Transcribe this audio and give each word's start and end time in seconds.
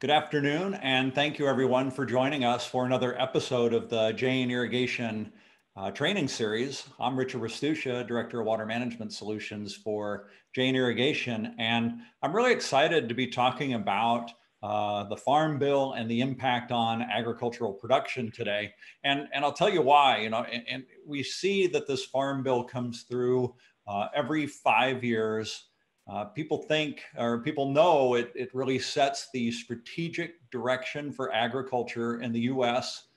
Good 0.00 0.10
afternoon, 0.10 0.74
and 0.74 1.12
thank 1.12 1.40
you 1.40 1.48
everyone 1.48 1.90
for 1.90 2.06
joining 2.06 2.44
us 2.44 2.64
for 2.64 2.86
another 2.86 3.20
episode 3.20 3.74
of 3.74 3.88
the 3.88 4.12
Jain 4.12 4.48
Irrigation 4.48 5.32
uh, 5.76 5.90
training 5.90 6.28
series. 6.28 6.84
I'm 7.00 7.18
Richard 7.18 7.40
Restuccia, 7.40 8.06
Director 8.06 8.40
of 8.40 8.46
Water 8.46 8.64
Management 8.64 9.12
Solutions 9.12 9.74
for 9.74 10.28
Jain 10.54 10.76
Irrigation, 10.76 11.54
and 11.58 11.94
I'm 12.22 12.36
really 12.36 12.52
excited 12.52 13.08
to 13.08 13.14
be 13.14 13.26
talking 13.26 13.74
about 13.74 14.30
uh, 14.62 15.04
the 15.04 15.16
Farm 15.16 15.58
Bill 15.58 15.92
and 15.92 16.10
the 16.10 16.20
impact 16.20 16.72
on 16.72 17.02
agricultural 17.02 17.72
production 17.72 18.30
today. 18.30 18.72
And, 19.04 19.28
and 19.32 19.44
I'll 19.44 19.52
tell 19.52 19.70
you 19.70 19.82
why, 19.82 20.18
you 20.18 20.30
know, 20.30 20.44
and, 20.44 20.64
and 20.68 20.84
we 21.06 21.22
see 21.22 21.66
that 21.68 21.86
this 21.86 22.04
Farm 22.04 22.42
Bill 22.42 22.64
comes 22.64 23.02
through 23.02 23.54
uh, 23.86 24.08
every 24.14 24.46
five 24.46 25.04
years 25.04 25.68
uh, 26.08 26.24
people 26.24 26.62
think 26.62 27.02
or 27.18 27.40
people 27.40 27.70
know 27.70 28.14
it, 28.14 28.32
it 28.34 28.48
really 28.54 28.78
sets 28.78 29.28
the 29.34 29.50
strategic 29.50 30.36
direction 30.50 31.12
for 31.12 31.32
agriculture 31.34 32.22
in 32.22 32.32
the 32.32 32.40
US. 32.40 33.08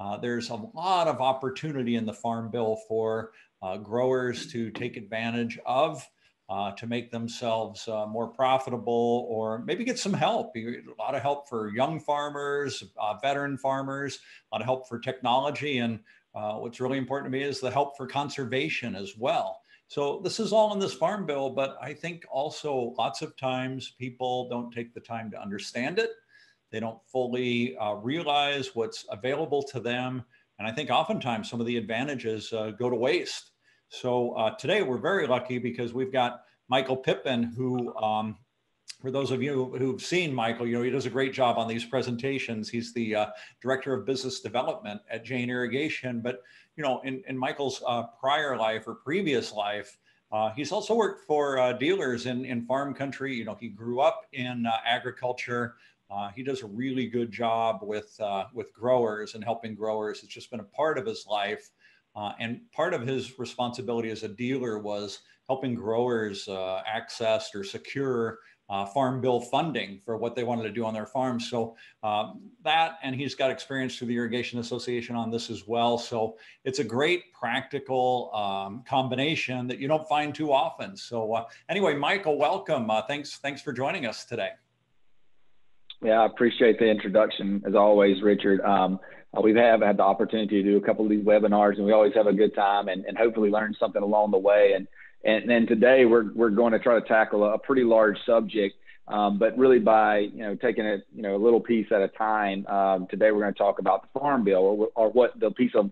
Uh, 0.00 0.16
there's 0.16 0.50
a 0.50 0.54
lot 0.74 1.06
of 1.06 1.20
opportunity 1.20 1.94
in 1.94 2.04
the 2.04 2.12
Farm 2.12 2.50
Bill 2.50 2.76
for 2.88 3.30
uh, 3.62 3.76
growers 3.76 4.50
to 4.50 4.70
take 4.70 4.96
advantage 4.96 5.58
of. 5.64 6.04
Uh, 6.50 6.72
to 6.72 6.88
make 6.88 7.12
themselves 7.12 7.86
uh, 7.86 8.04
more 8.06 8.26
profitable 8.26 9.24
or 9.30 9.60
maybe 9.60 9.84
get 9.84 9.96
some 9.96 10.12
help. 10.12 10.50
A 10.56 10.82
lot 10.98 11.14
of 11.14 11.22
help 11.22 11.48
for 11.48 11.72
young 11.72 12.00
farmers, 12.00 12.82
uh, 13.00 13.14
veteran 13.22 13.56
farmers, 13.56 14.18
a 14.18 14.56
lot 14.56 14.60
of 14.60 14.66
help 14.66 14.88
for 14.88 14.98
technology. 14.98 15.78
And 15.78 16.00
what's 16.32 16.80
really 16.80 16.98
important 16.98 17.32
to 17.32 17.38
me 17.38 17.44
is 17.44 17.60
the 17.60 17.70
help 17.70 17.96
for 17.96 18.08
conservation 18.08 18.96
as 18.96 19.16
well. 19.16 19.60
So 19.86 20.20
this 20.22 20.38
is 20.40 20.52
all 20.52 20.72
in 20.72 20.78
this 20.78 20.92
farm 20.92 21.26
bill, 21.26 21.50
but 21.50 21.76
I 21.80 21.92
think 21.92 22.24
also 22.30 22.94
lots 22.98 23.22
of 23.22 23.36
times 23.36 23.94
people 23.98 24.48
don't 24.48 24.72
take 24.72 24.92
the 24.92 25.00
time 25.00 25.30
to 25.32 25.40
understand 25.40 25.98
it. 25.98 26.10
They 26.70 26.78
don't 26.78 26.98
fully 27.06 27.76
uh, 27.76 27.94
realize 27.94 28.74
what's 28.74 29.04
available 29.10 29.62
to 29.64 29.80
them. 29.80 30.24
And 30.58 30.68
I 30.68 30.72
think 30.72 30.90
oftentimes 30.90 31.50
some 31.50 31.60
of 31.60 31.66
the 31.66 31.76
advantages 31.76 32.52
uh, 32.52 32.70
go 32.70 32.90
to 32.90 32.96
waste. 32.96 33.50
So 33.92 34.34
uh, 34.34 34.54
today 34.54 34.82
we're 34.82 34.98
very 34.98 35.26
lucky 35.26 35.58
because 35.58 35.92
we've 35.92 36.12
got 36.12 36.44
Michael 36.68 36.96
Pippin, 36.96 37.42
who, 37.42 37.92
um, 37.96 38.36
for 39.02 39.10
those 39.10 39.32
of 39.32 39.42
you 39.42 39.74
who've 39.78 40.00
seen 40.00 40.32
Michael, 40.32 40.64
you 40.68 40.76
know, 40.76 40.82
he 40.82 40.90
does 40.90 41.06
a 41.06 41.10
great 41.10 41.32
job 41.32 41.58
on 41.58 41.66
these 41.66 41.84
presentations. 41.84 42.68
He's 42.68 42.94
the 42.94 43.16
uh, 43.16 43.26
Director 43.60 43.92
of 43.92 44.06
Business 44.06 44.38
Development 44.40 45.00
at 45.10 45.24
Jain 45.24 45.50
Irrigation. 45.50 46.20
But 46.20 46.42
you 46.76 46.84
know, 46.84 47.00
in, 47.00 47.24
in 47.26 47.36
Michael's 47.36 47.82
uh, 47.84 48.04
prior 48.20 48.56
life 48.56 48.86
or 48.86 48.94
previous 48.94 49.52
life, 49.52 49.98
uh, 50.30 50.50
he's 50.52 50.70
also 50.70 50.94
worked 50.94 51.26
for 51.26 51.58
uh, 51.58 51.72
dealers 51.72 52.26
in, 52.26 52.44
in 52.44 52.64
farm 52.66 52.94
country. 52.94 53.34
You 53.34 53.44
know, 53.44 53.56
he 53.58 53.68
grew 53.68 53.98
up 53.98 54.24
in 54.32 54.66
uh, 54.66 54.72
agriculture. 54.86 55.74
He 56.34 56.44
does 56.44 56.62
a 56.62 56.66
really 56.66 57.06
good 57.06 57.30
job 57.32 57.80
with, 57.82 58.20
with 58.52 58.72
growers 58.72 59.34
and 59.34 59.42
helping 59.42 59.74
growers. 59.74 60.22
It's 60.22 60.32
just 60.32 60.50
been 60.50 60.60
a 60.60 60.64
part 60.64 60.96
of 60.96 61.06
his 61.06 61.26
life. 61.26 61.70
And 62.38 62.60
part 62.72 62.94
of 62.94 63.06
his 63.06 63.38
responsibility 63.38 64.10
as 64.10 64.22
a 64.22 64.28
dealer 64.28 64.78
was 64.78 65.20
helping 65.48 65.74
growers 65.74 66.48
access 66.86 67.54
or 67.54 67.64
secure 67.64 68.38
uh, 68.70 68.86
farm 68.86 69.20
bill 69.20 69.40
funding 69.40 69.98
for 70.04 70.16
what 70.16 70.36
they 70.36 70.44
wanted 70.44 70.62
to 70.62 70.70
do 70.70 70.84
on 70.84 70.94
their 70.94 71.04
farms. 71.04 71.50
So 71.50 71.76
um, 72.04 72.40
that, 72.62 72.98
and 73.02 73.14
he's 73.14 73.34
got 73.34 73.50
experience 73.50 73.98
through 73.98 74.06
the 74.06 74.16
Irrigation 74.16 74.60
Association 74.60 75.16
on 75.16 75.28
this 75.30 75.50
as 75.50 75.66
well. 75.66 75.98
So 75.98 76.36
it's 76.64 76.78
a 76.78 76.84
great 76.84 77.32
practical 77.32 78.30
um, 78.32 78.84
combination 78.88 79.66
that 79.66 79.80
you 79.80 79.88
don't 79.88 80.08
find 80.08 80.32
too 80.32 80.52
often. 80.52 80.96
So 80.96 81.34
uh, 81.34 81.44
anyway, 81.68 81.94
Michael, 81.94 82.38
welcome. 82.38 82.88
Uh, 82.88 83.02
thanks, 83.02 83.38
thanks 83.38 83.60
for 83.60 83.72
joining 83.72 84.06
us 84.06 84.24
today. 84.24 84.50
Yeah, 86.02 86.20
I 86.20 86.26
appreciate 86.26 86.78
the 86.78 86.86
introduction 86.86 87.62
as 87.66 87.74
always, 87.74 88.22
Richard. 88.22 88.60
Um, 88.60 89.00
uh, 89.36 89.40
we 89.40 89.54
have 89.54 89.80
had 89.82 89.96
the 89.96 90.02
opportunity 90.02 90.62
to 90.62 90.70
do 90.70 90.76
a 90.76 90.80
couple 90.80 91.04
of 91.04 91.10
these 91.10 91.24
webinars, 91.24 91.76
and 91.76 91.86
we 91.86 91.92
always 91.92 92.14
have 92.14 92.26
a 92.26 92.32
good 92.32 92.54
time 92.54 92.88
and, 92.88 93.04
and 93.04 93.16
hopefully 93.16 93.50
learn 93.50 93.74
something 93.78 94.02
along 94.02 94.30
the 94.30 94.38
way. 94.38 94.72
And 94.74 94.86
and 95.22 95.68
today 95.68 96.06
we're, 96.06 96.32
we're 96.32 96.50
going 96.50 96.72
to 96.72 96.78
try 96.78 96.98
to 96.98 97.06
tackle 97.06 97.44
a 97.44 97.58
pretty 97.58 97.84
large 97.84 98.16
subject, 98.24 98.74
um, 99.06 99.38
but 99.38 99.56
really 99.58 99.78
by, 99.78 100.18
you 100.18 100.38
know, 100.38 100.54
taking 100.54 100.86
it, 100.86 101.02
you 101.14 101.20
know, 101.20 101.36
a 101.36 101.42
little 101.44 101.60
piece 101.60 101.86
at 101.94 102.00
a 102.00 102.08
time. 102.08 102.66
Um, 102.66 103.06
today 103.10 103.30
we're 103.30 103.42
going 103.42 103.52
to 103.52 103.58
talk 103.58 103.80
about 103.80 104.02
the 104.02 104.18
Farm 104.18 104.44
Bill 104.44 104.62
or, 104.62 104.88
or 104.94 105.10
what 105.10 105.38
the 105.38 105.50
piece 105.50 105.72
of 105.74 105.90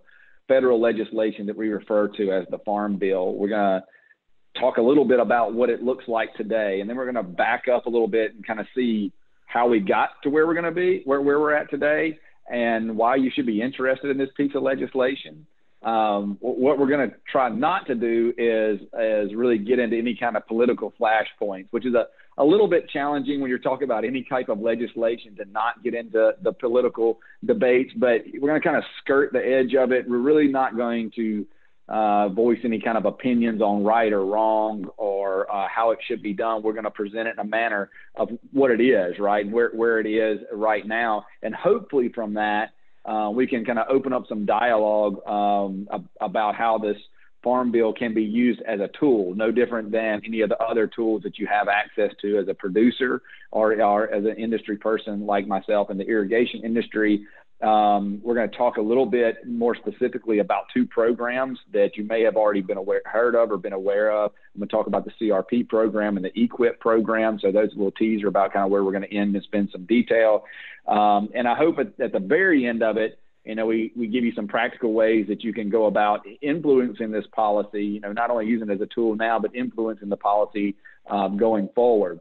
federal 0.49 0.81
legislation 0.81 1.45
that 1.47 1.57
we 1.57 1.69
refer 1.69 2.09
to 2.09 2.33
as 2.33 2.47
the 2.51 2.59
Farm 2.65 2.97
Bill. 2.97 3.35
We're 3.35 3.51
going 3.51 3.83
to 3.83 4.61
talk 4.61 4.79
a 4.79 4.83
little 4.83 5.05
bit 5.05 5.21
about 5.21 5.53
what 5.53 5.69
it 5.69 5.83
looks 5.83 6.09
like 6.09 6.35
today, 6.35 6.81
and 6.81 6.89
then 6.89 6.97
we're 6.97 7.11
going 7.11 7.23
to 7.27 7.31
back 7.31 7.65
up 7.69 7.85
a 7.85 7.91
little 7.91 8.09
bit 8.09 8.35
and 8.35 8.47
kind 8.47 8.61
of 8.61 8.67
see 8.75 9.13
how 9.45 9.69
we 9.69 9.79
got 9.79 10.11
to 10.23 10.31
where 10.31 10.47
we're 10.47 10.55
going 10.55 10.65
to 10.65 10.73
be, 10.73 11.03
where, 11.05 11.21
where 11.21 11.39
we're 11.39 11.55
at 11.55 11.71
today, 11.71 12.19
and 12.51 12.97
why 12.97 13.17
you 13.17 13.31
should 13.35 13.47
be 13.47 13.61
interested 13.63 14.11
in 14.11 14.19
this 14.19 14.31
piece 14.37 14.53
of 14.55 14.63
legislation. 14.63 15.47
Um, 15.83 16.39
what 16.41 16.79
we're 16.79 16.89
going 16.89 17.09
to 17.09 17.17
try 17.31 17.49
not 17.49 17.87
to 17.87 17.95
do 17.95 18.33
is 18.37 18.81
is 18.99 19.35
really 19.35 19.59
get 19.59 19.79
into 19.79 19.97
any 19.97 20.17
kind 20.19 20.37
of 20.37 20.47
political 20.47 20.93
flashpoints, 21.01 21.69
which 21.71 21.87
is 21.87 21.95
a, 21.95 22.07
a 22.37 22.45
little 22.45 22.67
bit 22.67 22.89
challenging 22.91 23.41
when 23.41 23.49
you're 23.49 23.61
talking 23.61 23.85
about 23.85 24.05
any 24.05 24.27
type 24.29 24.49
of 24.49 24.59
legislation 24.59 25.37
to 25.37 25.45
not 25.45 25.85
get 25.85 25.95
into 25.95 26.33
the 26.43 26.53
political 26.53 27.21
debates. 27.45 27.93
But 27.97 28.23
we're 28.35 28.49
going 28.49 28.61
to 28.61 28.67
kind 28.67 28.77
of 28.77 28.83
skirt 29.01 29.33
the 29.33 29.39
edge 29.39 29.75
of 29.77 29.93
it. 29.93 30.09
We're 30.09 30.19
really 30.19 30.49
not 30.49 30.77
going 30.77 31.13
to 31.15 31.47
uh, 31.89 32.29
voice 32.29 32.59
any 32.65 32.81
kind 32.81 32.99
of 32.99 33.07
opinions 33.07 33.63
on 33.63 33.83
right 33.83 34.13
or 34.13 34.25
wrong 34.25 34.87
or 34.97 35.51
uh, 35.51 35.67
how 35.75 35.91
it 35.91 35.99
should 36.07 36.23
be 36.23 36.35
done. 36.35 36.63
We're 36.63 36.73
going 36.73 36.85
to 36.85 36.91
present 36.91 37.29
it 37.29 37.33
in 37.33 37.39
a 37.39 37.49
manner 37.49 37.91
of 38.15 38.29
what 38.53 38.71
it 38.71 38.81
is, 38.81 39.19
right, 39.19 39.49
where 39.51 39.71
where 39.71 40.01
it 40.01 40.07
is 40.07 40.41
right 40.53 40.87
now, 40.87 41.25
and 41.43 41.55
hopefully 41.55 42.11
from 42.15 42.35
that 42.35 42.71
uh, 43.09 43.31
we 43.31 43.47
can 43.47 43.65
kind 43.65 43.79
of 43.79 43.87
open 43.89 44.13
up 44.13 44.25
some 44.29 44.45
dialogue 44.45 45.27
um, 45.27 45.89
about 46.21 46.55
how 46.55 46.77
this 46.79 46.97
farm 47.43 47.71
bill 47.73 47.93
can 47.93 48.13
be 48.13 48.23
used 48.23 48.61
as 48.63 48.81
a 48.81 48.91
tool, 48.99 49.35
no 49.35 49.51
different 49.51 49.91
than 49.91 50.21
any 50.27 50.43
of 50.43 50.49
the 50.51 50.59
other 50.59 50.87
tools 50.87 51.23
that 51.23 51.39
you 51.39 51.47
have 51.47 51.69
access 51.69 52.11
to 52.21 52.39
as 52.39 52.49
a 52.49 52.55
producer 52.55 53.23
or, 53.53 53.81
or 53.81 54.13
as 54.13 54.25
an 54.25 54.37
industry 54.37 54.77
person 54.77 55.25
like 55.25 55.47
myself 55.47 55.91
in 55.91 55.97
the 55.97 56.05
irrigation 56.05 56.63
industry. 56.65 57.25
Um, 57.61 58.21
we're 58.23 58.37
going 58.37 58.49
to 58.49 58.57
talk 58.57 58.77
a 58.77 58.81
little 58.81 59.07
bit 59.07 59.47
more 59.47 59.75
specifically 59.75 60.39
about 60.39 60.67
two 60.73 60.87
programs 60.87 61.59
that 61.73 61.97
you 61.97 62.05
may 62.05 62.23
have 62.23 62.37
already 62.37 62.61
been 62.61 62.77
aware, 62.77 63.03
heard 63.05 63.35
of 63.35 63.51
or 63.51 63.57
been 63.57 63.73
aware 63.73 64.13
of. 64.13 64.31
I'm 64.55 64.61
going 64.61 64.69
to 64.69 64.73
talk 64.73 64.87
about 64.87 65.05
the 65.05 65.11
CRP 65.21 65.69
program 65.69 66.17
and 66.17 66.25
the 66.25 66.31
EQIP 66.31 66.79
program. 66.79 67.41
So 67.41 67.51
those 67.51 67.71
little 67.71 67.91
teaser 67.91 68.29
about 68.29 68.53
kind 68.53 68.65
of 68.65 68.71
where 68.71 68.85
we're 68.85 68.93
going 68.93 69.03
to 69.03 69.13
end 69.13 69.35
and 69.35 69.43
spend 69.43 69.71
some 69.73 69.87
detail. 69.87 70.45
Um, 70.87 71.31
and 71.35 71.49
I 71.49 71.57
hope 71.57 71.81
at, 71.81 71.99
at, 72.01 72.13
the 72.13 72.21
very 72.21 72.65
end 72.65 72.85
of 72.85 72.97
it, 72.97 73.19
you 73.45 73.57
know, 73.57 73.67
we, 73.67 73.93
we 73.97 74.07
give 74.07 74.25
you 74.25 74.33
some 74.35 74.47
practical 74.47 74.93
ways 74.93 75.27
that 75.29 75.43
you 75.43 75.53
can 75.53 75.69
go 75.69 75.87
about 75.87 76.25
influencing 76.41 77.11
this 77.11 77.27
policy, 77.33 77.85
you 77.85 78.01
know, 78.01 78.13
not 78.13 78.31
only 78.31 78.47
using 78.47 78.71
it 78.71 78.75
as 78.75 78.81
a 78.81 78.87
tool 78.87 79.17
now, 79.17 79.39
but 79.41 79.55
influencing 79.57 80.09
the 80.09 80.17
policy 80.17 80.77
um, 81.11 81.37
going 81.37 81.69
forward. 81.75 82.21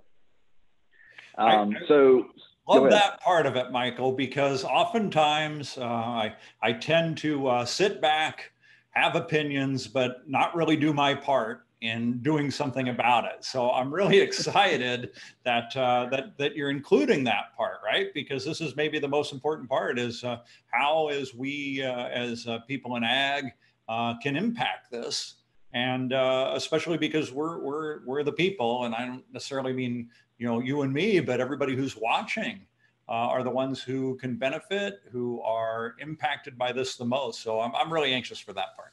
Um, 1.38 1.75
so 1.88 2.25
love 2.67 2.89
that 2.89 3.22
part 3.22 3.45
of 3.45 3.55
it, 3.55 3.72
Michael, 3.72 4.11
because 4.11 4.63
oftentimes 4.63 5.78
uh, 5.78 5.85
I, 5.85 6.35
I 6.61 6.73
tend 6.73 7.17
to 7.19 7.47
uh, 7.47 7.66
sit 7.66 8.01
back, 8.01 8.51
have 8.91 9.16
opinions, 9.16 9.88
but 9.88 10.28
not 10.28 10.55
really 10.55 10.75
do 10.75 10.94
my 10.94 11.13
part 11.13 11.67
in 11.81 12.19
doing 12.19 12.50
something 12.50 12.89
about 12.89 13.25
it. 13.25 13.44
So 13.44 13.72
I'm 13.72 13.94
really 13.94 14.17
excited 14.27 15.11
that 15.44 15.75
uh, 15.75 16.07
that 16.11 16.38
that 16.38 16.56
you're 16.56 16.72
including 16.72 17.23
that 17.25 17.56
part, 17.56 17.79
right? 17.83 18.13
Because 18.13 18.44
this 18.44 18.61
is 18.61 18.75
maybe 18.75 19.00
the 19.00 19.07
most 19.07 19.31
important 19.31 19.69
part: 19.69 20.00
is 20.00 20.23
uh, 20.23 20.39
how 20.67 21.09
as 21.09 21.33
we 21.33 21.83
uh, 21.83 22.07
as 22.07 22.47
uh, 22.47 22.59
people 22.67 22.95
in 22.95 23.03
ag 23.03 23.45
uh, 23.88 24.16
can 24.22 24.35
impact 24.35 24.91
this, 24.91 25.35
and 25.73 26.13
uh, 26.13 26.53
especially 26.56 26.97
because 26.97 27.31
we're 27.31 27.59
we're 27.59 28.06
we're 28.06 28.24
the 28.24 28.31
people, 28.31 28.86
and 28.86 28.95
I 28.95 29.06
don't 29.06 29.24
necessarily 29.31 29.74
mean 29.74 30.09
you 30.38 30.48
know 30.48 30.60
you 30.60 30.81
and 30.81 30.94
me, 30.94 31.19
but 31.19 31.39
everybody 31.39 31.75
who's 31.75 31.95
watching. 31.95 32.62
are 33.07 33.42
the 33.44 33.50
ones 33.50 33.81
who 33.81 34.16
can 34.18 34.36
benefit, 34.36 35.00
who 35.12 35.42
are 35.42 35.95
impacted 36.00 36.57
by 36.57 36.74
this 36.74 36.98
the 36.98 37.06
most. 37.06 37.42
So 37.42 37.62
I'm, 37.62 37.74
I'm 37.74 37.92
really 37.92 38.13
anxious 38.13 38.38
for 38.39 38.51
that 38.54 38.75
part. 38.75 38.92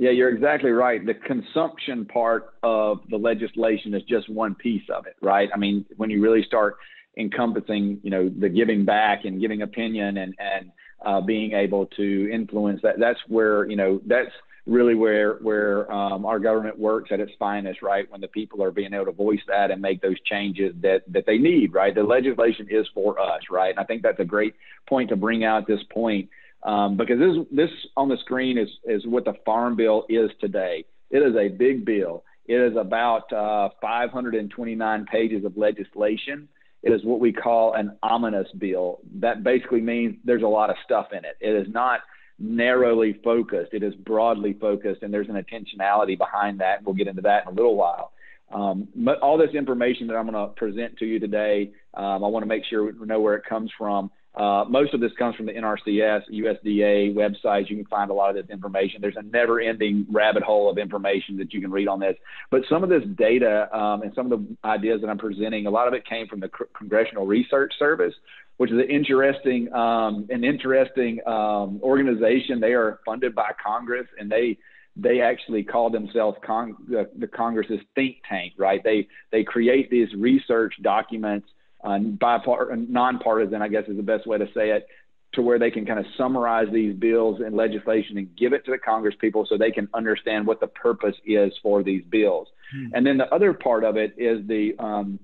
Yeah, 0.00 0.12
you're 0.12 0.30
exactly 0.34 0.70
right. 0.70 1.04
The 1.04 1.12
consumption 1.12 2.06
part 2.06 2.54
of 2.62 3.00
the 3.10 3.18
legislation 3.18 3.92
is 3.92 4.02
just 4.04 4.30
one 4.30 4.54
piece 4.54 4.88
of 4.88 5.06
it, 5.06 5.14
right? 5.20 5.50
I 5.54 5.58
mean, 5.58 5.84
when 5.98 6.08
you 6.08 6.22
really 6.22 6.42
start 6.42 6.76
encompassing, 7.18 8.00
you 8.02 8.08
know, 8.08 8.30
the 8.30 8.48
giving 8.48 8.86
back 8.86 9.26
and 9.26 9.38
giving 9.38 9.60
opinion 9.60 10.16
and 10.16 10.34
and 10.38 10.72
uh, 11.04 11.20
being 11.20 11.52
able 11.52 11.84
to 11.84 12.30
influence 12.32 12.80
that, 12.82 12.98
that's 12.98 13.18
where 13.28 13.68
you 13.68 13.76
know 13.76 14.00
that's 14.06 14.30
really 14.66 14.94
where 14.94 15.34
where 15.34 15.90
um, 15.92 16.24
our 16.24 16.38
government 16.38 16.78
works 16.78 17.10
at 17.12 17.20
its 17.20 17.32
finest, 17.38 17.82
right? 17.82 18.10
When 18.10 18.20
the 18.20 18.28
people 18.28 18.62
are 18.62 18.70
being 18.70 18.92
able 18.92 19.06
to 19.06 19.12
voice 19.12 19.40
that 19.48 19.70
and 19.70 19.80
make 19.80 20.02
those 20.02 20.20
changes 20.22 20.74
that 20.82 21.02
that 21.08 21.26
they 21.26 21.38
need, 21.38 21.72
right? 21.72 21.94
The 21.94 22.02
legislation 22.02 22.68
is 22.70 22.86
for 22.94 23.18
us, 23.18 23.42
right? 23.50 23.70
And 23.70 23.78
I 23.78 23.84
think 23.84 24.02
that's 24.02 24.20
a 24.20 24.24
great 24.24 24.54
point 24.88 25.08
to 25.10 25.16
bring 25.16 25.44
out 25.44 25.62
at 25.62 25.68
this 25.68 25.82
point 25.90 26.28
um, 26.62 26.96
because 26.96 27.18
this 27.18 27.36
this 27.50 27.70
on 27.96 28.08
the 28.08 28.18
screen 28.18 28.58
is 28.58 28.68
is 28.84 29.06
what 29.06 29.24
the 29.24 29.34
Farm 29.44 29.76
Bill 29.76 30.04
is 30.08 30.30
today. 30.40 30.84
It 31.10 31.18
is 31.18 31.34
a 31.36 31.48
big 31.48 31.84
bill. 31.84 32.24
It 32.46 32.54
is 32.54 32.76
about 32.76 33.32
uh, 33.32 33.70
529 33.80 35.06
pages 35.06 35.44
of 35.44 35.56
legislation. 35.56 36.48
It 36.82 36.92
is 36.92 37.04
what 37.04 37.20
we 37.20 37.32
call 37.32 37.74
an 37.74 37.96
ominous 38.02 38.48
bill. 38.58 39.00
That 39.16 39.42
basically 39.44 39.80
means 39.80 40.16
there's 40.24 40.42
a 40.42 40.48
lot 40.48 40.70
of 40.70 40.76
stuff 40.84 41.08
in 41.12 41.24
it. 41.24 41.36
It 41.40 41.54
is 41.54 41.72
not 41.72 42.00
narrowly 42.40 43.20
focused. 43.22 43.74
It 43.74 43.82
is 43.82 43.94
broadly 43.94 44.54
focused, 44.54 45.02
and 45.02 45.12
there's 45.12 45.28
an 45.28 45.34
intentionality 45.34 46.16
behind 46.16 46.60
that. 46.60 46.82
We'll 46.82 46.94
get 46.94 47.06
into 47.06 47.22
that 47.22 47.44
in 47.44 47.52
a 47.52 47.54
little 47.54 47.76
while. 47.76 48.12
Um, 48.52 48.88
but 48.96 49.20
all 49.20 49.38
this 49.38 49.54
information 49.54 50.08
that 50.08 50.16
I'm 50.16 50.28
going 50.28 50.48
to 50.48 50.52
present 50.54 50.96
to 50.98 51.06
you 51.06 51.20
today, 51.20 51.70
um, 51.94 52.24
I 52.24 52.28
want 52.28 52.42
to 52.42 52.48
make 52.48 52.64
sure 52.64 52.84
we 52.84 53.06
know 53.06 53.20
where 53.20 53.36
it 53.36 53.44
comes 53.44 53.70
from. 53.78 54.10
Uh, 54.34 54.64
most 54.68 54.94
of 54.94 55.00
this 55.00 55.10
comes 55.18 55.34
from 55.34 55.46
the 55.46 55.52
NRCS, 55.52 56.22
USDA 56.32 57.14
websites. 57.14 57.68
You 57.68 57.76
can 57.76 57.86
find 57.86 58.10
a 58.10 58.14
lot 58.14 58.30
of 58.30 58.36
this 58.36 58.50
information. 58.52 59.00
There's 59.00 59.16
a 59.16 59.22
never 59.22 59.60
ending 59.60 60.06
rabbit 60.08 60.44
hole 60.44 60.70
of 60.70 60.78
information 60.78 61.36
that 61.38 61.52
you 61.52 61.60
can 61.60 61.70
read 61.70 61.88
on 61.88 61.98
this. 61.98 62.14
But 62.50 62.62
some 62.68 62.84
of 62.84 62.90
this 62.90 63.02
data 63.16 63.68
um, 63.76 64.02
and 64.02 64.12
some 64.14 64.30
of 64.30 64.38
the 64.38 64.56
ideas 64.64 65.00
that 65.00 65.08
I'm 65.10 65.18
presenting, 65.18 65.66
a 65.66 65.70
lot 65.70 65.88
of 65.88 65.94
it 65.94 66.06
came 66.06 66.28
from 66.28 66.38
the 66.38 66.48
Congressional 66.76 67.26
Research 67.26 67.72
Service, 67.76 68.14
which 68.58 68.70
is 68.70 68.78
an 68.78 68.88
interesting, 68.88 69.72
um, 69.72 70.28
an 70.30 70.44
interesting 70.44 71.18
um, 71.26 71.80
organization. 71.82 72.60
They 72.60 72.74
are 72.74 73.00
funded 73.04 73.34
by 73.34 73.50
Congress 73.62 74.06
and 74.18 74.30
they 74.30 74.58
they 74.96 75.20
actually 75.20 75.62
call 75.62 75.88
themselves 75.88 76.36
the, 76.46 77.08
the 77.16 77.26
Congress's 77.28 77.80
think 77.94 78.16
tank, 78.28 78.54
right? 78.58 78.82
They 78.82 79.08
they 79.30 79.44
create 79.44 79.88
these 79.88 80.08
research 80.14 80.74
documents 80.82 81.48
uh, 81.84 81.98
bipart- 81.98 82.88
nonpartisan, 82.88 83.62
I 83.62 83.68
guess 83.68 83.84
is 83.88 83.96
the 83.96 84.02
best 84.02 84.26
way 84.26 84.38
to 84.38 84.46
say 84.54 84.70
it, 84.70 84.86
to 85.34 85.42
where 85.42 85.58
they 85.58 85.70
can 85.70 85.86
kind 85.86 85.98
of 85.98 86.06
summarize 86.18 86.66
these 86.72 86.94
bills 86.94 87.40
and 87.44 87.54
legislation 87.54 88.18
and 88.18 88.28
give 88.36 88.52
it 88.52 88.64
to 88.64 88.72
the 88.72 88.78
Congress 88.78 89.14
people 89.20 89.46
so 89.48 89.56
they 89.56 89.70
can 89.70 89.88
understand 89.94 90.46
what 90.46 90.60
the 90.60 90.66
purpose 90.66 91.14
is 91.24 91.52
for 91.62 91.82
these 91.82 92.02
bills. 92.10 92.48
Hmm. 92.74 92.86
And 92.94 93.06
then 93.06 93.16
the 93.16 93.32
other 93.32 93.52
part 93.52 93.84
of 93.84 93.96
it 93.96 94.14
is 94.18 94.46
the 94.48 94.72
um, 94.78 95.20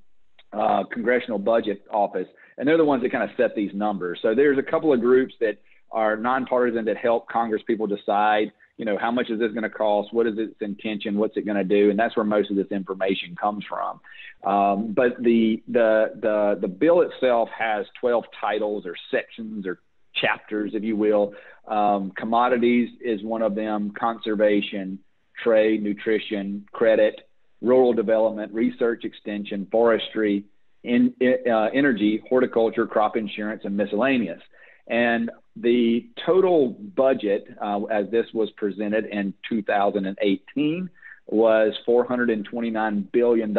uh, 0.52 0.84
Congressional 0.92 1.38
Budget 1.38 1.84
Office, 1.90 2.28
and 2.56 2.66
they're 2.68 2.76
the 2.76 2.84
ones 2.84 3.02
that 3.02 3.10
kind 3.10 3.28
of 3.28 3.30
set 3.36 3.54
these 3.54 3.72
numbers. 3.74 4.18
So 4.22 4.34
there's 4.34 4.58
a 4.58 4.62
couple 4.62 4.92
of 4.92 5.00
groups 5.00 5.34
that 5.40 5.58
are 5.90 6.16
nonpartisan 6.16 6.84
that 6.84 6.96
help 6.96 7.28
Congress 7.28 7.62
people 7.66 7.86
decide 7.86 8.52
you 8.76 8.84
know, 8.84 8.98
how 8.98 9.10
much 9.10 9.30
is 9.30 9.38
this 9.38 9.52
going 9.52 9.62
to 9.62 9.70
cost? 9.70 10.12
What 10.12 10.26
is 10.26 10.34
its 10.36 10.54
intention? 10.60 11.16
What's 11.16 11.36
it 11.36 11.46
going 11.46 11.56
to 11.56 11.64
do? 11.64 11.90
And 11.90 11.98
that's 11.98 12.16
where 12.16 12.26
most 12.26 12.50
of 12.50 12.56
this 12.56 12.66
information 12.70 13.34
comes 13.34 13.64
from. 13.68 14.00
Um, 14.44 14.92
but 14.92 15.16
the, 15.22 15.62
the, 15.66 16.12
the, 16.20 16.58
the 16.60 16.68
bill 16.68 17.00
itself 17.00 17.48
has 17.58 17.86
12 18.00 18.24
titles 18.38 18.84
or 18.84 18.94
sections 19.10 19.66
or 19.66 19.80
chapters, 20.14 20.72
if 20.74 20.82
you 20.82 20.96
will. 20.96 21.32
Um, 21.66 22.12
commodities 22.16 22.90
is 23.00 23.22
one 23.22 23.42
of 23.42 23.54
them, 23.54 23.92
conservation, 23.98 24.98
trade, 25.42 25.82
nutrition, 25.82 26.66
credit, 26.72 27.28
rural 27.62 27.94
development, 27.94 28.52
research 28.52 29.04
extension, 29.04 29.66
forestry, 29.70 30.44
in, 30.84 31.14
uh, 31.50 31.68
energy, 31.74 32.22
horticulture, 32.28 32.86
crop 32.86 33.16
insurance, 33.16 33.62
and 33.64 33.76
miscellaneous. 33.76 34.40
And 34.86 35.30
the 35.56 36.06
total 36.24 36.70
budget, 36.96 37.46
uh, 37.60 37.84
as 37.84 38.10
this 38.10 38.26
was 38.34 38.50
presented 38.52 39.06
in 39.06 39.32
2018, 39.48 40.90
was 41.28 41.74
$429 41.88 43.12
billion. 43.12 43.56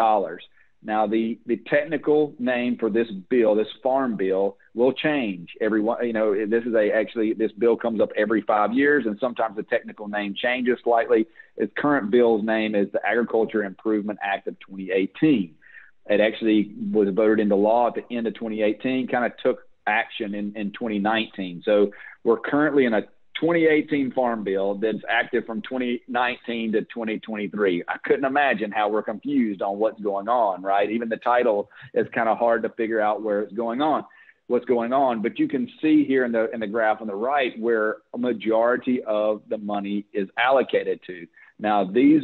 Now, 0.84 1.08
the, 1.08 1.40
the 1.48 1.58
technical 1.68 2.34
name 2.38 2.78
for 2.80 2.90
this 2.90 3.08
bill, 3.30 3.56
this 3.56 3.68
farm 3.82 4.16
bill, 4.16 4.58
will 4.76 4.94
change 4.94 5.50
every 5.60 5.82
one. 5.82 6.06
You 6.06 6.14
know, 6.14 6.34
this 6.46 6.64
is 6.64 6.76
a 6.76 6.92
actually 6.92 7.34
this 7.34 7.52
bill 7.54 7.76
comes 7.76 8.00
up 8.00 8.10
every 8.16 8.42
five 8.44 8.74
years, 8.74 9.06
and 9.08 9.18
sometimes 9.20 9.56
the 9.56 9.64
technical 9.64 10.08
name 10.08 10.36
changes 10.40 10.78
slightly. 10.84 11.26
Its 11.58 11.74
current 11.76 12.12
bill's 12.12 12.46
name 12.46 12.76
is 12.76 12.88
the 12.94 13.04
Agriculture 13.04 13.64
Improvement 13.64 14.20
Act 14.22 14.48
of 14.48 14.56
2018. 14.60 15.56
It 16.10 16.22
actually 16.22 16.74
was 16.92 17.10
voted 17.14 17.40
into 17.40 17.56
law 17.56 17.88
at 17.88 17.96
the 17.96 18.16
end 18.16 18.28
of 18.28 18.36
2018. 18.36 19.08
Kind 19.08 19.26
of 19.26 19.32
took 19.44 19.67
action 19.88 20.36
in, 20.36 20.56
in 20.56 20.72
2019. 20.72 21.64
So 21.66 21.92
we're 22.24 22.40
currently 22.40 22.86
in 22.86 22.94
a 22.94 23.02
2018 23.40 24.12
farm 24.12 24.44
bill 24.44 24.76
that's 24.76 25.04
active 25.10 25.46
from 25.46 25.62
2019 25.62 26.72
to 26.72 26.82
2023. 26.82 27.84
I 27.88 27.98
couldn't 28.04 28.26
imagine 28.26 28.72
how 28.72 28.90
we're 28.90 29.04
confused 29.04 29.62
on 29.62 29.78
what's 29.78 30.02
going 30.02 30.28
on, 30.28 30.64
right? 30.64 30.90
Even 30.90 31.10
the 31.10 31.18
title 31.18 31.70
is 31.94 32.08
kind 32.14 32.30
of 32.30 32.38
hard 32.38 32.64
to 32.64 32.70
figure 32.70 33.00
out 33.00 33.22
where 33.22 33.42
it's 33.42 33.54
going 33.54 33.82
on, 33.82 34.06
what's 34.48 34.66
going 34.66 34.92
on. 34.92 35.22
But 35.22 35.38
you 35.38 35.48
can 35.48 35.70
see 35.82 36.04
here 36.06 36.26
in 36.26 36.32
the 36.32 36.50
in 36.52 36.60
the 36.60 36.68
graph 36.68 37.02
on 37.02 37.08
the 37.08 37.16
right 37.16 37.54
where 37.60 37.98
a 38.14 38.18
majority 38.18 39.04
of 39.04 39.42
the 39.50 39.58
money 39.58 40.06
is 40.14 40.28
allocated 40.38 41.00
to. 41.08 41.28
Now 41.60 41.86
these 41.86 42.24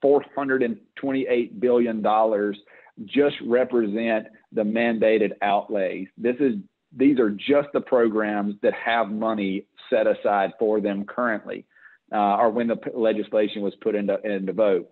428 0.00 1.60
billion 1.60 2.02
dollars 2.02 2.58
just 3.04 3.36
represent 3.46 4.26
the 4.52 4.62
mandated 4.62 5.32
outlays. 5.42 6.08
This 6.16 6.36
is 6.40 6.54
these 6.98 7.18
are 7.18 7.30
just 7.30 7.68
the 7.72 7.80
programs 7.80 8.56
that 8.62 8.74
have 8.74 9.10
money 9.10 9.64
set 9.88 10.06
aside 10.06 10.52
for 10.58 10.80
them 10.80 11.04
currently, 11.04 11.64
uh, 12.12 12.36
or 12.36 12.50
when 12.50 12.66
the 12.66 12.78
legislation 12.94 13.62
was 13.62 13.74
put 13.80 13.94
into, 13.94 14.20
into 14.22 14.52
vote. 14.52 14.90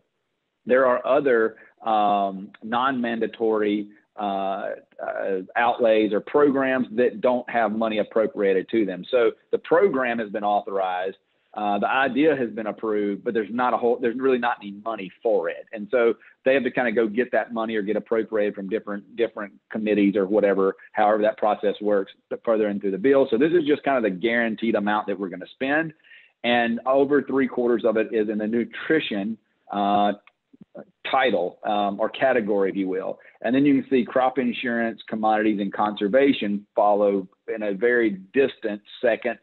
There 0.65 0.87
are 0.87 1.05
other 1.07 1.57
um, 1.85 2.51
non-mandatory 2.63 3.89
uh, 4.19 4.71
uh, 5.03 5.41
outlays 5.57 6.13
or 6.13 6.21
programs 6.21 6.87
that 6.93 7.21
don't 7.21 7.49
have 7.51 7.73
money 7.73 7.99
appropriated 7.99 8.69
to 8.71 8.87
them. 8.87 9.05
So 9.11 9.33
the 9.53 9.59
program 9.59 10.19
has 10.19 10.31
been 10.31 10.45
authorized, 10.45 11.17
uh, 11.57 11.79
the 11.79 11.89
idea 11.89 12.37
has 12.37 12.51
been 12.51 12.67
approved, 12.67 13.25
but 13.25 13.33
there's 13.33 13.49
not 13.51 13.73
a 13.73 13.77
whole, 13.77 13.99
there's 13.99 14.19
really 14.19 14.39
not 14.39 14.59
any 14.61 14.73
money 14.85 15.11
for 15.23 15.49
it. 15.49 15.67
And 15.73 15.89
so 15.91 16.15
they 16.45 16.53
have 16.53 16.65
to 16.65 16.71
kind 16.71 16.87
of 16.87 16.95
go 16.95 17.09
get 17.09 17.33
that 17.33 17.55
money 17.55 17.77
or 17.77 17.83
get 17.83 17.97
appropriated 17.97 18.55
from 18.55 18.69
different, 18.69 19.17
different 19.17 19.55
committees 19.71 20.17
or 20.17 20.27
whatever, 20.27 20.77
however 20.93 21.23
that 21.23 21.39
process 21.39 21.75
works 21.81 22.13
further 22.45 22.69
into 22.69 22.91
the 22.91 22.99
bill. 22.99 23.27
So 23.31 23.39
this 23.39 23.53
is 23.53 23.65
just 23.67 23.83
kind 23.85 23.97
of 23.97 24.03
the 24.03 24.17
guaranteed 24.17 24.75
amount 24.75 25.07
that 25.07 25.19
we're 25.19 25.31
going 25.31 25.41
to 25.41 25.47
spend. 25.55 25.95
And 26.45 26.79
over 26.85 27.23
three 27.23 27.49
quarters 27.49 27.85
of 27.87 27.97
it 27.97 28.09
is 28.13 28.29
in 28.29 28.39
the 28.39 28.47
nutrition 28.47 29.39
uh, 29.73 30.13
title 31.11 31.59
um, 31.65 31.99
or 31.99 32.11
category, 32.11 32.71
if 32.71 32.77
you 32.77 32.89
will. 32.89 33.19
And 33.43 33.55
then 33.55 33.65
you 33.65 33.81
can 33.81 33.91
see 33.91 34.05
crop 34.05 34.39
insurance, 34.39 35.01
commodities, 35.09 35.61
and 35.61 35.73
conservation 35.73 36.67
follow 36.75 37.27
in 37.55 37.63
a 37.63 37.73
very 37.73 38.19
distant 38.33 38.83
second 39.01 39.39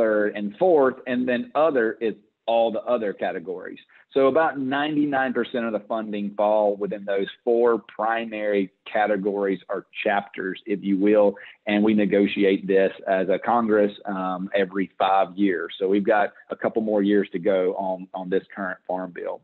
third, 0.00 0.36
and 0.36 0.56
fourth, 0.56 0.96
and 1.06 1.28
then 1.28 1.50
other 1.54 1.98
is 2.00 2.14
all 2.46 2.72
the 2.72 2.82
other 2.82 3.12
categories. 3.12 3.78
So 4.12 4.26
about 4.26 4.58
99% 4.58 5.36
of 5.66 5.72
the 5.72 5.82
funding 5.86 6.34
fall 6.36 6.74
within 6.74 7.04
those 7.04 7.28
four 7.44 7.78
primary 7.78 8.72
categories 8.90 9.60
or 9.68 9.86
chapters, 10.02 10.60
if 10.66 10.82
you 10.82 10.98
will. 10.98 11.34
And 11.66 11.84
we 11.84 11.94
negotiate 11.94 12.66
this 12.66 12.92
as 13.06 13.28
a 13.28 13.38
Congress 13.38 13.92
um, 14.06 14.50
every 14.52 14.90
five 14.98 15.36
years. 15.36 15.74
So 15.78 15.86
we've 15.86 16.04
got 16.04 16.32
a 16.50 16.56
couple 16.56 16.82
more 16.82 17.02
years 17.02 17.28
to 17.32 17.38
go 17.38 17.74
on, 17.74 18.08
on 18.14 18.28
this 18.30 18.42
current 18.54 18.78
farm 18.88 19.12
bill. 19.14 19.42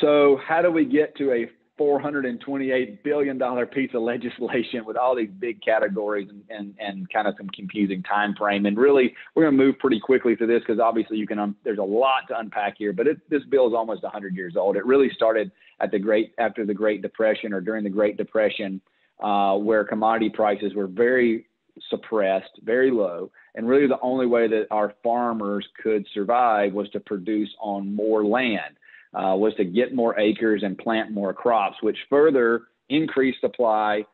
So 0.00 0.40
how 0.46 0.62
do 0.62 0.70
we 0.70 0.84
get 0.86 1.16
to 1.16 1.32
a 1.32 1.50
$428 1.78 3.02
billion 3.02 3.66
piece 3.66 3.90
of 3.94 4.02
legislation 4.02 4.84
with 4.84 4.96
all 4.96 5.14
these 5.14 5.30
big 5.38 5.62
categories 5.62 6.28
and, 6.30 6.42
and, 6.48 6.74
and 6.78 7.10
kind 7.10 7.28
of 7.28 7.34
some 7.36 7.48
confusing 7.50 8.02
time 8.02 8.34
frame. 8.34 8.66
And 8.66 8.76
really, 8.76 9.14
we're 9.34 9.44
going 9.44 9.56
to 9.56 9.64
move 9.64 9.78
pretty 9.78 10.00
quickly 10.00 10.36
through 10.36 10.46
this 10.46 10.60
because 10.60 10.80
obviously 10.80 11.18
you 11.18 11.26
can, 11.26 11.38
um, 11.38 11.56
there's 11.64 11.78
a 11.78 11.82
lot 11.82 12.28
to 12.28 12.38
unpack 12.38 12.76
here, 12.78 12.92
but 12.92 13.06
it, 13.06 13.18
this 13.30 13.42
bill 13.50 13.66
is 13.68 13.74
almost 13.74 14.02
100 14.02 14.34
years 14.34 14.56
old. 14.56 14.76
It 14.76 14.86
really 14.86 15.10
started 15.14 15.50
at 15.80 15.90
the 15.90 15.98
great, 15.98 16.32
after 16.38 16.64
the 16.64 16.74
Great 16.74 17.02
Depression 17.02 17.52
or 17.52 17.60
during 17.60 17.84
the 17.84 17.90
Great 17.90 18.16
Depression, 18.16 18.80
uh, 19.22 19.56
where 19.56 19.84
commodity 19.84 20.30
prices 20.30 20.74
were 20.74 20.86
very 20.86 21.46
suppressed, 21.90 22.50
very 22.62 22.90
low. 22.90 23.30
And 23.54 23.68
really 23.68 23.86
the 23.86 24.00
only 24.00 24.26
way 24.26 24.48
that 24.48 24.66
our 24.70 24.94
farmers 25.02 25.66
could 25.82 26.06
survive 26.14 26.72
was 26.72 26.88
to 26.90 27.00
produce 27.00 27.50
on 27.60 27.94
more 27.94 28.24
land 28.24 28.76
uh, 29.16 29.34
was 29.34 29.54
to 29.54 29.64
get 29.64 29.94
more 29.94 30.18
acres 30.18 30.62
and 30.62 30.76
plant 30.76 31.10
more 31.10 31.32
crops, 31.32 31.76
which 31.80 31.96
further 32.10 32.62
increased 32.90 33.40
supply, 33.40 34.04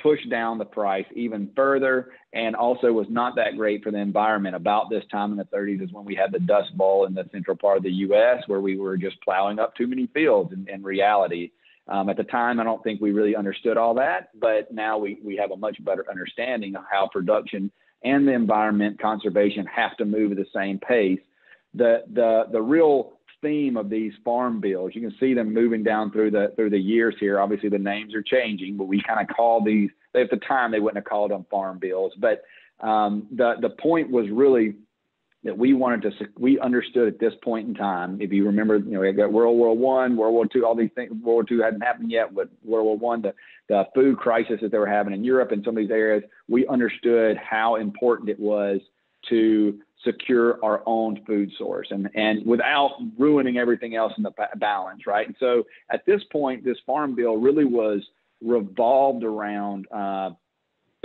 pushed 0.00 0.30
down 0.30 0.56
the 0.56 0.64
price 0.64 1.04
even 1.14 1.50
further, 1.56 2.12
and 2.32 2.54
also 2.54 2.92
was 2.92 3.06
not 3.10 3.34
that 3.36 3.56
great 3.56 3.82
for 3.82 3.90
the 3.90 3.98
environment. 3.98 4.54
About 4.54 4.88
this 4.88 5.04
time 5.10 5.32
in 5.32 5.36
the 5.36 5.44
30s 5.44 5.82
is 5.82 5.92
when 5.92 6.04
we 6.04 6.14
had 6.14 6.32
the 6.32 6.38
Dust 6.38 6.76
Bowl 6.76 7.06
in 7.06 7.14
the 7.14 7.28
central 7.32 7.56
part 7.56 7.76
of 7.76 7.82
the 7.82 7.90
U.S., 7.90 8.42
where 8.46 8.60
we 8.60 8.78
were 8.78 8.96
just 8.96 9.20
plowing 9.22 9.58
up 9.58 9.74
too 9.74 9.88
many 9.88 10.06
fields 10.14 10.52
in, 10.52 10.68
in 10.68 10.82
reality. 10.82 11.50
Um, 11.88 12.08
at 12.08 12.16
the 12.16 12.24
time, 12.24 12.60
I 12.60 12.64
don't 12.64 12.82
think 12.84 13.00
we 13.00 13.10
really 13.10 13.34
understood 13.34 13.76
all 13.76 13.94
that, 13.94 14.30
but 14.38 14.72
now 14.72 14.96
we, 14.96 15.18
we 15.24 15.36
have 15.36 15.50
a 15.50 15.56
much 15.56 15.84
better 15.84 16.08
understanding 16.08 16.76
of 16.76 16.84
how 16.90 17.08
production 17.12 17.72
and 18.04 18.26
the 18.26 18.32
environment 18.32 19.00
conservation 19.00 19.66
have 19.66 19.96
to 19.96 20.04
move 20.04 20.30
at 20.30 20.38
the 20.38 20.46
same 20.54 20.78
pace. 20.78 21.20
The, 21.74 22.04
the, 22.12 22.44
the 22.52 22.62
real 22.62 23.14
theme 23.42 23.76
of 23.76 23.90
these 23.90 24.12
farm 24.24 24.60
bills. 24.60 24.92
You 24.94 25.00
can 25.00 25.14
see 25.20 25.34
them 25.34 25.52
moving 25.52 25.82
down 25.82 26.10
through 26.10 26.30
the 26.30 26.52
through 26.56 26.70
the 26.70 26.78
years 26.78 27.14
here. 27.20 27.40
Obviously, 27.40 27.68
the 27.68 27.78
names 27.78 28.14
are 28.14 28.22
changing, 28.22 28.76
but 28.76 28.84
we 28.84 29.02
kind 29.02 29.20
of 29.20 29.34
call 29.34 29.62
these. 29.62 29.90
At 30.14 30.30
the 30.30 30.36
time, 30.36 30.70
they 30.70 30.80
wouldn't 30.80 30.98
have 30.98 31.10
called 31.10 31.30
them 31.30 31.46
farm 31.50 31.78
bills, 31.78 32.12
but 32.18 32.42
um, 32.80 33.26
the 33.30 33.54
the 33.60 33.70
point 33.70 34.10
was 34.10 34.28
really 34.30 34.74
that 35.44 35.56
we 35.56 35.74
wanted 35.74 36.02
to 36.02 36.28
we 36.38 36.58
understood 36.60 37.08
at 37.08 37.18
this 37.18 37.32
point 37.42 37.68
in 37.68 37.74
time 37.74 38.20
if 38.20 38.32
you 38.32 38.44
remember 38.46 38.78
you 38.78 38.92
know 38.92 39.00
we 39.00 39.12
got 39.12 39.32
world 39.32 39.56
war 39.56 39.76
one 39.76 40.16
world 40.16 40.34
war 40.34 40.46
two 40.46 40.64
all 40.64 40.76
these 40.76 40.90
things 40.94 41.10
world 41.10 41.22
war 41.24 41.44
two 41.44 41.60
hadn't 41.60 41.80
happened 41.80 42.10
yet 42.10 42.34
but 42.34 42.48
world 42.64 42.86
war 42.86 42.96
one 42.96 43.22
the, 43.22 43.34
the 43.68 43.84
food 43.94 44.16
crisis 44.18 44.60
that 44.62 44.70
they 44.70 44.78
were 44.78 44.86
having 44.86 45.12
in 45.12 45.24
europe 45.24 45.50
and 45.50 45.64
some 45.64 45.76
of 45.76 45.82
these 45.82 45.90
areas 45.90 46.22
we 46.48 46.66
understood 46.68 47.36
how 47.36 47.74
important 47.74 48.28
it 48.28 48.38
was 48.38 48.80
to 49.28 49.78
secure 50.04 50.58
our 50.64 50.82
own 50.86 51.24
food 51.24 51.50
source 51.56 51.88
and 51.90 52.10
and 52.14 52.44
without 52.44 52.90
ruining 53.18 53.56
everything 53.56 53.94
else 53.94 54.12
in 54.16 54.24
the 54.24 54.32
balance 54.56 55.06
right 55.06 55.26
and 55.26 55.36
so 55.38 55.64
at 55.90 56.04
this 56.06 56.22
point 56.32 56.64
this 56.64 56.78
farm 56.84 57.14
bill 57.14 57.36
really 57.36 57.64
was 57.64 58.00
revolved 58.40 59.24
around 59.24 59.86
uh, 59.92 60.30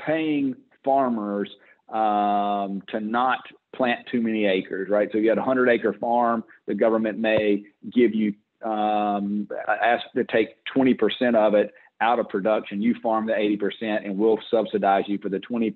paying 0.03 0.55
farmers 0.83 1.49
um, 1.89 2.81
to 2.89 2.99
not 2.99 3.39
plant 3.75 4.07
too 4.11 4.21
many 4.21 4.45
acres, 4.45 4.89
right? 4.89 5.09
So 5.11 5.17
you 5.17 5.29
had 5.29 5.37
a 5.37 5.43
hundred 5.43 5.69
acre 5.69 5.93
farm, 5.93 6.43
the 6.65 6.73
government 6.73 7.19
may 7.19 7.63
give 7.93 8.13
you 8.13 8.33
um, 8.65 9.47
ask 9.67 10.03
to 10.15 10.23
take 10.25 10.49
20% 10.75 11.35
of 11.35 11.53
it 11.53 11.73
out 12.01 12.19
of 12.19 12.27
production. 12.27 12.81
You 12.81 12.95
farm 13.03 13.27
the 13.27 13.33
80%, 13.33 14.03
and 14.03 14.17
we'll 14.17 14.39
subsidize 14.49 15.03
you 15.07 15.19
for 15.19 15.29
the 15.29 15.39
20%. 15.39 15.73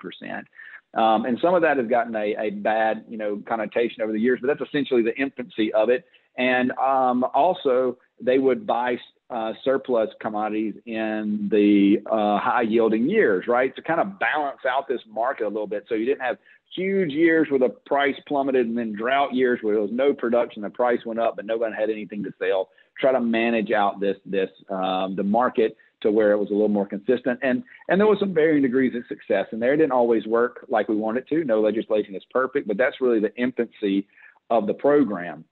Um, 0.93 1.25
and 1.25 1.37
some 1.41 1.53
of 1.55 1.61
that 1.61 1.77
has 1.77 1.87
gotten 1.87 2.15
a, 2.15 2.35
a 2.37 2.49
bad, 2.49 3.05
you 3.07 3.17
know, 3.17 3.41
connotation 3.47 4.01
over 4.01 4.11
the 4.11 4.19
years, 4.19 4.39
but 4.41 4.47
that's 4.47 4.69
essentially 4.69 5.01
the 5.01 5.15
infancy 5.15 5.73
of 5.73 5.89
it. 5.89 6.05
And 6.37 6.71
um, 6.73 7.25
also, 7.33 7.97
they 8.21 8.39
would 8.39 8.67
buy 8.67 8.97
uh, 9.29 9.53
surplus 9.63 10.09
commodities 10.19 10.75
in 10.85 11.47
the 11.49 11.97
uh, 12.09 12.39
high 12.39 12.63
yielding 12.63 13.09
years, 13.09 13.45
right? 13.47 13.73
To 13.75 13.81
kind 13.81 14.01
of 14.01 14.19
balance 14.19 14.59
out 14.69 14.87
this 14.87 15.01
market 15.09 15.45
a 15.45 15.47
little 15.47 15.67
bit. 15.67 15.85
So 15.87 15.95
you 15.95 16.05
didn't 16.05 16.21
have 16.21 16.37
huge 16.75 17.11
years 17.11 17.47
where 17.49 17.59
the 17.59 17.69
price 17.69 18.15
plummeted 18.27 18.67
and 18.67 18.77
then 18.77 18.93
drought 18.93 19.33
years 19.33 19.59
where 19.61 19.75
there 19.75 19.81
was 19.81 19.91
no 19.93 20.13
production, 20.13 20.61
the 20.61 20.69
price 20.69 20.99
went 21.05 21.19
up, 21.19 21.35
but 21.35 21.45
nobody 21.45 21.73
had 21.75 21.89
anything 21.89 22.23
to 22.23 22.33
sell. 22.39 22.69
Try 22.99 23.13
to 23.13 23.21
manage 23.21 23.71
out 23.71 23.99
this, 23.99 24.17
this, 24.25 24.49
um, 24.69 25.15
the 25.15 25.23
market 25.23 25.75
to 26.01 26.11
where 26.11 26.31
it 26.31 26.37
was 26.37 26.49
a 26.49 26.53
little 26.53 26.69
more 26.69 26.85
consistent. 26.85 27.39
And, 27.41 27.63
and 27.87 27.99
there 27.99 28.07
was 28.07 28.19
some 28.19 28.33
varying 28.33 28.61
degrees 28.61 28.95
of 28.95 29.03
success 29.07 29.47
and 29.51 29.61
there. 29.61 29.73
It 29.73 29.77
didn't 29.77 29.91
always 29.91 30.25
work 30.25 30.65
like 30.69 30.89
we 30.89 30.95
wanted 30.95 31.27
to. 31.29 31.43
No 31.43 31.61
legislation 31.61 32.15
is 32.15 32.23
perfect, 32.31 32.67
but 32.67 32.77
that's 32.77 33.01
really 33.01 33.19
the 33.19 33.35
infancy 33.35 34.07
of 34.49 34.67
the 34.67 34.73
program. 34.73 35.45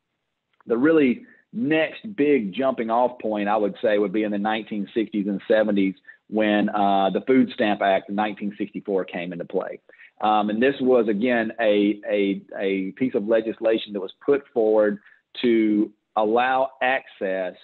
The 0.67 0.77
really 0.77 1.25
next 1.53 2.15
big 2.15 2.53
jumping 2.53 2.89
off 2.89 3.19
point, 3.19 3.49
I 3.49 3.57
would 3.57 3.75
say, 3.81 3.97
would 3.97 4.13
be 4.13 4.23
in 4.23 4.31
the 4.31 4.37
1960s 4.37 5.27
and 5.27 5.41
70s 5.49 5.95
when 6.29 6.69
uh, 6.69 7.09
the 7.09 7.21
Food 7.25 7.49
Stamp 7.53 7.81
Act 7.81 8.09
in 8.09 8.15
1964 8.15 9.05
came 9.05 9.33
into 9.33 9.45
play. 9.45 9.79
Um, 10.21 10.49
and 10.49 10.61
this 10.61 10.75
was, 10.81 11.07
again, 11.07 11.51
a, 11.59 11.99
a, 12.09 12.41
a 12.57 12.91
piece 12.91 13.15
of 13.15 13.27
legislation 13.27 13.93
that 13.93 14.01
was 14.01 14.13
put 14.23 14.43
forward 14.53 14.99
to 15.41 15.91
allow 16.15 16.71
access 16.81 17.55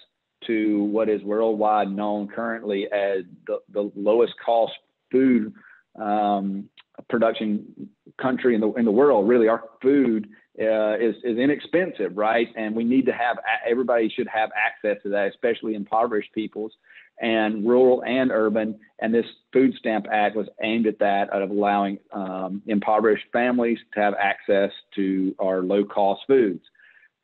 to 0.47 0.83
what 0.85 1.09
is 1.09 1.21
worldwide 1.23 1.91
known 1.91 2.27
currently 2.27 2.85
as 2.91 3.23
the, 3.47 3.59
the 3.71 3.91
lowest 3.95 4.33
cost 4.43 4.73
food 5.11 5.53
um, 5.99 6.69
production 7.09 7.89
country 8.21 8.55
in 8.55 8.61
the 8.61 8.71
in 8.73 8.85
the 8.85 8.91
world. 8.91 9.27
Really, 9.27 9.47
our 9.47 9.63
food 9.81 10.27
uh, 10.59 10.95
is 10.95 11.15
is 11.23 11.37
inexpensive, 11.37 12.15
right? 12.15 12.47
And 12.55 12.75
we 12.75 12.83
need 12.83 13.05
to 13.05 13.13
have 13.13 13.37
everybody 13.69 14.09
should 14.09 14.27
have 14.27 14.49
access 14.55 15.01
to 15.03 15.09
that, 15.09 15.27
especially 15.27 15.75
impoverished 15.75 16.31
peoples 16.33 16.71
and 17.19 17.65
rural 17.65 18.03
and 18.05 18.31
urban. 18.31 18.79
And 18.99 19.13
this 19.13 19.25
Food 19.53 19.73
Stamp 19.79 20.05
Act 20.11 20.35
was 20.35 20.47
aimed 20.61 20.87
at 20.87 20.99
that, 20.99 21.29
of 21.29 21.49
allowing 21.49 21.99
um, 22.11 22.61
impoverished 22.67 23.25
families 23.31 23.77
to 23.93 23.99
have 24.01 24.13
access 24.19 24.71
to 24.95 25.35
our 25.39 25.61
low 25.61 25.85
cost 25.85 26.21
foods. 26.27 26.63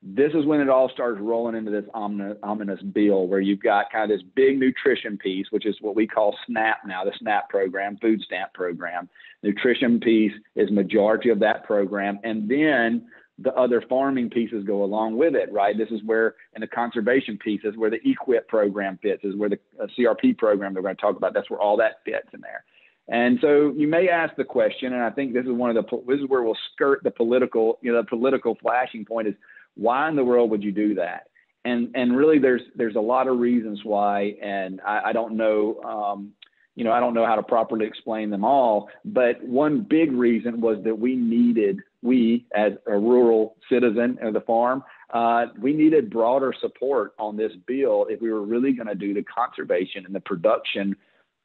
This 0.03 0.31
is 0.34 0.46
when 0.46 0.62
it 0.62 0.70
all 0.70 0.89
starts 0.89 1.22
rolling 1.22 1.55
into 1.55 1.70
this 1.70 1.86
ominous 1.93 2.81
bill 2.81 3.27
where 3.27 3.39
you've 3.39 3.62
got 3.62 3.91
kind 3.91 4.12
of 4.12 4.17
this 4.17 4.27
big 4.36 4.58
nutrition 4.58 5.15
piece, 5.15 5.46
which 5.51 5.67
is 5.67 5.75
what 5.79 5.96
we 5.96 6.08
call 6.08 6.36
SNAP 6.48 6.79
now, 6.88 7.03
the 7.03 7.12
SNAP 7.20 7.50
program, 7.50 7.98
food 8.01 8.20
stamp 8.22 8.51
program. 8.53 9.08
Nutrition 9.43 10.00
piece 10.00 10.31
is 10.55 10.72
majority 10.72 11.29
of 11.29 11.39
that 11.39 11.63
program. 11.65 12.20
And 12.24 12.50
then 12.50 13.05
the 13.38 13.53
other 13.53 13.84
farming 13.88 14.31
pieces 14.31 14.63
go 14.63 14.84
along 14.84 15.17
with 15.17 15.36
it, 15.36 15.51
right? 15.51 15.77
This 15.77 15.89
is 15.91 16.01
where, 16.03 16.36
and 16.55 16.63
the 16.63 16.67
conservation 16.67 17.38
piece 17.38 17.62
is 17.63 17.77
where 17.77 17.91
the 17.91 18.00
EQIP 18.00 18.48
program 18.48 18.98
fits, 19.03 19.24
is 19.24 19.36
where 19.36 19.50
the 19.50 19.60
uh, 19.81 19.86
CRP 19.98 20.38
program 20.38 20.74
they're 20.74 20.84
going 20.84 20.96
to 20.96 21.01
talk 21.01 21.15
about. 21.15 21.34
That's 21.34 21.50
where 21.50 21.60
all 21.60 21.77
that 21.77 22.01
fits 22.05 22.27
in 22.34 22.41
there. 22.41 22.63
And 23.08 23.39
so 23.41 23.74
you 23.75 23.88
may 23.88 24.10
ask 24.10 24.36
the 24.36 24.43
question, 24.43 24.93
and 24.93 25.03
I 25.03 25.10
think 25.10 25.34
this 25.34 25.46
is 25.46 25.51
one 25.51 25.75
of 25.75 25.75
the 25.75 26.03
this 26.08 26.20
is 26.20 26.27
where 26.27 26.43
we'll 26.43 26.58
skirt 26.74 27.03
the 27.03 27.12
political, 27.12 27.79
you 27.81 27.91
know, 27.91 28.01
the 28.01 28.08
political 28.08 28.55
flashing 28.62 29.05
point 29.05 29.27
is 29.27 29.36
why 29.75 30.10
in 30.10 30.16
the 30.16 30.24
world 30.24 30.50
would 30.51 30.63
you 30.63 30.72
do 30.72 30.96
that? 30.96 31.28
And 31.63 31.92
and 31.96 32.16
really, 32.16 32.40
there's 32.40 32.62
there's 32.75 32.96
a 32.96 33.01
lot 33.01 33.28
of 33.28 33.40
reasons 33.40 33.82
why, 33.84 34.36
and 34.42 34.82
I, 34.86 35.01
I 35.10 35.13
don't 35.13 35.38
know. 35.38 35.82
Um, 35.82 36.32
you 36.75 36.86
know, 36.86 36.92
I 36.92 37.00
don't 37.00 37.13
know 37.13 37.25
how 37.25 37.36
to 37.36 37.44
properly 37.44 37.86
explain 37.86 38.30
them 38.30 38.46
all, 38.46 38.90
but 39.04 39.44
one 39.44 39.82
big 39.82 40.12
reason 40.13 40.62
was 40.62 40.78
that 40.86 40.98
we 40.98 41.16
needed 41.16 41.82
we, 42.01 42.46
as 42.56 42.74
a 42.88 42.98
rural 42.98 43.58
citizen 43.70 44.18
of 44.22 44.34
the 44.34 44.42
farm, 44.42 44.84
uh, 45.13 45.48
we 45.60 45.74
needed 45.74 46.10
broader 46.10 46.54
support 46.60 47.13
on 47.20 47.38
this 47.38 47.51
bill 47.68 48.08
if 48.10 48.22
we 48.22 48.32
were 48.32 48.42
really 48.42 48.74
going 48.74 48.88
to 48.88 48.96
do 48.96 49.13
the 49.13 49.24
conservation 49.24 50.06
and 50.06 50.16
the 50.16 50.20
production 50.20 50.96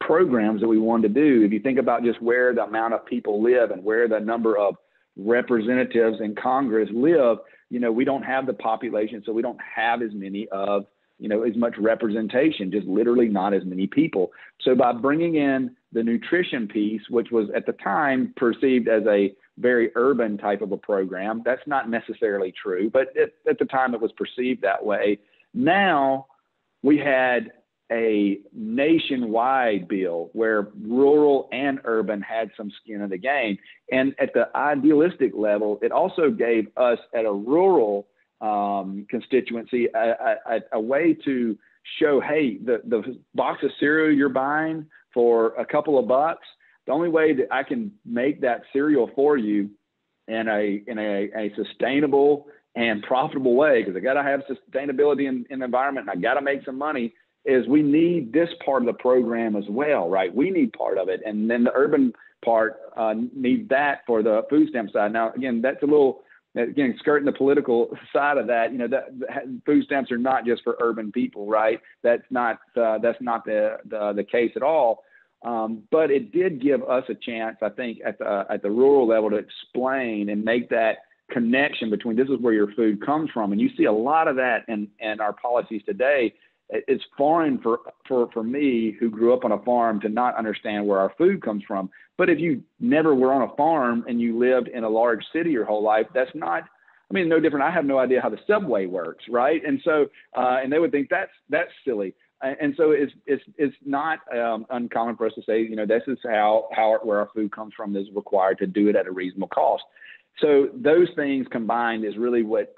programs 0.01 0.61
that 0.61 0.69
we 0.69 0.79
wanted 0.79 1.15
to 1.15 1.21
do. 1.21 1.45
If 1.45 1.53
you 1.53 1.61
think 1.61 1.79
about 1.79 2.05
just 2.05 2.23
where 2.23 2.55
the 2.55 2.63
amount 2.63 2.95
of 2.95 3.05
people 3.05 3.43
live 3.43 3.71
and 3.71 3.85
where 3.85 4.09
the 4.09 4.21
number 4.21 4.57
of 4.57 4.77
representatives 5.17 6.19
in 6.21 6.35
Congress 6.35 6.89
live, 6.93 7.39
you 7.71 7.81
know, 7.81 7.93
we 7.93 8.05
don't 8.05 8.23
have 8.23 8.47
the 8.47 8.53
population, 8.53 9.23
so 9.25 9.33
we 9.33 9.43
don't 9.43 9.61
have 9.75 10.03
as 10.03 10.11
many 10.13 10.49
of 10.49 10.87
you 11.19 11.31
know, 11.31 11.45
as 11.45 11.57
much 11.57 11.75
representation, 11.79 12.71
just 12.71 12.87
literally 12.87 13.29
not 13.29 13.55
as 13.55 13.65
many 13.65 13.87
people. 13.87 14.33
So 14.61 14.75
by 14.75 14.93
bringing 14.93 15.37
in 15.37 15.75
the 15.93 16.03
nutrition 16.03 16.69
piece, 16.69 17.01
which 17.09 17.31
was 17.31 17.49
at 17.57 17.65
the 17.65 17.73
time 17.73 18.35
perceived 18.37 18.87
as 18.87 19.03
a 19.07 19.35
very 19.59 19.91
urban 19.95 20.37
type 20.37 20.61
of 20.61 20.73
a 20.73 20.77
program. 20.77 21.43
That's 21.45 21.67
not 21.67 21.89
necessarily 21.89 22.53
true, 22.53 22.91
but 22.91 23.09
it, 23.15 23.35
at 23.49 23.59
the 23.59 23.65
time 23.65 23.95
it 23.95 24.01
was 24.01 24.13
perceived 24.13 24.63
that 24.63 24.85
way. 24.85 25.19
Now 25.55 26.27
we 26.83 26.99
had 26.99 27.53
a 27.91 28.39
nationwide 28.53 29.87
bill 29.87 30.31
where 30.33 30.69
rural 30.83 31.49
and 31.53 31.81
urban 31.85 32.21
had 32.21 32.51
some 32.57 32.71
skin 32.83 33.01
in 33.01 33.11
the 33.11 33.19
game. 33.19 33.59
And 33.93 34.15
at 34.19 34.33
the 34.35 34.49
idealistic 34.57 35.33
level, 35.35 35.79
it 35.83 35.93
also 35.93 36.31
gave 36.31 36.69
us 36.77 36.99
at 37.15 37.25
a 37.25 37.33
rural 37.33 38.09
um, 38.41 39.07
constituency 39.09 39.87
a, 39.95 40.37
a, 40.47 40.61
a, 40.73 40.81
way 40.81 41.17
to 41.25 41.57
show, 41.99 42.21
hey, 42.21 42.59
the, 42.59 42.83
the 42.85 43.19
box 43.35 43.63
of 43.63 43.71
cereal 43.81 44.15
you're 44.15 44.29
buying 44.29 44.87
for 45.15 45.55
a 45.55 45.65
couple 45.65 45.99
of 45.99 46.07
bucks, 46.07 46.47
the 46.87 46.93
only 46.93 47.09
way 47.09 47.33
that 47.33 47.47
I 47.51 47.63
can 47.63 47.93
make 48.05 48.43
that 48.43 48.63
cereal 48.73 49.11
for 49.15 49.39
you 49.39 49.71
in 50.29 50.49
a 50.49 50.83
in 50.87 50.99
a, 50.99 51.31
a 51.37 51.53
sustainable 51.57 52.49
and 52.75 53.03
profitable 53.03 53.55
way, 53.55 53.83
because 53.83 53.97
I 53.97 54.01
got 54.01 54.15
to 54.15 54.23
have 54.23 54.43
sustainability 54.43 55.27
in, 55.29 55.47
in 55.49 55.61
the 55.61 55.65
environment 55.65 56.09
and 56.11 56.19
I 56.19 56.21
got 56.21 56.35
to 56.35 56.43
make 56.43 56.65
some 56.65 56.77
money, 56.77 57.15
is 57.47 57.67
we 57.69 57.83
need 57.83 58.33
this 58.33 58.49
part 58.65 58.83
of 58.83 58.87
the 58.87 58.93
program 58.93 59.57
as 59.57 59.65
well, 59.69 60.09
right? 60.09 60.35
We 60.35 60.51
need 60.51 60.73
part 60.73 60.99
of 60.99 61.09
it, 61.09 61.21
and 61.25 61.49
then 61.51 61.65
the 61.65 61.73
urban 61.75 62.13
part 62.45 62.77
uh, 62.97 63.15
needs 63.35 63.69
that 63.71 64.01
for 64.07 64.23
the 64.23 64.43
food 64.51 64.69
stamp 64.71 64.91
side. 64.93 65.13
Now, 65.13 65.33
again, 65.33 65.61
that's 65.63 65.83
a 65.83 65.87
little 65.87 66.23
again 66.57 66.95
skirting 66.99 67.27
the 67.27 67.33
political 67.33 67.91
side 68.13 68.39
of 68.39 68.47
that. 68.49 68.73
You 68.73 68.79
know, 68.79 68.89
that, 68.89 69.45
food 69.65 69.85
stamps 69.85 70.11
are 70.11 70.19
not 70.19 70.45
just 70.45 70.63
for 70.63 70.77
urban 70.81 71.13
people, 71.13 71.47
right? 71.47 71.81
That's 72.03 72.25
not 72.31 72.59
uh, 72.77 72.99
that's 72.99 73.21
not 73.21 73.45
the, 73.45 73.79
the 73.89 74.13
the 74.15 74.25
case 74.25 74.53
at 74.57 74.63
all. 74.63 75.05
Um, 75.45 75.83
but 75.91 76.11
it 76.11 76.33
did 76.33 76.63
give 76.63 76.83
us 76.83 77.05
a 77.09 77.15
chance, 77.15 77.57
I 77.63 77.69
think, 77.69 77.99
at 78.05 78.19
the 78.19 78.47
at 78.51 78.63
the 78.63 78.71
rural 78.71 79.07
level 79.07 79.31
to 79.31 79.37
explain 79.37 80.31
and 80.31 80.45
make 80.45 80.71
that 80.71 80.99
connection 81.31 81.91
between 81.91 82.17
this 82.17 82.29
is 82.29 82.39
where 82.41 82.53
your 82.53 82.73
food 82.73 83.05
comes 83.05 83.31
from, 83.33 83.53
and 83.53 83.61
you 83.61 83.69
see 83.77 83.85
a 83.85 83.93
lot 83.93 84.29
of 84.29 84.37
that 84.37 84.65
in 84.69 84.89
in 85.01 85.21
our 85.21 85.33
policies 85.33 85.83
today. 85.85 86.35
It's 86.69 87.05
foreign 87.17 87.59
for 87.61 87.81
for 88.09 88.29
for 88.33 88.43
me, 88.43 88.97
who 88.99 89.11
grew 89.11 89.33
up 89.33 89.45
on 89.45 89.53
a 89.53 89.63
farm, 89.63 90.01
to 90.01 90.09
not 90.09 90.37
understand 90.37 90.87
where 90.87 90.99
our 90.99 91.13
food 91.17 91.43
comes 91.43 91.63
from. 91.67 91.91
But 92.19 92.31
if 92.31 92.39
you 92.41 92.63
never 92.81 93.15
were 93.15 93.33
on 93.33 93.43
a 93.43 93.55
farm 93.57 94.05
and 94.09 94.21
you 94.21 94.39
lived 94.39 94.69
in 94.69 94.85
a 94.85 94.89
large 94.89 95.25
city 95.33 95.51
your 95.51 95.65
whole 95.65 95.83
life, 95.83 96.07
that's 96.15 96.35
not 96.35 96.65
I 97.09 97.15
mean, 97.15 97.29
no 97.29 97.39
different. 97.39 97.65
I 97.65 97.71
have 97.71 97.85
no 97.85 97.99
idea 97.99 98.21
how 98.21 98.31
the 98.31 98.41
subway 98.49 98.87
works, 98.87 99.25
right? 99.31 99.65
And 99.65 99.81
so, 99.85 100.07
uh, 100.37 100.59
and 100.61 100.73
they 100.73 100.81
would 100.81 100.91
think 100.91 101.09
that's 101.09 101.31
that's 101.49 101.71
silly 101.85 102.15
and 102.43 102.75
so 102.77 102.91
it's 102.91 103.13
it's 103.27 103.43
it's 103.57 103.77
not 103.85 104.19
um, 104.37 104.67
uncommon 104.71 105.17
for 105.17 105.27
us 105.27 105.33
to 105.35 105.43
say, 105.43 105.63
you 105.63 105.77
know, 105.77 105.87
this 105.87 106.03
is 106.07 106.19
how 106.25 106.69
how 106.73 106.99
where 107.03 107.21
our 107.21 107.29
food 107.35 107.53
comes 107.53 107.73
from 107.75 107.97
is 107.97 108.07
required 108.15 108.59
to 108.59 108.67
do 108.67 108.89
it 108.89 108.97
at 108.97 109.07
a 109.07 109.11
reasonable 109.11 109.49
cost. 109.49 109.85
So 110.41 110.69
those 110.75 111.09
things 111.17 111.47
combined 111.51 112.05
is 112.05 112.17
really 112.19 112.43
what 112.43 112.75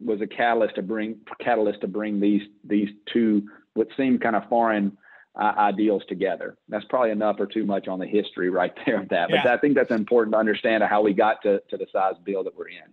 was 0.00 0.20
a 0.20 0.26
catalyst 0.26 0.74
to 0.76 0.82
bring 0.82 1.16
catalyst 1.40 1.80
to 1.80 1.88
bring 1.88 2.20
these 2.20 2.42
these 2.64 2.88
two 3.12 3.42
what 3.74 3.88
seemed 3.96 4.20
kind 4.20 4.36
of 4.36 4.48
foreign 4.48 4.96
uh, 5.38 5.52
ideals 5.58 6.02
together. 6.08 6.56
That's 6.68 6.84
probably 6.86 7.10
enough 7.10 7.36
or 7.38 7.46
too 7.46 7.66
much 7.66 7.88
on 7.88 7.98
the 7.98 8.06
history 8.06 8.50
right 8.50 8.72
there 8.86 9.00
of 9.00 9.08
that. 9.10 9.28
But 9.30 9.44
yeah. 9.44 9.54
I 9.54 9.58
think 9.58 9.74
that's 9.74 9.90
important 9.90 10.34
to 10.34 10.38
understand 10.38 10.82
how 10.84 11.02
we 11.02 11.12
got 11.12 11.42
to, 11.42 11.60
to 11.68 11.76
the 11.76 11.86
size 11.92 12.14
bill 12.24 12.44
that 12.44 12.56
we're 12.56 12.68
in. 12.68 12.90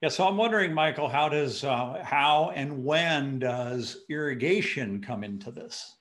Yeah, 0.00 0.08
so 0.08 0.26
I'm 0.26 0.38
wondering, 0.38 0.72
Michael, 0.72 1.08
how 1.08 1.28
does 1.28 1.62
uh, 1.62 2.02
how 2.02 2.52
and 2.54 2.84
when 2.84 3.38
does 3.38 3.98
irrigation 4.08 5.02
come 5.02 5.24
into 5.24 5.50
this? 5.50 5.96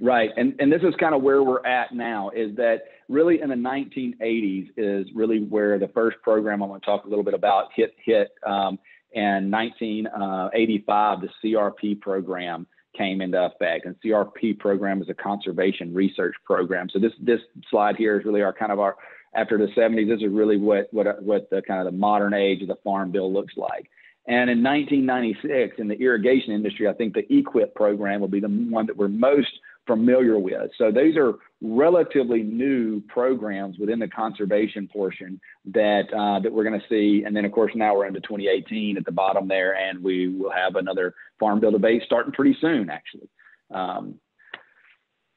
Right, 0.00 0.30
and 0.36 0.54
and 0.60 0.72
this 0.72 0.82
is 0.82 0.94
kind 0.96 1.14
of 1.14 1.22
where 1.22 1.42
we're 1.42 1.64
at 1.66 1.92
now. 1.94 2.30
Is 2.30 2.56
that 2.56 2.84
really 3.08 3.42
in 3.42 3.50
the 3.50 3.54
1980s 3.54 4.68
is 4.78 5.06
really 5.14 5.40
where 5.40 5.78
the 5.78 5.88
first 5.88 6.16
program 6.22 6.62
I'm 6.62 6.70
going 6.70 6.80
to 6.80 6.86
talk 6.86 7.04
a 7.04 7.08
little 7.08 7.24
bit 7.24 7.34
about 7.34 7.68
hit 7.74 7.94
hit. 8.02 8.30
Um, 8.46 8.78
and 9.16 9.50
1985, 9.50 11.18
the 11.22 11.28
CRP 11.42 12.00
program 12.00 12.66
came 12.96 13.22
into 13.22 13.42
effect. 13.42 13.86
And 13.86 13.96
CRP 14.04 14.58
program 14.58 15.00
is 15.00 15.08
a 15.08 15.14
conservation 15.14 15.92
research 15.94 16.34
program. 16.44 16.88
So 16.92 16.98
this 16.98 17.12
this 17.20 17.40
slide 17.70 17.96
here 17.96 18.18
is 18.18 18.26
really 18.26 18.42
our 18.42 18.52
kind 18.52 18.72
of 18.72 18.78
our 18.78 18.96
after 19.34 19.58
the 19.58 19.68
70s. 19.68 20.08
This 20.08 20.20
is 20.20 20.32
really 20.32 20.58
what 20.58 20.88
what 20.92 21.22
what 21.22 21.48
the 21.50 21.62
kind 21.62 21.80
of 21.80 21.92
the 21.92 21.98
modern 21.98 22.34
age 22.34 22.60
of 22.60 22.68
the 22.68 22.76
farm 22.84 23.10
bill 23.10 23.32
looks 23.32 23.54
like. 23.56 23.90
And 24.28 24.50
in 24.50 24.62
1996, 24.62 25.76
in 25.78 25.88
the 25.88 25.94
irrigation 25.94 26.52
industry, 26.52 26.88
I 26.88 26.92
think 26.92 27.14
the 27.14 27.22
EQIP 27.22 27.74
program 27.74 28.20
will 28.20 28.28
be 28.28 28.40
the 28.40 28.48
one 28.48 28.86
that 28.86 28.96
we're 28.96 29.08
most 29.08 29.60
familiar 29.86 30.38
with. 30.38 30.70
So 30.76 30.90
these 30.90 31.16
are 31.16 31.34
relatively 31.62 32.42
new 32.42 33.00
programs 33.08 33.78
within 33.78 33.98
the 33.98 34.08
conservation 34.08 34.88
portion 34.88 35.40
that 35.72 36.04
uh, 36.12 36.40
that 36.40 36.52
we're 36.52 36.64
going 36.64 36.78
to 36.78 36.86
see. 36.88 37.24
And 37.24 37.34
then, 37.34 37.44
of 37.44 37.52
course, 37.52 37.72
now 37.74 37.96
we're 37.96 38.06
into 38.06 38.20
2018 38.20 38.96
at 38.96 39.04
the 39.04 39.12
bottom 39.12 39.48
there, 39.48 39.74
and 39.74 40.02
we 40.02 40.28
will 40.28 40.50
have 40.50 40.76
another 40.76 41.14
farm 41.40 41.60
bill 41.60 41.70
debate 41.70 42.02
starting 42.04 42.32
pretty 42.32 42.56
soon, 42.60 42.90
actually. 42.90 43.28
Um, 43.70 44.16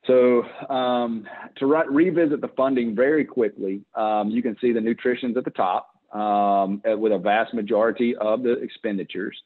so 0.05 0.43
um, 0.69 1.27
to 1.57 1.65
re- 1.65 1.88
revisit 1.88 2.41
the 2.41 2.47
funding 2.49 2.95
very 2.95 3.25
quickly, 3.25 3.81
um, 3.95 4.29
you 4.29 4.41
can 4.41 4.57
see 4.59 4.71
the 4.71 4.81
nutrition's 4.81 5.38
at 5.38 5.45
the 5.45 5.51
top 5.51 5.89
um, 6.13 6.81
with 6.85 7.11
a 7.11 7.17
vast 7.17 7.53
majority 7.53 8.15
of 8.15 8.43
the 8.43 8.53
expenditures 8.53 9.38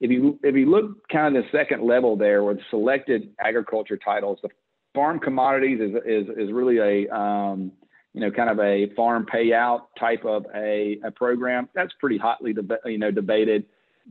if 0.00 0.10
you 0.10 0.38
if 0.42 0.54
you 0.54 0.66
look 0.66 1.08
kind 1.08 1.36
of 1.36 1.44
the 1.44 1.50
second 1.50 1.82
level 1.82 2.16
there 2.16 2.42
with 2.42 2.58
selected 2.70 3.30
agriculture 3.38 3.96
titles, 3.96 4.38
the 4.42 4.50
farm 4.94 5.18
commodities 5.18 5.80
is 5.80 5.94
is 6.06 6.28
is 6.36 6.52
really 6.52 6.78
a 6.78 7.14
um, 7.14 7.72
you 8.12 8.20
know 8.20 8.30
kind 8.30 8.48
of 8.48 8.58
a 8.60 8.92
farm 8.94 9.26
payout 9.32 9.82
type 9.98 10.24
of 10.24 10.46
a, 10.54 10.98
a 11.04 11.10
program 11.10 11.68
that's 11.74 11.92
pretty 11.98 12.16
hotly 12.16 12.52
deb- 12.52 12.80
you 12.86 12.98
know 12.98 13.10
debated. 13.10 13.64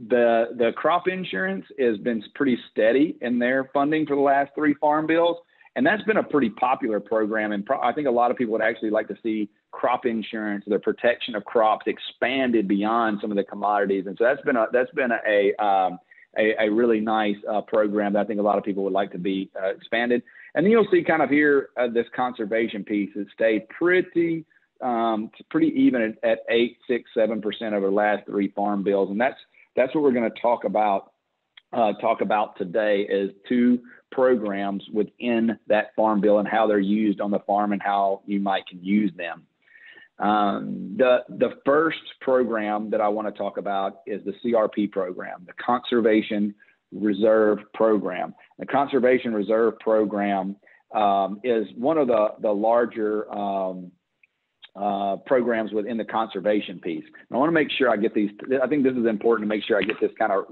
The 0.10 0.50
the 0.58 0.72
crop 0.75 1.08
insurance 1.08 1.66
has 1.80 1.98
been 1.98 2.24
pretty 2.36 2.58
steady 2.72 3.16
in 3.22 3.40
their 3.40 3.70
funding 3.74 4.06
for 4.06 4.16
the 4.16 4.22
last 4.22 4.52
three 4.56 4.74
farm 4.75 5.08
bills, 5.08 5.38
and 5.75 5.86
that's 5.86 6.04
been 6.04 6.18
a 6.18 6.24
pretty 6.24 6.50
popular 6.50 7.00
program. 7.00 7.52
And 7.52 7.66
pro- 7.66 7.82
I 7.82 7.94
think 7.94 8.08
a 8.08 8.12
lot 8.12 8.32
of 8.32 8.38
people 8.38 8.54
would 8.54 8.62
actually 8.62 8.90
like 8.90 9.08
to 9.08 9.18
see 9.24 9.50
crop 9.72 10.06
insurance, 10.06 10.63
the 10.68 10.80
protection 10.80 11.36
of 11.36 11.46
crops 11.46 11.86
expanded 11.88 12.68
beyond 12.68 13.20
some 13.22 13.32
of 13.32 13.38
the 13.38 13.44
commodities. 13.44 14.06
And 14.08 14.18
so 14.18 14.24
that's 14.24 14.42
been 14.42 14.56
a 14.56 14.68
that's 14.74 14.92
been 14.92 15.12
a, 15.12 15.54
a 15.60 15.63
um, 15.63 16.00
a, 16.38 16.66
a, 16.66 16.70
really 16.72 17.00
nice 17.00 17.36
uh, 17.48 17.62
program 17.62 18.13
that 18.13 18.20
I 18.22 18.24
think 18.25 18.40
a 18.40 18.44
lot 18.44 18.58
of 18.58 18.63
people 18.63 18.84
would 18.84 18.94
like 18.94 19.12
to 19.12 19.20
be 19.20 19.52
uh, 19.62 19.70
expanded. 19.70 20.24
And 20.56 20.66
then 20.66 20.72
you'll 20.72 20.88
see 20.92 21.04
kind 21.04 21.22
of 21.22 21.30
here 21.30 21.70
uh, 21.78 21.88
this 21.88 22.06
conservation 22.16 22.84
piece 22.84 23.10
has 23.16 23.26
stayed 23.34 23.68
pretty 23.70 24.46
um, 24.82 25.32
pretty 25.50 25.68
even 25.68 26.02
at, 26.02 26.30
at 26.30 26.40
eight, 26.50 26.78
six, 26.88 27.10
seven 27.14 27.42
percent 27.42 27.74
over 27.74 27.88
the 27.88 27.94
last 27.94 28.26
three 28.26 28.50
farm 28.50 28.84
bills, 28.84 29.10
and 29.10 29.20
that's 29.20 29.40
that's 29.76 29.94
what 29.96 30.04
we're 30.04 30.12
going 30.12 30.30
to 30.30 30.42
talk 30.42 30.66
about 30.66 31.14
uh, 31.72 31.94
talk 31.94 32.22
about 32.22 32.58
today 32.58 33.02
is 33.02 33.32
two 33.48 33.80
programs 34.12 34.84
within 34.94 35.58
that 35.68 35.96
farm 35.96 36.22
bill 36.22 36.40
and 36.40 36.48
how 36.48 36.68
they're 36.68 36.80
used 36.80 37.20
on 37.20 37.32
the 37.32 37.40
farm 37.40 37.72
and 37.72 37.82
how 37.82 38.22
you 38.26 38.40
might 38.40 38.68
can 38.68 38.84
use 38.84 39.12
them. 39.18 39.44
Um, 40.20 40.96
the 40.98 41.24
the 41.30 41.56
first 41.66 41.98
program 42.22 42.92
that 42.92 43.02
I 43.02 43.08
want 43.08 43.28
to 43.28 43.38
talk 43.38 43.58
about 43.58 44.02
is 44.06 44.22
the 44.24 44.34
CRP 44.44 44.92
program, 44.92 45.46
the 45.48 45.54
Conservation 45.54 46.54
Reserve 46.94 47.60
Program. 47.74 48.34
The 48.60 48.66
Conservation 48.66 49.34
Reserve 49.34 49.80
Program 49.80 50.56
um, 50.94 51.39
is 51.44 51.67
one 51.76 51.98
of 51.98 52.08
the 52.08 52.30
the 52.41 52.52
larger 52.52 53.32
um, 53.34 53.91
uh, 54.76 55.17
programs 55.26 55.72
within 55.72 55.98
the 55.98 56.06
conservation 56.06 56.80
piece. 56.80 57.04
And 57.06 57.36
I 57.36 57.38
want 57.38 57.50
to 57.50 57.54
make 57.54 57.70
sure 57.78 57.89
I 57.89 57.98
get 57.98 58.13
these. 58.13 58.32
I 58.62 58.67
think 58.67 58.84
this 58.84 58.96
is 58.96 59.06
important 59.06 59.48
to 59.48 59.56
make 59.56 59.63
sure 59.63 59.78
I 59.78 59.84
get 59.84 59.98
this 60.02 60.12
kind 60.17 60.32
of 60.32 60.46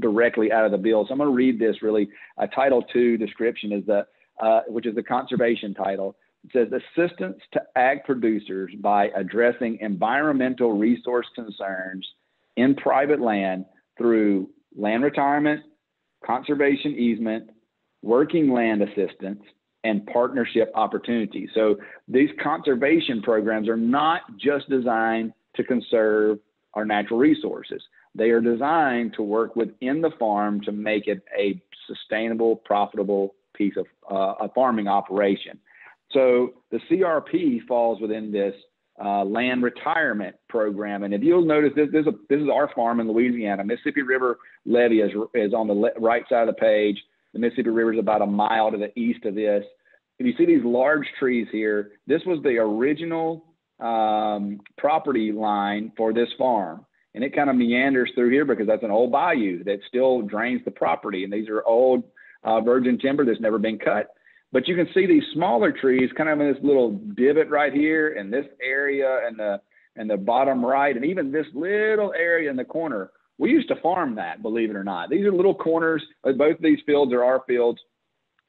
directly 0.00 0.50
out 0.52 0.64
of 0.64 0.72
the 0.72 0.78
bill. 0.78 1.04
So 1.06 1.12
I'm 1.12 1.18
going 1.18 1.30
to 1.30 1.34
read 1.34 1.58
this 1.58 1.82
really. 1.82 2.08
A 2.38 2.48
Title 2.48 2.84
II 2.94 3.16
description 3.16 3.72
is 3.72 3.84
the 3.86 4.06
uh, 4.40 4.60
which 4.68 4.86
is 4.86 4.94
the 4.94 5.02
conservation 5.02 5.74
title. 5.74 6.16
It 6.44 6.50
says 6.52 6.80
assistance 6.96 7.38
to 7.52 7.60
ag 7.76 8.04
producers 8.04 8.72
by 8.80 9.08
addressing 9.16 9.78
environmental 9.80 10.72
resource 10.72 11.26
concerns 11.34 12.06
in 12.56 12.74
private 12.74 13.20
land 13.20 13.64
through 13.96 14.48
land 14.76 15.02
retirement, 15.02 15.62
conservation 16.24 16.92
easement, 16.92 17.50
working 18.02 18.52
land 18.52 18.82
assistance, 18.82 19.42
and 19.84 20.06
partnership 20.06 20.70
opportunities. 20.74 21.48
So 21.54 21.76
these 22.08 22.30
conservation 22.42 23.22
programs 23.22 23.68
are 23.68 23.76
not 23.76 24.22
just 24.36 24.68
designed 24.68 25.32
to 25.56 25.64
conserve 25.64 26.38
our 26.74 26.84
natural 26.84 27.18
resources. 27.18 27.82
They 28.14 28.30
are 28.30 28.40
designed 28.40 29.14
to 29.14 29.22
work 29.22 29.56
within 29.56 30.00
the 30.00 30.10
farm 30.18 30.60
to 30.62 30.72
make 30.72 31.06
it 31.06 31.22
a 31.38 31.60
sustainable, 31.86 32.56
profitable 32.56 33.34
piece 33.54 33.74
of 33.76 33.86
uh, 34.10 34.44
a 34.44 34.48
farming 34.54 34.88
operation. 34.88 35.58
So 36.12 36.54
the 36.70 36.80
CRP 36.90 37.66
falls 37.66 38.00
within 38.00 38.32
this 38.32 38.54
uh, 39.02 39.24
land 39.24 39.62
retirement 39.62 40.34
program. 40.48 41.02
And 41.04 41.14
if 41.14 41.22
you'll 41.22 41.44
notice, 41.44 41.72
this, 41.76 41.88
this, 41.92 42.02
is, 42.02 42.06
a, 42.08 42.12
this 42.28 42.40
is 42.40 42.48
our 42.52 42.70
farm 42.74 43.00
in 43.00 43.10
Louisiana. 43.10 43.64
Mississippi 43.64 44.02
River 44.02 44.38
levee 44.66 45.00
is, 45.00 45.12
is 45.34 45.54
on 45.54 45.68
the 45.68 45.74
le- 45.74 45.98
right 45.98 46.24
side 46.28 46.48
of 46.48 46.54
the 46.54 46.60
page. 46.60 47.02
The 47.32 47.38
Mississippi 47.38 47.70
River 47.70 47.92
is 47.92 47.98
about 47.98 48.22
a 48.22 48.26
mile 48.26 48.70
to 48.70 48.78
the 48.78 48.96
east 48.98 49.24
of 49.24 49.34
this. 49.34 49.64
If 50.18 50.26
you 50.26 50.34
see 50.36 50.46
these 50.46 50.64
large 50.64 51.06
trees 51.18 51.46
here, 51.52 51.92
this 52.06 52.22
was 52.26 52.42
the 52.42 52.56
original 52.58 53.44
um, 53.78 54.60
property 54.76 55.30
line 55.30 55.92
for 55.96 56.12
this 56.12 56.28
farm. 56.36 56.84
And 57.14 57.24
it 57.24 57.34
kind 57.34 57.50
of 57.50 57.56
meanders 57.56 58.10
through 58.14 58.30
here 58.30 58.44
because 58.44 58.66
that's 58.66 58.82
an 58.82 58.90
old 58.90 59.12
bayou 59.12 59.64
that 59.64 59.78
still 59.88 60.22
drains 60.22 60.62
the 60.64 60.70
property. 60.70 61.24
And 61.24 61.32
these 61.32 61.48
are 61.48 61.64
old 61.64 62.04
uh, 62.44 62.60
virgin 62.60 62.98
timber 62.98 63.24
that's 63.24 63.40
never 63.40 63.58
been 63.58 63.78
cut. 63.78 64.08
But 64.52 64.66
you 64.66 64.74
can 64.74 64.88
see 64.94 65.06
these 65.06 65.24
smaller 65.34 65.72
trees 65.72 66.10
kind 66.16 66.28
of 66.28 66.40
in 66.40 66.52
this 66.52 66.62
little 66.62 66.92
divot 67.16 67.50
right 67.50 67.72
here 67.72 68.08
in 68.08 68.30
this 68.30 68.46
area 68.62 69.26
and 69.26 69.38
the 69.38 69.60
and 69.96 70.08
the 70.08 70.16
bottom 70.16 70.64
right 70.64 70.94
and 70.94 71.04
even 71.04 71.32
this 71.32 71.46
little 71.54 72.12
area 72.14 72.48
in 72.48 72.56
the 72.56 72.64
corner. 72.64 73.10
We 73.36 73.50
used 73.50 73.68
to 73.68 73.76
farm 73.76 74.14
that, 74.16 74.42
believe 74.42 74.70
it 74.70 74.76
or 74.76 74.84
not. 74.84 75.10
These 75.10 75.24
are 75.24 75.32
little 75.32 75.54
corners. 75.54 76.02
Both 76.24 76.56
of 76.56 76.62
these 76.62 76.78
fields 76.86 77.12
are 77.12 77.24
our 77.24 77.42
fields. 77.46 77.80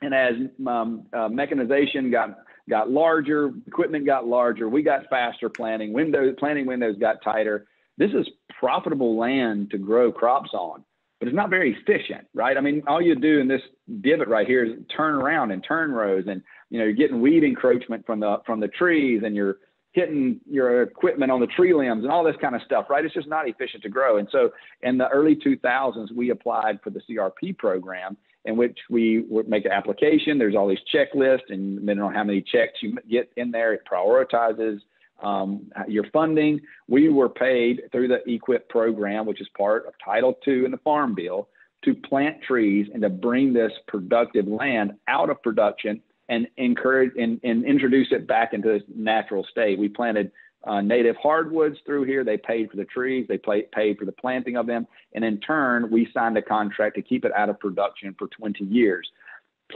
And 0.01 0.13
as 0.13 0.33
um, 0.65 1.05
uh, 1.11 1.27
mechanization 1.27 2.11
got 2.11 2.37
got 2.69 2.89
larger, 2.89 3.51
equipment 3.67 4.05
got 4.05 4.27
larger, 4.27 4.69
we 4.69 4.83
got 4.83 5.09
faster 5.09 5.49
planting. 5.49 5.91
Windows 5.91 6.35
planting 6.39 6.65
windows 6.65 6.95
got 6.99 7.21
tighter. 7.23 7.65
This 7.97 8.11
is 8.11 8.27
profitable 8.59 9.17
land 9.17 9.71
to 9.71 9.77
grow 9.77 10.11
crops 10.11 10.51
on 10.53 10.85
but 11.19 11.27
it's 11.27 11.35
not 11.35 11.49
very 11.49 11.75
efficient, 11.75 12.27
right? 12.33 12.55
I 12.57 12.61
mean, 12.61 12.81
all 12.87 13.01
you 13.01 13.15
do 13.15 13.39
in 13.39 13.47
this 13.47 13.61
divot 14.01 14.29
right 14.29 14.47
here 14.47 14.63
is 14.63 14.71
turn 14.95 15.15
around 15.15 15.51
and 15.51 15.63
turn 15.63 15.91
rows, 15.91 16.25
and 16.27 16.41
you 16.69 16.79
know 16.79 16.85
you're 16.85 16.93
getting 16.93 17.21
weed 17.21 17.43
encroachment 17.43 18.05
from 18.05 18.19
the 18.19 18.37
from 18.45 18.59
the 18.59 18.69
trees, 18.69 19.21
and 19.25 19.35
you're 19.35 19.57
hitting 19.91 20.39
your 20.49 20.83
equipment 20.83 21.31
on 21.31 21.39
the 21.39 21.47
tree 21.47 21.73
limbs 21.73 22.03
and 22.03 22.11
all 22.11 22.23
this 22.23 22.35
kind 22.39 22.55
of 22.55 22.61
stuff, 22.61 22.85
right? 22.89 23.03
It's 23.03 23.13
just 23.13 23.27
not 23.27 23.49
efficient 23.49 23.83
to 23.83 23.89
grow. 23.89 24.17
And 24.17 24.27
so 24.31 24.51
in 24.83 24.99
the 24.99 25.07
early 25.09 25.35
2000s, 25.35 26.11
we 26.15 26.29
applied 26.29 26.79
for 26.83 26.91
the 26.91 27.01
CRP 27.09 27.57
program 27.57 28.15
in 28.45 28.55
which 28.55 28.77
we 28.89 29.25
would 29.29 29.49
make 29.49 29.65
an 29.65 29.71
application. 29.71 30.37
There's 30.37 30.55
all 30.55 30.67
these 30.67 30.77
checklists, 30.93 31.49
and 31.49 31.79
depending 31.79 32.03
on 32.03 32.13
how 32.13 32.23
many 32.23 32.41
checks 32.41 32.81
you 32.81 32.97
get 33.09 33.31
in 33.35 33.51
there, 33.51 33.73
it 33.73 33.81
prioritizes 33.91 34.79
um, 35.21 35.71
your 35.87 36.05
funding. 36.11 36.59
We 36.87 37.09
were 37.09 37.29
paid 37.29 37.83
through 37.91 38.07
the 38.09 38.19
EQIP 38.27 38.69
program, 38.69 39.25
which 39.25 39.41
is 39.41 39.47
part 39.57 39.85
of 39.87 39.93
Title 40.03 40.37
II 40.47 40.65
in 40.65 40.71
the 40.71 40.77
Farm 40.77 41.15
Bill, 41.15 41.47
to 41.85 41.93
plant 41.93 42.41
trees 42.43 42.87
and 42.93 43.01
to 43.01 43.09
bring 43.09 43.53
this 43.53 43.71
productive 43.87 44.47
land 44.47 44.93
out 45.07 45.29
of 45.29 45.41
production 45.41 46.01
and 46.27 46.47
encourage 46.57 47.11
and, 47.17 47.39
and 47.43 47.65
introduce 47.65 48.07
it 48.11 48.27
back 48.27 48.53
into 48.53 48.69
its 48.69 48.85
natural 48.93 49.45
state. 49.49 49.79
We 49.79 49.89
planted 49.89 50.31
uh, 50.65 50.81
native 50.81 51.15
hardwoods 51.15 51.77
through 51.85 52.03
here. 52.03 52.23
They 52.23 52.37
paid 52.37 52.69
for 52.69 52.77
the 52.77 52.85
trees. 52.85 53.25
They 53.29 53.37
play, 53.37 53.65
paid 53.73 53.97
for 53.97 54.05
the 54.05 54.11
planting 54.11 54.57
of 54.57 54.67
them. 54.67 54.85
And 55.15 55.23
in 55.23 55.39
turn, 55.39 55.89
we 55.89 56.09
signed 56.13 56.37
a 56.37 56.41
contract 56.41 56.95
to 56.97 57.01
keep 57.01 57.23
it 57.23 57.31
out 57.33 57.49
of 57.49 57.59
production 57.59 58.13
for 58.19 58.27
20 58.27 58.65
years 58.65 59.09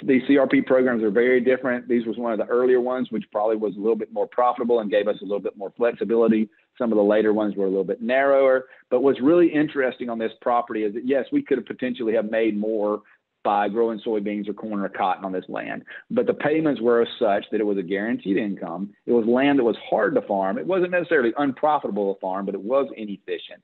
these 0.02 0.24
CRP 0.24 0.66
programs 0.66 1.04
are 1.04 1.12
very 1.12 1.40
different. 1.40 1.88
These 1.88 2.08
was 2.08 2.18
one 2.18 2.32
of 2.32 2.40
the 2.40 2.46
earlier 2.46 2.82
ones, 2.82 3.12
which 3.12 3.26
probably 3.32 3.58
was 3.58 3.76
a 3.76 3.80
little 3.80 3.96
bit 3.96 4.12
more 4.12 4.28
profitable 4.28 4.80
and 4.80 4.90
gave 4.90 5.08
us 5.08 5.18
a 5.22 5.24
little 5.24 5.40
bit 5.40 5.56
more 5.56 5.72
flexibility. 5.78 6.50
Some 6.78 6.92
of 6.92 6.98
the 6.98 7.04
later 7.04 7.32
ones 7.32 7.56
were 7.56 7.66
a 7.66 7.70
little 7.70 7.84
bit 7.84 8.02
narrower. 8.02 8.66
But 8.90 9.04
what's 9.04 9.22
really 9.22 9.48
interesting 9.54 10.10
on 10.10 10.18
this 10.18 10.32
property 10.42 10.84
is 10.84 10.94
that 10.96 11.08
yes, 11.08 11.26
we 11.32 11.44
could 11.44 11.60
have 11.60 11.68
potentially 11.68 12.14
have 12.16 12.32
made 12.32 12.58
more 12.58 13.02
by 13.44 13.68
growing 13.68 14.00
soybeans 14.00 14.48
or 14.48 14.54
corn 14.54 14.82
or 14.82 14.90
cotton 14.90 15.26
on 15.26 15.32
this 15.32 15.46
land. 15.50 15.84
But 16.10 16.28
the 16.28 16.34
payments 16.34 16.82
were 16.82 17.06
such 17.20 17.46
that 17.52 17.60
it 17.60 17.66
was 17.66 17.78
a 17.78 17.84
guaranteed 17.84 18.38
income. 18.38 18.94
It 19.06 19.12
was 19.12 19.26
land 19.26 19.60
that 19.60 19.64
was 19.64 19.76
hard 19.90 20.16
to 20.16 20.22
farm. 20.22 20.58
It 20.58 20.66
wasn't 20.66 20.92
necessarily 20.92 21.34
unprofitable 21.38 22.14
to 22.14 22.20
farm, 22.20 22.46
but 22.46 22.56
it 22.56 22.62
was 22.62 22.88
inefficient. 22.96 23.64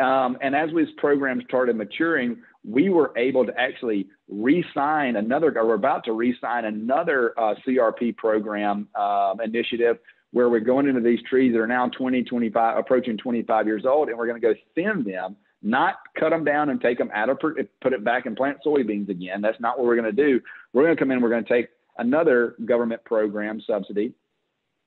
Um, 0.00 0.36
and 0.40 0.56
as 0.56 0.70
this 0.74 0.88
program 0.96 1.40
started 1.46 1.76
maturing, 1.76 2.38
we 2.64 2.88
were 2.88 3.12
able 3.16 3.46
to 3.46 3.52
actually 3.58 4.08
re-sign 4.28 5.16
another, 5.16 5.56
or 5.56 5.68
we're 5.68 5.74
about 5.74 6.04
to 6.04 6.12
re-sign 6.12 6.64
another 6.64 7.32
uh, 7.38 7.54
CRP 7.66 8.16
program 8.16 8.88
uh, 8.94 9.34
initiative 9.44 9.98
where 10.32 10.50
we're 10.50 10.58
going 10.60 10.88
into 10.88 11.00
these 11.00 11.20
trees 11.28 11.52
that 11.52 11.60
are 11.60 11.66
now 11.66 11.88
20, 11.88 12.24
25, 12.24 12.78
approaching 12.78 13.16
25 13.16 13.66
years 13.66 13.84
old, 13.86 14.08
and 14.08 14.18
we're 14.18 14.26
going 14.26 14.40
to 14.40 14.46
go 14.46 14.54
thin 14.74 15.04
them, 15.04 15.36
not 15.62 15.96
cut 16.18 16.30
them 16.30 16.44
down 16.44 16.70
and 16.70 16.80
take 16.80 16.98
them 16.98 17.10
out 17.14 17.28
of, 17.28 17.38
put 17.38 17.92
it 17.92 18.04
back 18.04 18.26
and 18.26 18.36
plant 18.36 18.58
soybeans 18.66 19.08
again. 19.08 19.40
That's 19.40 19.60
not 19.60 19.78
what 19.78 19.86
we're 19.86 19.96
going 19.96 20.12
to 20.16 20.24
do. 20.24 20.40
We're 20.72 20.82
going 20.82 20.96
to 20.96 21.00
come 21.00 21.12
in, 21.12 21.20
we're 21.20 21.30
going 21.30 21.44
to 21.44 21.48
take 21.48 21.68
another 21.98 22.56
government 22.64 23.04
program 23.04 23.60
subsidy 23.64 24.12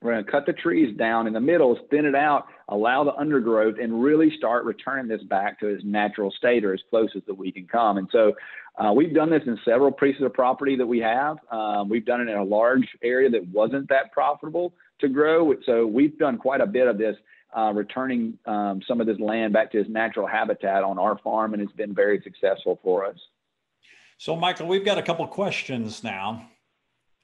we're 0.01 0.13
going 0.13 0.25
to 0.25 0.31
cut 0.31 0.45
the 0.45 0.53
trees 0.53 0.95
down 0.95 1.25
in 1.25 1.33
the 1.33 1.39
middle, 1.39 1.77
thin 1.89 2.05
it 2.05 2.13
out, 2.13 2.45
allow 2.69 3.03
the 3.03 3.15
undergrowth, 3.15 3.75
and 3.81 4.03
really 4.03 4.31
start 4.37 4.63
returning 4.63 5.07
this 5.07 5.23
back 5.23 5.59
to 5.59 5.67
its 5.67 5.83
natural 5.83 6.31
state 6.31 6.63
or 6.63 6.73
as 6.73 6.81
close 6.89 7.09
as 7.15 7.23
that 7.25 7.33
we 7.33 7.51
can 7.51 7.65
come. 7.65 7.97
And 7.97 8.07
so 8.11 8.33
uh, 8.77 8.93
we've 8.93 9.13
done 9.13 9.31
this 9.31 9.41
in 9.47 9.57
several 9.65 9.91
pieces 9.91 10.21
of 10.21 10.33
property 10.33 10.75
that 10.75 10.85
we 10.85 10.99
have. 10.99 11.37
Um, 11.51 11.89
we've 11.89 12.05
done 12.05 12.21
it 12.21 12.29
in 12.29 12.37
a 12.37 12.43
large 12.43 12.87
area 13.01 13.27
that 13.31 13.47
wasn't 13.47 13.89
that 13.89 14.11
profitable 14.11 14.73
to 14.99 15.07
grow. 15.07 15.53
So 15.65 15.87
we've 15.87 16.17
done 16.19 16.37
quite 16.37 16.61
a 16.61 16.67
bit 16.67 16.87
of 16.87 16.99
this, 16.99 17.15
uh, 17.57 17.71
returning 17.73 18.37
um, 18.45 18.81
some 18.87 19.01
of 19.01 19.07
this 19.07 19.19
land 19.19 19.53
back 19.53 19.71
to 19.71 19.79
its 19.79 19.89
natural 19.89 20.27
habitat 20.27 20.83
on 20.83 20.99
our 20.99 21.17
farm, 21.19 21.53
and 21.53 21.63
it's 21.63 21.71
been 21.71 21.95
very 21.95 22.21
successful 22.23 22.79
for 22.83 23.03
us. 23.03 23.17
So, 24.19 24.35
Michael, 24.35 24.67
we've 24.67 24.85
got 24.85 24.97
a 24.97 25.03
couple 25.03 25.25
questions 25.27 26.03
now. 26.03 26.49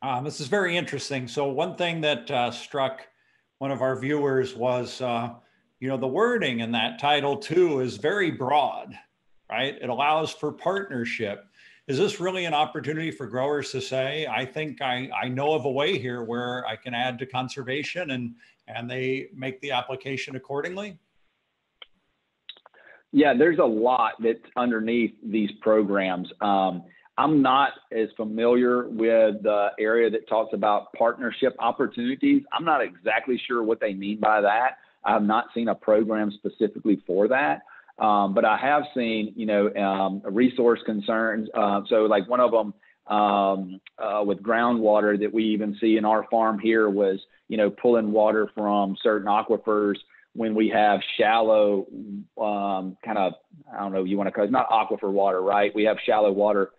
Um, 0.03 0.25
this 0.25 0.41
is 0.41 0.47
very 0.47 0.75
interesting. 0.75 1.29
So 1.29 1.47
one 1.47 1.77
thing 1.77 2.01
that 2.01 2.29
uh, 2.29 2.51
struck 2.51 3.07
one 3.59 3.71
of 3.71 3.81
our 3.81 3.97
viewers 3.97 4.53
was, 4.53 4.99
uh, 4.99 5.29
you 5.79 5.87
know, 5.87 5.95
the 5.95 6.07
wording 6.07 6.59
in 6.59 6.73
that 6.73 6.99
title 6.99 7.37
too 7.37 7.79
is 7.79 7.95
very 7.95 8.29
broad, 8.29 8.99
right? 9.49 9.77
It 9.81 9.89
allows 9.89 10.31
for 10.31 10.51
partnership. 10.51 11.45
Is 11.87 11.97
this 11.97 12.19
really 12.19 12.43
an 12.43 12.53
opportunity 12.53 13.11
for 13.11 13.27
growers 13.27 13.71
to 13.71 13.79
say, 13.79 14.27
I 14.27 14.45
think 14.45 14.81
I, 14.81 15.09
I 15.17 15.29
know 15.29 15.53
of 15.53 15.63
a 15.63 15.71
way 15.71 15.97
here 15.97 16.21
where 16.21 16.67
I 16.67 16.75
can 16.75 16.93
add 16.93 17.17
to 17.19 17.25
conservation 17.25 18.11
and, 18.11 18.35
and 18.67 18.91
they 18.91 19.29
make 19.33 19.61
the 19.61 19.71
application 19.71 20.35
accordingly? 20.35 20.97
Yeah, 23.13 23.33
there's 23.33 23.59
a 23.59 23.65
lot 23.65 24.15
that's 24.21 24.43
underneath 24.57 25.13
these 25.23 25.51
programs. 25.61 26.29
Um, 26.41 26.83
I'm 27.17 27.41
not 27.41 27.73
as 27.91 28.09
familiar 28.17 28.87
with 28.87 29.43
the 29.43 29.67
area 29.79 30.09
that 30.09 30.27
talks 30.27 30.53
about 30.53 30.91
partnership 30.93 31.55
opportunities. 31.59 32.43
I'm 32.51 32.65
not 32.65 32.81
exactly 32.81 33.39
sure 33.47 33.61
what 33.63 33.79
they 33.79 33.93
mean 33.93 34.19
by 34.19 34.41
that. 34.41 34.77
I 35.05 35.13
have 35.13 35.23
not 35.23 35.45
seen 35.53 35.67
a 35.67 35.75
program 35.75 36.31
specifically 36.31 37.03
for 37.05 37.27
that. 37.27 37.61
Um, 37.99 38.33
but 38.33 38.43
I 38.43 38.57
have 38.57 38.83
seen, 38.95 39.33
you 39.35 39.45
know, 39.45 39.71
um, 39.75 40.21
resource 40.25 40.79
concerns. 40.85 41.47
Uh, 41.53 41.81
so, 41.87 42.05
like 42.05 42.27
one 42.27 42.39
of 42.39 42.51
them 42.51 42.73
um, 43.05 43.79
uh, 43.99 44.23
with 44.25 44.41
groundwater 44.41 45.19
that 45.19 45.31
we 45.31 45.43
even 45.45 45.77
see 45.79 45.97
in 45.97 46.05
our 46.05 46.25
farm 46.31 46.57
here 46.57 46.89
was, 46.89 47.19
you 47.49 47.57
know, 47.57 47.69
pulling 47.69 48.11
water 48.11 48.49
from 48.55 48.97
certain 49.03 49.27
aquifers 49.27 49.95
when 50.35 50.55
we 50.55 50.69
have 50.69 51.01
shallow, 51.19 51.85
um, 52.41 52.97
kind 53.05 53.19
of, 53.19 53.33
I 53.71 53.81
don't 53.81 53.93
know, 53.93 54.03
you 54.03 54.17
want 54.17 54.27
to 54.27 54.31
call 54.31 54.45
it 54.45 54.51
not 54.51 54.69
aquifer 54.69 55.11
water, 55.11 55.41
right? 55.43 55.73
We 55.75 55.83
have 55.83 55.97
shallow 56.03 56.31
water 56.31 56.71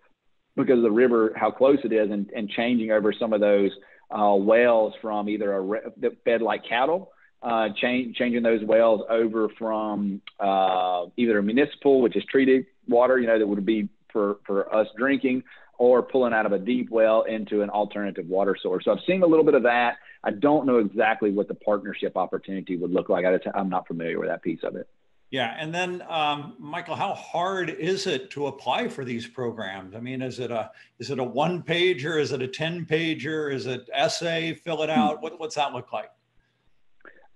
because 0.55 0.77
of 0.77 0.83
the 0.83 0.91
river, 0.91 1.33
how 1.35 1.51
close 1.51 1.79
it 1.83 1.91
is, 1.91 2.09
and, 2.11 2.29
and 2.35 2.49
changing 2.49 2.91
over 2.91 3.13
some 3.13 3.33
of 3.33 3.41
those 3.41 3.71
uh, 4.11 4.35
wells 4.35 4.93
from 5.01 5.27
either 5.29 5.53
a 5.53 5.61
re- 5.61 5.79
that 5.97 6.23
fed 6.23 6.41
like 6.41 6.63
cattle, 6.67 7.11
uh, 7.41 7.69
change, 7.81 8.15
changing 8.15 8.43
those 8.43 8.63
wells 8.63 9.01
over 9.09 9.49
from 9.57 10.21
uh, 10.39 11.05
either 11.17 11.39
a 11.39 11.43
municipal, 11.43 12.01
which 12.01 12.15
is 12.15 12.23
treated 12.29 12.65
water, 12.87 13.19
you 13.19 13.27
know, 13.27 13.37
that 13.37 13.47
would 13.47 13.65
be 13.65 13.89
for, 14.11 14.37
for 14.45 14.73
us 14.73 14.87
drinking, 14.97 15.43
or 15.77 16.01
pulling 16.01 16.33
out 16.33 16.45
of 16.45 16.53
a 16.53 16.59
deep 16.59 16.89
well 16.89 17.23
into 17.23 17.61
an 17.61 17.69
alternative 17.69 18.25
water 18.27 18.55
source. 18.61 18.85
So 18.85 18.91
I've 18.91 19.03
seen 19.05 19.23
a 19.23 19.27
little 19.27 19.43
bit 19.43 19.55
of 19.55 19.63
that. 19.63 19.97
I 20.23 20.31
don't 20.31 20.65
know 20.65 20.77
exactly 20.77 21.31
what 21.31 21.47
the 21.47 21.55
partnership 21.55 22.15
opportunity 22.15 22.77
would 22.77 22.91
look 22.91 23.09
like. 23.09 23.25
I, 23.25 23.37
I'm 23.57 23.69
not 23.69 23.87
familiar 23.87 24.19
with 24.19 24.29
that 24.29 24.41
piece 24.41 24.61
of 24.63 24.75
it. 24.75 24.87
Yeah, 25.31 25.55
and 25.59 25.73
then 25.73 26.03
um, 26.07 26.55
Michael, 26.59 26.95
how 26.95 27.13
hard 27.13 27.69
is 27.69 28.07
it 28.07 28.29
to 28.31 28.47
apply 28.47 28.87
for 28.87 29.03
these 29.03 29.27
programs? 29.27 29.95
I 29.95 29.99
mean, 29.99 30.21
is 30.21 30.39
it 30.39 30.51
a 30.51 30.71
is 30.99 31.09
it 31.09 31.19
a 31.19 31.23
one 31.23 31.63
pager? 31.63 32.19
Is 32.19 32.31
it 32.31 32.41
a 32.41 32.47
ten 32.47 32.85
pager? 32.85 33.53
Is 33.53 33.65
it 33.65 33.89
essay? 33.93 34.53
Fill 34.53 34.83
it 34.83 34.89
out. 34.89 35.21
What, 35.21 35.39
what's 35.39 35.55
that 35.55 35.73
look 35.73 35.91
like? 35.91 36.11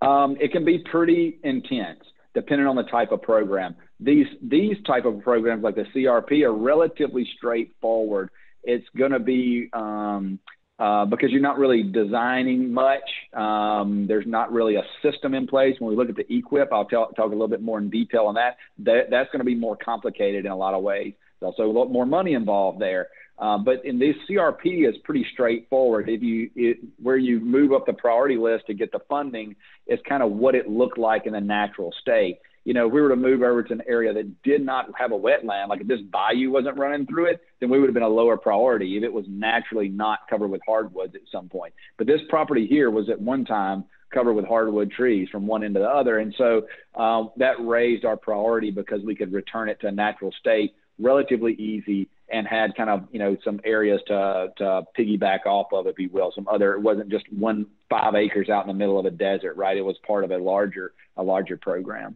Um, 0.01 0.37
it 0.39 0.51
can 0.51 0.63
be 0.63 0.79
pretty 0.79 1.39
intense, 1.43 1.99
depending 2.33 2.67
on 2.67 2.75
the 2.75 2.83
type 2.83 3.11
of 3.11 3.21
program. 3.21 3.75
These 3.99 4.27
these 4.41 4.77
type 4.85 5.05
of 5.05 5.21
programs, 5.21 5.63
like 5.63 5.75
the 5.75 5.85
CRP, 5.95 6.43
are 6.43 6.53
relatively 6.53 7.27
straightforward. 7.37 8.29
It's 8.63 8.87
going 8.95 9.11
to 9.11 9.19
be 9.19 9.69
um, 9.73 10.39
uh, 10.79 11.03
because 11.05 11.29
you're 11.31 11.41
not 11.41 11.59
really 11.59 11.83
designing 11.83 12.73
much. 12.73 13.03
Um, 13.33 14.05
there's 14.07 14.25
not 14.25 14.51
really 14.51 14.75
a 14.75 14.83
system 15.03 15.33
in 15.33 15.45
place. 15.45 15.75
When 15.79 15.89
we 15.89 15.97
look 15.97 16.09
at 16.09 16.15
the 16.15 16.23
EQIP, 16.23 16.67
I'll 16.71 16.85
tell, 16.85 17.07
talk 17.07 17.27
a 17.27 17.29
little 17.29 17.49
bit 17.49 17.61
more 17.61 17.79
in 17.79 17.89
detail 17.89 18.25
on 18.27 18.35
that. 18.35 18.57
that 18.79 19.09
that's 19.09 19.29
going 19.31 19.39
to 19.39 19.45
be 19.45 19.55
more 19.55 19.75
complicated 19.75 20.45
in 20.45 20.51
a 20.51 20.55
lot 20.55 20.73
of 20.73 20.81
ways. 20.81 21.13
There's 21.39 21.53
also 21.57 21.69
a 21.69 21.71
lot 21.71 21.91
more 21.91 22.05
money 22.05 22.33
involved 22.33 22.79
there. 22.79 23.07
Uh, 23.37 23.57
but 23.57 23.83
in 23.85 23.99
this 23.99 24.15
CRP 24.29 24.87
is 24.87 24.95
pretty 25.03 25.25
straightforward. 25.33 26.09
If 26.09 26.21
you 26.21 26.49
it, 26.55 26.77
where 27.01 27.17
you 27.17 27.39
move 27.39 27.71
up 27.73 27.85
the 27.85 27.93
priority 27.93 28.37
list 28.37 28.67
to 28.67 28.73
get 28.73 28.91
the 28.91 28.99
funding 29.07 29.55
is 29.87 29.99
kind 30.07 30.23
of 30.23 30.31
what 30.31 30.55
it 30.55 30.69
looked 30.69 30.97
like 30.97 31.25
in 31.25 31.33
the 31.33 31.41
natural 31.41 31.93
state 32.01 32.39
you 32.65 32.73
know, 32.73 32.87
if 32.87 32.93
we 32.93 33.01
were 33.01 33.09
to 33.09 33.15
move 33.15 33.41
over 33.41 33.63
to 33.63 33.73
an 33.73 33.81
area 33.87 34.13
that 34.13 34.43
did 34.43 34.65
not 34.65 34.87
have 34.97 35.11
a 35.11 35.17
wetland, 35.17 35.69
like 35.69 35.81
if 35.81 35.87
this 35.87 36.01
bayou 36.11 36.51
wasn't 36.51 36.77
running 36.77 37.05
through 37.05 37.25
it, 37.25 37.41
then 37.59 37.69
we 37.69 37.79
would 37.79 37.87
have 37.87 37.93
been 37.93 38.03
a 38.03 38.07
lower 38.07 38.37
priority 38.37 38.97
if 38.97 39.03
it 39.03 39.11
was 39.11 39.25
naturally 39.27 39.89
not 39.89 40.19
covered 40.29 40.49
with 40.49 40.61
hardwoods 40.67 41.15
at 41.15 41.21
some 41.31 41.49
point. 41.49 41.73
But 41.97 42.07
this 42.07 42.21
property 42.29 42.67
here 42.67 42.91
was 42.91 43.09
at 43.09 43.19
one 43.19 43.45
time 43.45 43.85
covered 44.13 44.33
with 44.33 44.45
hardwood 44.45 44.91
trees 44.91 45.29
from 45.31 45.47
one 45.47 45.63
end 45.63 45.75
to 45.75 45.79
the 45.79 45.87
other. 45.87 46.19
And 46.19 46.33
so 46.37 46.63
um, 46.99 47.31
that 47.37 47.55
raised 47.59 48.05
our 48.05 48.17
priority 48.17 48.71
because 48.71 49.01
we 49.03 49.15
could 49.15 49.31
return 49.31 49.69
it 49.69 49.79
to 49.81 49.87
a 49.87 49.91
natural 49.91 50.31
state 50.39 50.73
relatively 50.99 51.53
easy 51.53 52.09
and 52.31 52.45
had 52.47 52.75
kind 52.75 52.89
of, 52.89 53.07
you 53.11 53.19
know, 53.19 53.35
some 53.43 53.59
areas 53.63 54.01
to, 54.07 54.49
to 54.57 54.83
piggyback 54.97 55.45
off 55.45 55.67
of, 55.73 55.87
if 55.87 55.97
you 55.97 56.09
will, 56.11 56.31
some 56.35 56.47
other, 56.47 56.73
it 56.73 56.81
wasn't 56.81 57.09
just 57.09 57.25
one 57.31 57.65
five 57.89 58.13
acres 58.13 58.49
out 58.49 58.63
in 58.63 58.67
the 58.67 58.73
middle 58.73 58.99
of 58.99 59.05
a 59.05 59.11
desert, 59.11 59.55
right? 59.55 59.77
It 59.77 59.81
was 59.81 59.97
part 60.05 60.23
of 60.23 60.31
a 60.31 60.37
larger, 60.37 60.93
a 61.17 61.23
larger 61.23 61.57
program. 61.57 62.15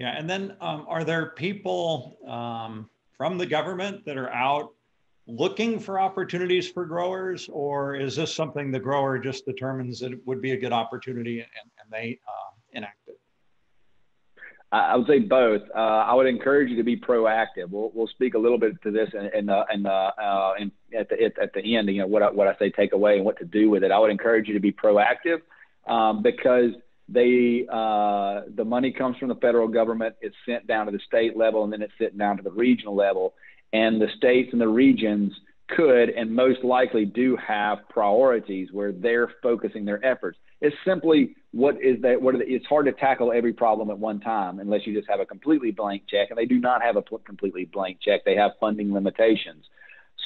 Yeah, 0.00 0.14
and 0.16 0.28
then 0.28 0.56
um, 0.62 0.86
are 0.88 1.04
there 1.04 1.26
people 1.26 2.16
um, 2.26 2.88
from 3.18 3.36
the 3.36 3.44
government 3.44 4.06
that 4.06 4.16
are 4.16 4.30
out 4.30 4.70
looking 5.26 5.78
for 5.78 6.00
opportunities 6.00 6.66
for 6.66 6.86
growers, 6.86 7.50
or 7.52 7.96
is 7.96 8.16
this 8.16 8.34
something 8.34 8.70
the 8.70 8.80
grower 8.80 9.18
just 9.18 9.44
determines 9.44 10.00
that 10.00 10.12
it 10.12 10.26
would 10.26 10.40
be 10.40 10.52
a 10.52 10.56
good 10.56 10.72
opportunity 10.72 11.40
and, 11.40 11.48
and 11.82 11.92
they 11.92 12.18
uh, 12.26 12.50
enact 12.72 13.08
it? 13.08 13.20
I 14.72 14.96
would 14.96 15.06
say 15.06 15.18
both. 15.18 15.62
Uh, 15.74 15.78
I 15.78 16.14
would 16.14 16.26
encourage 16.26 16.70
you 16.70 16.76
to 16.76 16.84
be 16.84 16.96
proactive. 16.96 17.68
We'll, 17.68 17.90
we'll 17.92 18.06
speak 18.06 18.32
a 18.32 18.38
little 18.38 18.56
bit 18.56 18.80
to 18.82 18.90
this 18.90 19.10
the, 19.12 19.28
uh, 19.52 20.54
in 20.58 20.72
at 20.98 21.10
the 21.10 21.24
at 21.42 21.52
the 21.52 21.76
end. 21.76 21.90
You 21.90 21.98
know 21.98 22.06
what 22.06 22.22
I, 22.22 22.30
what 22.30 22.48
I 22.48 22.56
say 22.56 22.70
take 22.70 22.94
away 22.94 23.16
and 23.16 23.24
what 23.26 23.36
to 23.40 23.44
do 23.44 23.68
with 23.68 23.84
it. 23.84 23.90
I 23.90 23.98
would 23.98 24.12
encourage 24.12 24.48
you 24.48 24.54
to 24.54 24.60
be 24.60 24.72
proactive 24.72 25.42
um, 25.86 26.22
because 26.22 26.70
they 27.12 27.66
uh, 27.70 28.42
the 28.54 28.64
money 28.64 28.92
comes 28.92 29.16
from 29.18 29.28
the 29.28 29.34
federal 29.36 29.68
government. 29.68 30.14
It's 30.20 30.36
sent 30.46 30.66
down 30.66 30.86
to 30.86 30.92
the 30.92 31.00
state 31.06 31.36
level, 31.36 31.64
and 31.64 31.72
then 31.72 31.82
it's 31.82 31.92
sent 31.98 32.16
down 32.16 32.36
to 32.36 32.42
the 32.42 32.50
regional 32.50 32.94
level. 32.94 33.34
And 33.72 34.00
the 34.00 34.08
states 34.16 34.50
and 34.52 34.60
the 34.60 34.68
regions 34.68 35.32
could 35.76 36.10
and 36.10 36.34
most 36.34 36.64
likely 36.64 37.04
do 37.04 37.36
have 37.36 37.88
priorities 37.88 38.68
where 38.72 38.92
they're 38.92 39.30
focusing 39.42 39.84
their 39.84 40.04
efforts. 40.04 40.38
It's 40.60 40.74
simply 40.84 41.36
what 41.52 41.76
is 41.82 42.00
that? 42.02 42.20
What 42.20 42.34
the, 42.34 42.44
it's 42.46 42.66
hard 42.66 42.86
to 42.86 42.92
tackle 42.92 43.32
every 43.32 43.52
problem 43.52 43.90
at 43.90 43.98
one 43.98 44.20
time 44.20 44.60
unless 44.60 44.86
you 44.86 44.94
just 44.94 45.08
have 45.08 45.20
a 45.20 45.26
completely 45.26 45.70
blank 45.70 46.02
check, 46.08 46.30
and 46.30 46.38
they 46.38 46.46
do 46.46 46.58
not 46.58 46.82
have 46.82 46.96
a 46.96 47.02
completely 47.02 47.64
blank 47.64 47.98
check. 48.00 48.24
They 48.24 48.36
have 48.36 48.52
funding 48.60 48.92
limitations. 48.92 49.64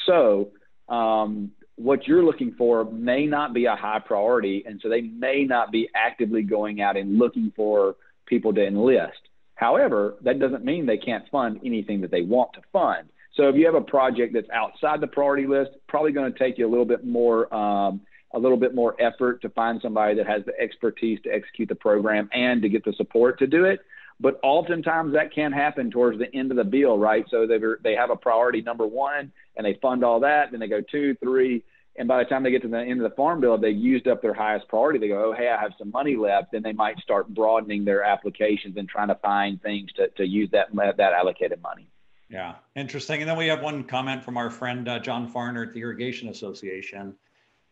So 0.06 0.50
um, 0.88 1.52
what 1.76 2.06
you're 2.06 2.24
looking 2.24 2.54
for 2.56 2.84
may 2.84 3.26
not 3.26 3.52
be 3.52 3.64
a 3.64 3.74
high 3.74 3.98
priority, 3.98 4.64
and 4.66 4.80
so 4.82 4.88
they 4.88 5.02
may 5.02 5.44
not 5.44 5.72
be 5.72 5.88
actively 5.94 6.42
going 6.42 6.80
out 6.80 6.96
and 6.96 7.18
looking 7.18 7.52
for 7.56 7.96
people 8.26 8.52
to 8.54 8.66
enlist. 8.66 9.18
However, 9.56 10.16
that 10.22 10.38
doesn't 10.38 10.64
mean 10.64 10.86
they 10.86 10.98
can't 10.98 11.28
fund 11.30 11.60
anything 11.64 12.00
that 12.00 12.10
they 12.10 12.22
want 12.22 12.52
to 12.54 12.60
fund. 12.72 13.08
So 13.36 13.48
if 13.48 13.56
you 13.56 13.66
have 13.66 13.74
a 13.74 13.80
project 13.80 14.32
that's 14.32 14.48
outside 14.50 15.00
the 15.00 15.06
priority 15.06 15.46
list, 15.46 15.72
probably 15.88 16.12
going 16.12 16.32
to 16.32 16.38
take 16.38 16.58
you 16.58 16.66
a 16.66 16.70
little 16.70 16.84
bit 16.84 17.04
more 17.04 17.52
um, 17.52 18.00
a 18.34 18.38
little 18.38 18.56
bit 18.56 18.74
more 18.74 19.00
effort 19.00 19.40
to 19.42 19.48
find 19.50 19.80
somebody 19.80 20.16
that 20.16 20.26
has 20.26 20.44
the 20.44 20.58
expertise 20.60 21.20
to 21.22 21.30
execute 21.30 21.68
the 21.68 21.74
program 21.74 22.28
and 22.32 22.62
to 22.62 22.68
get 22.68 22.84
the 22.84 22.92
support 22.96 23.38
to 23.38 23.46
do 23.46 23.64
it. 23.64 23.80
But 24.20 24.38
oftentimes 24.42 25.12
that 25.14 25.32
can 25.34 25.52
happen 25.52 25.90
towards 25.90 26.18
the 26.18 26.32
end 26.34 26.50
of 26.50 26.56
the 26.56 26.64
bill, 26.64 26.98
right? 26.98 27.24
So 27.30 27.46
they 27.46 27.58
they 27.82 27.94
have 27.94 28.10
a 28.10 28.16
priority 28.16 28.62
number 28.62 28.86
one 28.86 29.32
and 29.56 29.66
they 29.66 29.78
fund 29.80 30.04
all 30.04 30.20
that, 30.20 30.50
then 30.50 30.60
they 30.60 30.68
go 30.68 30.80
two, 30.80 31.14
three, 31.16 31.64
and 31.96 32.08
by 32.08 32.22
the 32.22 32.28
time 32.28 32.42
they 32.42 32.50
get 32.50 32.62
to 32.62 32.68
the 32.68 32.78
end 32.80 33.00
of 33.00 33.08
the 33.08 33.14
farm 33.14 33.40
bill, 33.40 33.56
they 33.56 33.70
used 33.70 34.08
up 34.08 34.20
their 34.20 34.34
highest 34.34 34.66
priority. 34.68 34.98
They 34.98 35.08
go, 35.08 35.30
oh, 35.30 35.32
hey, 35.32 35.48
I 35.48 35.60
have 35.60 35.72
some 35.78 35.90
money 35.90 36.16
left. 36.16 36.50
Then 36.52 36.62
they 36.62 36.72
might 36.72 36.98
start 36.98 37.32
broadening 37.32 37.84
their 37.84 38.02
applications 38.02 38.76
and 38.76 38.88
trying 38.88 39.08
to 39.08 39.14
find 39.16 39.62
things 39.62 39.92
to, 39.96 40.08
to 40.08 40.26
use 40.26 40.50
that 40.50 40.74
that 40.74 41.12
allocated 41.12 41.62
money. 41.62 41.88
Yeah, 42.28 42.54
interesting. 42.74 43.20
And 43.20 43.30
then 43.30 43.36
we 43.36 43.46
have 43.46 43.62
one 43.62 43.84
comment 43.84 44.24
from 44.24 44.36
our 44.36 44.50
friend 44.50 44.88
uh, 44.88 44.98
John 44.98 45.30
Farner 45.30 45.68
at 45.68 45.72
the 45.72 45.80
Irrigation 45.82 46.28
Association. 46.30 47.14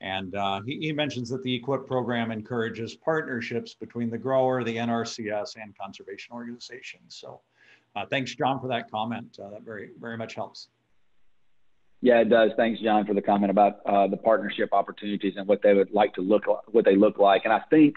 And 0.02 0.34
uh, 0.34 0.60
he, 0.66 0.78
he, 0.80 0.92
mentions 0.92 1.28
that 1.30 1.44
the 1.44 1.60
EQIP 1.60 1.86
program 1.86 2.32
encourages 2.32 2.96
partnerships 2.96 3.74
between 3.74 4.10
the 4.10 4.18
grower, 4.18 4.64
the 4.64 4.76
NRCS, 4.76 5.54
and 5.62 5.78
conservation 5.78 6.34
organizations. 6.34 7.16
So 7.20 7.40
uh, 7.94 8.04
thanks, 8.10 8.34
John, 8.34 8.60
for 8.60 8.66
that 8.66 8.90
comment. 8.90 9.38
Uh, 9.42 9.50
that 9.50 9.62
very, 9.62 9.90
very 10.00 10.16
much 10.16 10.34
helps. 10.34 10.68
Yeah, 12.00 12.18
it 12.18 12.30
does. 12.30 12.50
Thanks, 12.56 12.80
John, 12.80 13.06
for 13.06 13.14
the 13.14 13.22
comment 13.22 13.52
about 13.52 13.78
uh, 13.86 14.08
the 14.08 14.16
partnership 14.16 14.70
opportunities 14.72 15.34
and 15.36 15.46
what 15.46 15.62
they 15.62 15.72
would 15.72 15.92
like 15.92 16.12
to 16.14 16.20
look 16.20 16.42
what 16.72 16.84
they 16.84 16.96
look 16.96 17.18
like. 17.18 17.42
And 17.44 17.52
I 17.52 17.60
think 17.70 17.94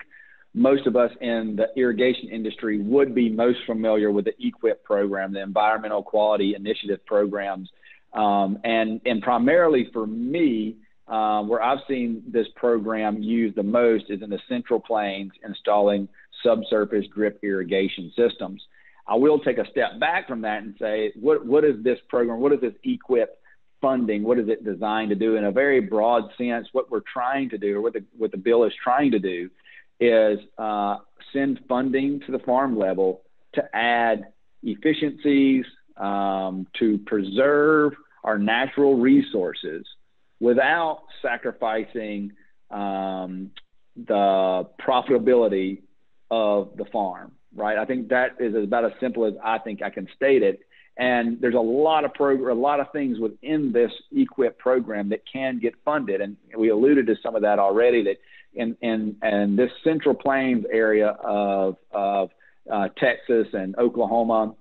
most 0.53 0.85
of 0.85 0.95
us 0.95 1.09
in 1.21 1.55
the 1.55 1.67
irrigation 1.75 2.29
industry 2.29 2.77
would 2.77 3.15
be 3.15 3.29
most 3.29 3.57
familiar 3.65 4.11
with 4.11 4.25
the 4.25 4.33
EQIP 4.33 4.83
program, 4.83 5.33
the 5.33 5.41
Environmental 5.41 6.03
Quality 6.03 6.53
Initiative 6.55 7.03
programs, 7.07 7.67
um, 8.13 8.59
and 8.63 9.01
and 9.05 9.23
primarily 9.23 9.89
for 9.91 10.05
me, 10.05 10.77
uh, 11.07 11.43
where 11.43 11.61
I've 11.61 11.79
seen 11.87 12.23
this 12.27 12.47
program 12.55 13.21
used 13.21 13.55
the 13.55 13.63
most 13.63 14.05
is 14.09 14.21
in 14.21 14.29
the 14.29 14.39
Central 14.49 14.79
Plains, 14.79 15.31
installing 15.45 16.07
subsurface 16.43 17.05
drip 17.13 17.39
irrigation 17.43 18.11
systems. 18.15 18.61
I 19.07 19.15
will 19.15 19.39
take 19.39 19.59
a 19.59 19.69
step 19.69 19.99
back 19.99 20.27
from 20.27 20.41
that 20.41 20.63
and 20.63 20.75
say, 20.79 21.11
what 21.19 21.45
what 21.45 21.63
is 21.63 21.83
this 21.83 21.99
program? 22.09 22.39
What 22.39 22.53
is 22.53 22.61
this 22.61 22.73
EQIP 22.85 23.27
funding, 23.81 24.23
what 24.23 24.39
is 24.39 24.49
it 24.49 24.65
designed 24.65 25.09
to 25.09 25.15
do 25.15 25.35
in 25.35 25.43
a 25.43 25.51
very 25.51 25.79
broad 25.79 26.23
sense? 26.37 26.67
What 26.71 26.89
we're 26.89 27.01
trying 27.01 27.49
to 27.51 27.57
do, 27.57 27.77
or 27.77 27.81
what 27.81 27.93
the 27.93 28.03
what 28.17 28.31
the 28.31 28.37
bill 28.37 28.63
is 28.63 28.73
trying 28.83 29.11
to 29.11 29.19
do, 29.19 29.49
is 29.99 30.39
uh, 30.57 30.97
send 31.33 31.59
funding 31.67 32.21
to 32.25 32.31
the 32.31 32.39
farm 32.39 32.79
level 32.79 33.21
to 33.53 33.75
add 33.75 34.27
efficiencies, 34.63 35.65
um, 35.97 36.65
to 36.79 36.97
preserve 37.05 37.93
our 38.23 38.39
natural 38.39 38.95
resources 38.95 39.85
without 40.45 41.01
sacrificing 41.23 42.31
um, 42.69 43.49
the 43.95 44.67
profitability 44.85 45.81
of 46.29 46.69
the 46.77 46.85
farm. 46.85 47.31
Right. 47.55 47.77
I 47.77 47.85
think 47.85 48.09
that 48.09 48.35
is 48.39 48.53
about 48.53 48.85
as 48.85 48.91
simple 48.99 49.25
as 49.25 49.33
I 49.43 49.57
think 49.59 49.81
I 49.81 49.89
can 49.89 50.07
state 50.15 50.43
it. 50.43 50.59
And 50.97 51.39
there's 51.41 51.55
a 51.55 51.69
lot 51.87 52.05
of 52.05 52.13
program, 52.13 52.57
a 52.57 52.61
lot 52.61 52.79
of 52.79 52.91
things 52.91 53.17
within 53.17 53.71
this 53.71 53.91
EQIP 54.13 54.57
program 54.57 55.09
that 55.09 55.21
can 55.31 55.59
get 55.59 55.73
funded. 55.83 56.21
And 56.21 56.37
we 56.55 56.69
alluded 56.69 57.07
to 57.07 57.15
some 57.23 57.35
of 57.35 57.41
that 57.41 57.57
already. 57.57 58.03
That 58.03 58.17
in 58.53 58.77
in 58.81 59.15
and 59.21 59.57
this 59.57 59.71
Central 59.83 60.15
Plains 60.15 60.65
area 60.71 61.09
of 61.23 61.77
of 61.91 62.29
uh, 62.71 62.89
Texas 62.97 63.47
and 63.53 63.77
Oklahoma, 63.77 64.53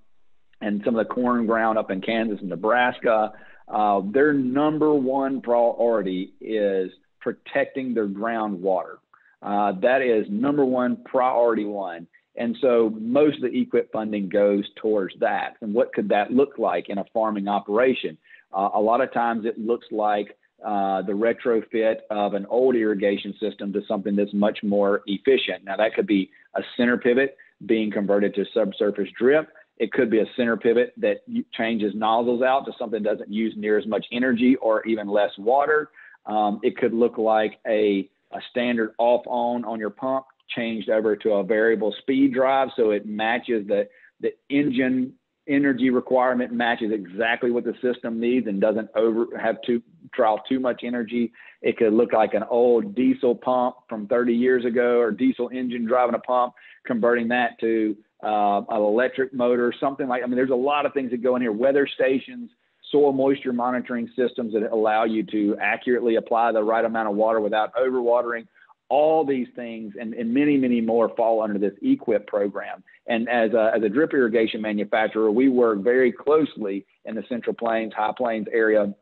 and 0.61 0.83
some 0.85 0.97
of 0.97 1.07
the 1.07 1.13
corn 1.13 1.47
ground 1.47 1.79
up 1.79 1.91
in 1.91 2.01
Kansas 2.01 2.41
and 2.41 2.49
Nebraska, 2.49 3.33
uh, 3.69 4.03
their 4.13 4.33
number 4.33 4.95
one 4.95 5.41
priority 5.41 6.35
is 6.41 6.91
protecting 7.21 7.95
their 7.95 8.09
groundwater. 8.09 8.97
Uh, 9.43 9.73
that 9.81 10.03
is 10.03 10.27
number 10.31 10.65
one 10.65 10.97
priority 11.05 11.65
one. 11.65 12.07
And 12.37 12.57
so 12.61 12.93
most 13.01 13.37
of 13.37 13.43
the 13.43 13.49
EQIP 13.67 13.91
funding 13.93 14.29
goes 14.29 14.65
towards 14.77 15.15
that. 15.21 15.57
And 15.61 15.73
what 15.73 15.93
could 15.93 16.09
that 16.09 16.33
look 16.33 16.59
like 16.59 16.89
in 16.89 16.99
a 16.99 17.05
farming 17.13 17.47
operation? 17.49 18.19
Uh, 18.53 18.71
a 18.75 18.81
lot 18.81 19.01
of 19.01 19.13
times 19.13 19.47
it 19.47 19.59
looks 19.59 19.87
like 19.91 20.37
uh, 20.65 21.03
the 21.03 21.13
retrofit 21.13 21.97
of 22.11 22.35
an 22.35 22.47
old 22.47 22.75
irrigation 22.75 23.35
system 23.39 23.73
to 23.73 23.83
something 23.87 24.17
that's 24.17 24.33
much 24.33 24.61
more 24.63 25.03
efficient. 25.07 25.65
Now, 25.65 25.77
that 25.77 25.95
could 25.95 26.07
be 26.07 26.31
a 26.55 26.63
center 26.77 26.97
pivot 26.97 27.37
being 27.67 27.91
converted 27.91 28.35
to 28.35 28.45
subsurface 28.53 29.09
drip. 29.19 29.49
It 29.79 29.93
could 29.93 30.11
be 30.11 30.21
a 30.21 30.27
center 30.37 30.57
pivot 30.57 30.95
that 30.99 31.23
changes 31.53 31.95
nozzles 31.95 32.43
out 32.43 32.65
to 32.67 32.73
something 32.79 33.03
that 33.03 33.11
doesn't 33.19 33.33
use 33.33 33.55
near 33.57 33.79
as 33.79 33.87
much 33.87 34.07
energy 34.13 34.57
or 34.57 34.85
even 34.87 35.09
less 35.09 35.31
water. 35.37 35.91
Um, 36.27 36.61
it 36.63 36.77
could 36.77 36.95
look 36.95 37.19
like 37.19 37.59
a, 37.67 38.09
a 38.33 38.39
standard 38.51 38.95
off 38.99 39.25
on 39.27 39.65
on 39.65 39.79
your 39.81 39.91
pump 39.91 40.27
changed 40.55 40.91
over 40.91 41.17
to 41.17 41.33
a 41.33 41.45
variable 41.45 41.95
speed 42.01 42.35
drive 42.35 42.69
so 42.77 42.91
it 42.91 43.07
matches 43.07 43.67
the 43.67 43.89
the 44.21 44.33
engine 44.49 45.15
energy 45.47 45.91
requirement 45.91 46.53
matches 46.53 46.91
exactly 46.93 47.51
what 47.51 47.65
the 47.65 47.75
system 47.83 48.19
needs 48.19 48.47
and 48.47 48.61
doesn't 48.61 48.89
over 48.95 49.27
have 49.39 49.57
to 49.67 49.83
draw 50.13 50.39
too 50.49 50.59
much 50.59 50.83
energy. 50.85 51.33
It 51.61 51.77
could 51.77 51.93
look 51.93 52.13
like 52.13 52.35
an 52.35 52.45
old 52.49 52.95
diesel 52.95 53.35
pump 53.35 53.77
from 53.89 54.07
30 54.07 54.33
years 54.33 54.65
ago 54.65 54.99
or 54.99 55.11
diesel 55.11 55.51
engine 55.51 55.85
driving 55.85 56.15
a 56.15 56.19
pump, 56.19 56.55
converting 56.87 57.29
that 57.29 57.59
to 57.61 57.97
uh, 58.25 58.63
an 58.69 58.83
electric 58.83 59.35
motor, 59.35 59.73
something 59.79 60.09
like. 60.09 60.23
I 60.23 60.27
mean, 60.27 60.37
there's 60.37 60.51
a 60.51 60.55
lot 60.55 60.87
of 60.87 60.93
things 60.93 61.11
that 61.11 61.23
go 61.23 61.37
in 61.37 61.43
here. 61.43 61.53
Weather 61.53 61.87
stations, 61.93 62.51
soil 62.91 63.13
moisture 63.13 63.53
monitoring 63.53 64.09
systems 64.17 64.53
that 64.53 64.71
allow 64.73 65.05
you 65.05 65.23
to 65.25 65.57
accurately 65.61 66.17
apply 66.17 66.53
the 66.53 66.63
right 66.63 66.85
amount 66.85 67.09
of 67.09 67.15
water 67.15 67.41
without 67.41 67.75
overwatering 67.75 68.47
all 68.89 69.25
these 69.25 69.49
things 69.57 69.95
and, 69.99 70.15
and, 70.15 70.33
many, 70.33 70.57
many 70.57 70.81
more 70.81 71.09
fall 71.17 71.43
under 71.43 71.59
this 71.59 71.73
EQIP 71.83 72.27
program. 72.27 72.85
And 73.07 73.29
as 73.29 73.53
a, 73.53 73.73
as 73.75 73.83
a 73.83 73.89
drip 73.89 74.13
irrigation 74.13 74.61
manufacturer, 74.61 75.31
we 75.31 75.49
work 75.49 75.81
very 75.83 76.13
closely 76.13 76.87
in 77.05 77.15
the 77.15 77.25
Central 77.29 77.55
Plains, 77.55 77.93
High 77.95 78.13
Plains 78.17 78.47
area, 78.53 78.95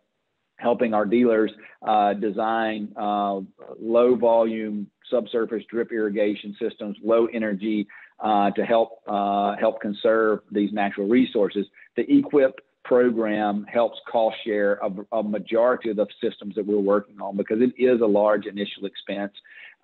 helping 0.57 0.95
our 0.95 1.05
dealers 1.05 1.51
uh, 1.87 2.15
design 2.15 2.93
uh, 2.97 3.41
low 3.81 4.15
volume 4.15 4.87
subsurface 5.11 5.65
drip 5.69 5.93
irrigation 5.93 6.57
systems, 6.61 6.97
low 7.03 7.27
energy 7.27 7.87
uh, 8.23 8.51
to 8.53 8.65
help 8.65 9.01
uh, 9.07 9.57
help 9.57 9.81
conserve 9.81 10.41
these 10.51 10.73
natural 10.73 11.09
resources. 11.09 11.67
The 11.97 12.05
EQIP 12.05 12.53
program 12.85 13.65
helps 13.69 13.99
cost 14.11 14.37
share 14.45 14.75
a, 14.83 15.17
a, 15.17 15.23
majority 15.23 15.91
of 15.91 15.97
the 15.97 16.07
systems 16.23 16.55
that 16.55 16.67
we're 16.67 16.79
working 16.79 17.21
on 17.21 17.37
because 17.37 17.59
it 17.61 17.81
is 17.81 18.01
a 18.01 18.07
large 18.07 18.47
initial 18.47 18.87
expense. 18.87 19.33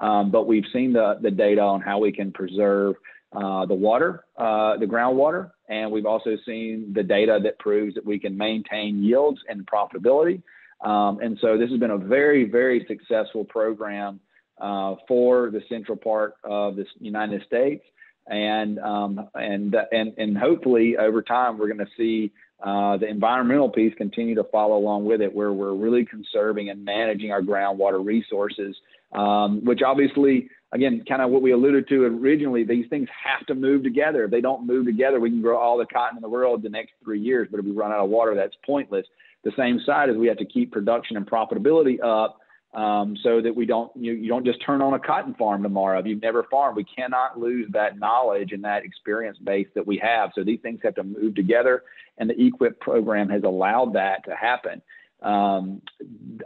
Um, 0.00 0.30
but 0.30 0.46
we've 0.46 0.64
seen 0.72 0.92
the, 0.92 1.18
the 1.20 1.30
data 1.30 1.60
on 1.60 1.80
how 1.80 1.98
we 1.98 2.12
can 2.12 2.32
preserve 2.32 2.94
uh, 3.32 3.66
the 3.66 3.74
water, 3.74 4.24
uh, 4.36 4.76
the 4.78 4.86
groundwater, 4.86 5.50
and 5.68 5.90
we've 5.90 6.06
also 6.06 6.36
seen 6.46 6.92
the 6.94 7.02
data 7.02 7.38
that 7.42 7.58
proves 7.58 7.94
that 7.94 8.04
we 8.04 8.18
can 8.18 8.36
maintain 8.36 9.02
yields 9.02 9.40
and 9.48 9.66
profitability. 9.66 10.42
Um, 10.80 11.18
and 11.20 11.36
so 11.40 11.58
this 11.58 11.70
has 11.70 11.80
been 11.80 11.90
a 11.90 11.98
very, 11.98 12.48
very 12.48 12.86
successful 12.88 13.44
program 13.44 14.20
uh, 14.60 14.94
for 15.06 15.50
the 15.50 15.60
central 15.68 15.96
part 15.96 16.34
of 16.44 16.76
the 16.76 16.84
United 17.00 17.42
States. 17.46 17.84
And, 18.30 18.78
um, 18.78 19.28
and, 19.34 19.74
and, 19.90 20.12
and 20.18 20.36
hopefully 20.36 20.96
over 20.98 21.22
time, 21.22 21.58
we're 21.58 21.72
going 21.72 21.78
to 21.78 21.92
see 21.96 22.32
uh, 22.62 22.96
the 22.96 23.06
environmental 23.06 23.70
piece 23.70 23.94
continue 23.96 24.34
to 24.34 24.44
follow 24.44 24.76
along 24.76 25.04
with 25.04 25.20
it, 25.20 25.34
where 25.34 25.52
we're 25.52 25.74
really 25.74 26.04
conserving 26.04 26.70
and 26.70 26.84
managing 26.84 27.30
our 27.30 27.40
groundwater 27.40 28.04
resources, 28.04 28.76
um, 29.12 29.64
which 29.64 29.80
obviously, 29.86 30.50
again, 30.72 31.04
kind 31.08 31.22
of 31.22 31.30
what 31.30 31.40
we 31.40 31.52
alluded 31.52 31.88
to 31.88 32.04
originally, 32.04 32.64
these 32.64 32.86
things 32.90 33.08
have 33.24 33.46
to 33.46 33.54
move 33.54 33.82
together. 33.82 34.24
If 34.24 34.32
they 34.32 34.40
don't 34.40 34.66
move 34.66 34.86
together, 34.86 35.20
we 35.20 35.30
can 35.30 35.40
grow 35.40 35.56
all 35.56 35.78
the 35.78 35.86
cotton 35.86 36.18
in 36.18 36.22
the 36.22 36.28
world 36.28 36.62
the 36.62 36.68
next 36.68 36.92
three 37.02 37.20
years, 37.20 37.48
but 37.50 37.60
if 37.60 37.64
we 37.64 37.70
run 37.70 37.92
out 37.92 38.00
of 38.00 38.10
water, 38.10 38.34
that's 38.34 38.56
pointless. 38.66 39.06
The 39.44 39.52
same 39.56 39.80
side 39.86 40.10
is 40.10 40.16
we 40.16 40.26
have 40.26 40.38
to 40.38 40.44
keep 40.44 40.72
production 40.72 41.16
and 41.16 41.26
profitability 41.26 42.02
up 42.02 42.40
um, 42.74 43.16
so 43.22 43.40
that 43.40 43.54
we 43.54 43.66
don't 43.66 43.90
you, 43.96 44.12
you 44.12 44.28
don't 44.28 44.44
just 44.44 44.64
turn 44.64 44.82
on 44.82 44.94
a 44.94 44.98
cotton 44.98 45.34
farm 45.34 45.62
tomorrow 45.62 45.98
if 45.98 46.06
you've 46.06 46.22
never 46.22 46.44
farmed 46.50 46.76
we 46.76 46.84
cannot 46.84 47.38
lose 47.38 47.66
that 47.72 47.98
knowledge 47.98 48.52
and 48.52 48.62
that 48.64 48.84
experience 48.84 49.38
base 49.38 49.68
that 49.74 49.86
we 49.86 49.96
have 49.98 50.30
so 50.34 50.44
these 50.44 50.60
things 50.60 50.80
have 50.82 50.94
to 50.94 51.02
move 51.02 51.34
together 51.34 51.82
and 52.18 52.28
the 52.28 52.34
EQIP 52.34 52.78
program 52.80 53.28
has 53.28 53.42
allowed 53.42 53.94
that 53.94 54.24
to 54.24 54.34
happen 54.34 54.82
um, 55.22 55.82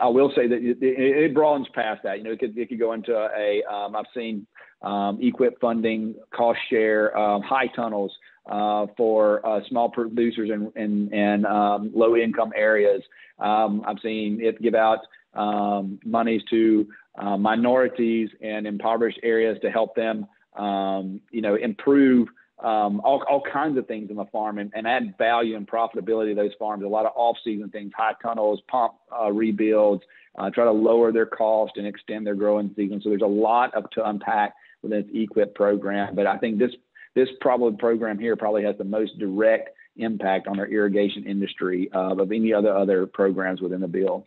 I 0.01 0.09
will 0.09 0.33
say 0.35 0.49
that 0.49 0.57
it, 0.57 0.79
it, 0.81 1.35
broadens 1.35 1.69
past 1.75 2.03
that. 2.05 2.19
You 2.19 2.25
know, 2.25 2.31
it 2.31 2.39
could, 2.39 2.57
it 2.57 2.69
could 2.71 2.79
go 2.79 2.95
into 2.95 3.15
a. 3.15 3.63
Um, 3.71 3.95
I've 3.95 4.07
seen 4.15 4.47
um, 4.81 5.19
EQIP 5.19 5.61
funding, 5.61 6.15
cost 6.35 6.59
share, 6.71 7.17
um, 7.17 7.43
high 7.43 7.67
tunnels 7.67 8.13
uh, 8.51 8.87
for 8.97 9.47
uh, 9.47 9.61
small 9.69 9.91
producers 9.91 10.51
and 10.51 10.73
and, 10.75 11.13
and 11.13 11.47
um, 11.47 11.91
low 11.95 12.17
income 12.17 12.53
areas. 12.57 13.03
Um, 13.39 13.83
I've 13.87 13.99
seen 14.03 14.39
it 14.41 14.61
give 14.63 14.75
out 14.75 15.01
um, 15.35 15.99
monies 16.05 16.43
to 16.51 16.89
uh, 17.19 17.37
minorities 17.37 18.31
and 18.41 18.67
impoverished 18.67 19.21
areas 19.23 19.59
to 19.63 19.71
help 19.71 19.95
them, 19.95 20.27
um, 20.57 21.21
you 21.31 21.43
know, 21.43 21.55
improve 21.55 22.29
um, 22.63 23.01
all, 23.05 23.23
all 23.29 23.43
kinds 23.53 23.77
of 23.77 23.87
things 23.89 24.09
in 24.11 24.17
the 24.17 24.25
farm 24.27 24.59
and, 24.59 24.71
and, 24.75 24.87
add 24.87 25.15
value 25.19 25.57
and 25.57 25.67
profitability 25.67 26.31
to 26.31 26.35
those 26.37 26.53
farms. 26.59 26.85
A 26.85 26.87
lot 26.87 27.07
of 27.07 27.13
off-season 27.17 27.71
things, 27.71 27.91
high 27.97 28.13
tunnels, 28.23 28.61
pump 28.69 28.93
uh, 29.11 29.33
rebuilds, 29.33 30.05
uh, 30.39 30.49
try 30.51 30.65
to 30.65 30.71
lower 30.71 31.11
their 31.11 31.27
cost 31.27 31.73
and 31.77 31.87
extend 31.87 32.25
their 32.25 32.37
growing 32.37 32.73
season. 32.77 33.01
So 33.03 33.09
there's 33.09 33.23
a 33.23 33.27
lot 33.27 33.75
of 33.75 33.91
to 33.91 34.09
unpack 34.09 34.55
within 34.83 35.03
this 35.03 35.13
EQIP 35.13 35.55
program. 35.55 36.15
But 36.15 36.27
I 36.27 36.39
think 36.39 36.59
this 36.59 36.73
this 37.15 37.29
probably 37.41 37.77
program 37.77 38.19
here 38.19 38.37
probably 38.37 38.63
has 38.65 38.77
the 38.79 38.85
most 38.85 39.19
direct 39.19 39.71
impact 39.97 40.47
on 40.49 40.59
our 40.59 40.67
irrigation 40.67 41.27
industry 41.27 41.91
uh, 41.95 42.15
of 42.15 42.33
any 42.33 42.53
other 42.53 42.75
other 42.75 43.07
programs 43.07 43.61
within 43.61 43.81
the 43.81 43.89
bill. 43.89 44.27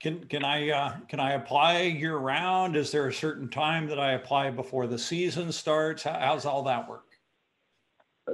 Can 0.00 0.24
can 0.24 0.44
I 0.44 0.70
uh, 0.70 0.92
can 1.08 1.20
I 1.20 1.32
apply 1.34 1.82
year 1.82 2.16
round? 2.16 2.74
Is 2.74 2.90
there 2.90 3.06
a 3.06 3.12
certain 3.12 3.48
time 3.48 3.86
that 3.88 4.00
I 4.00 4.12
apply 4.12 4.50
before 4.50 4.86
the 4.86 4.98
season 4.98 5.52
starts? 5.52 6.04
How, 6.04 6.18
how's 6.18 6.46
all 6.46 6.62
that 6.62 6.88
work? 6.88 7.04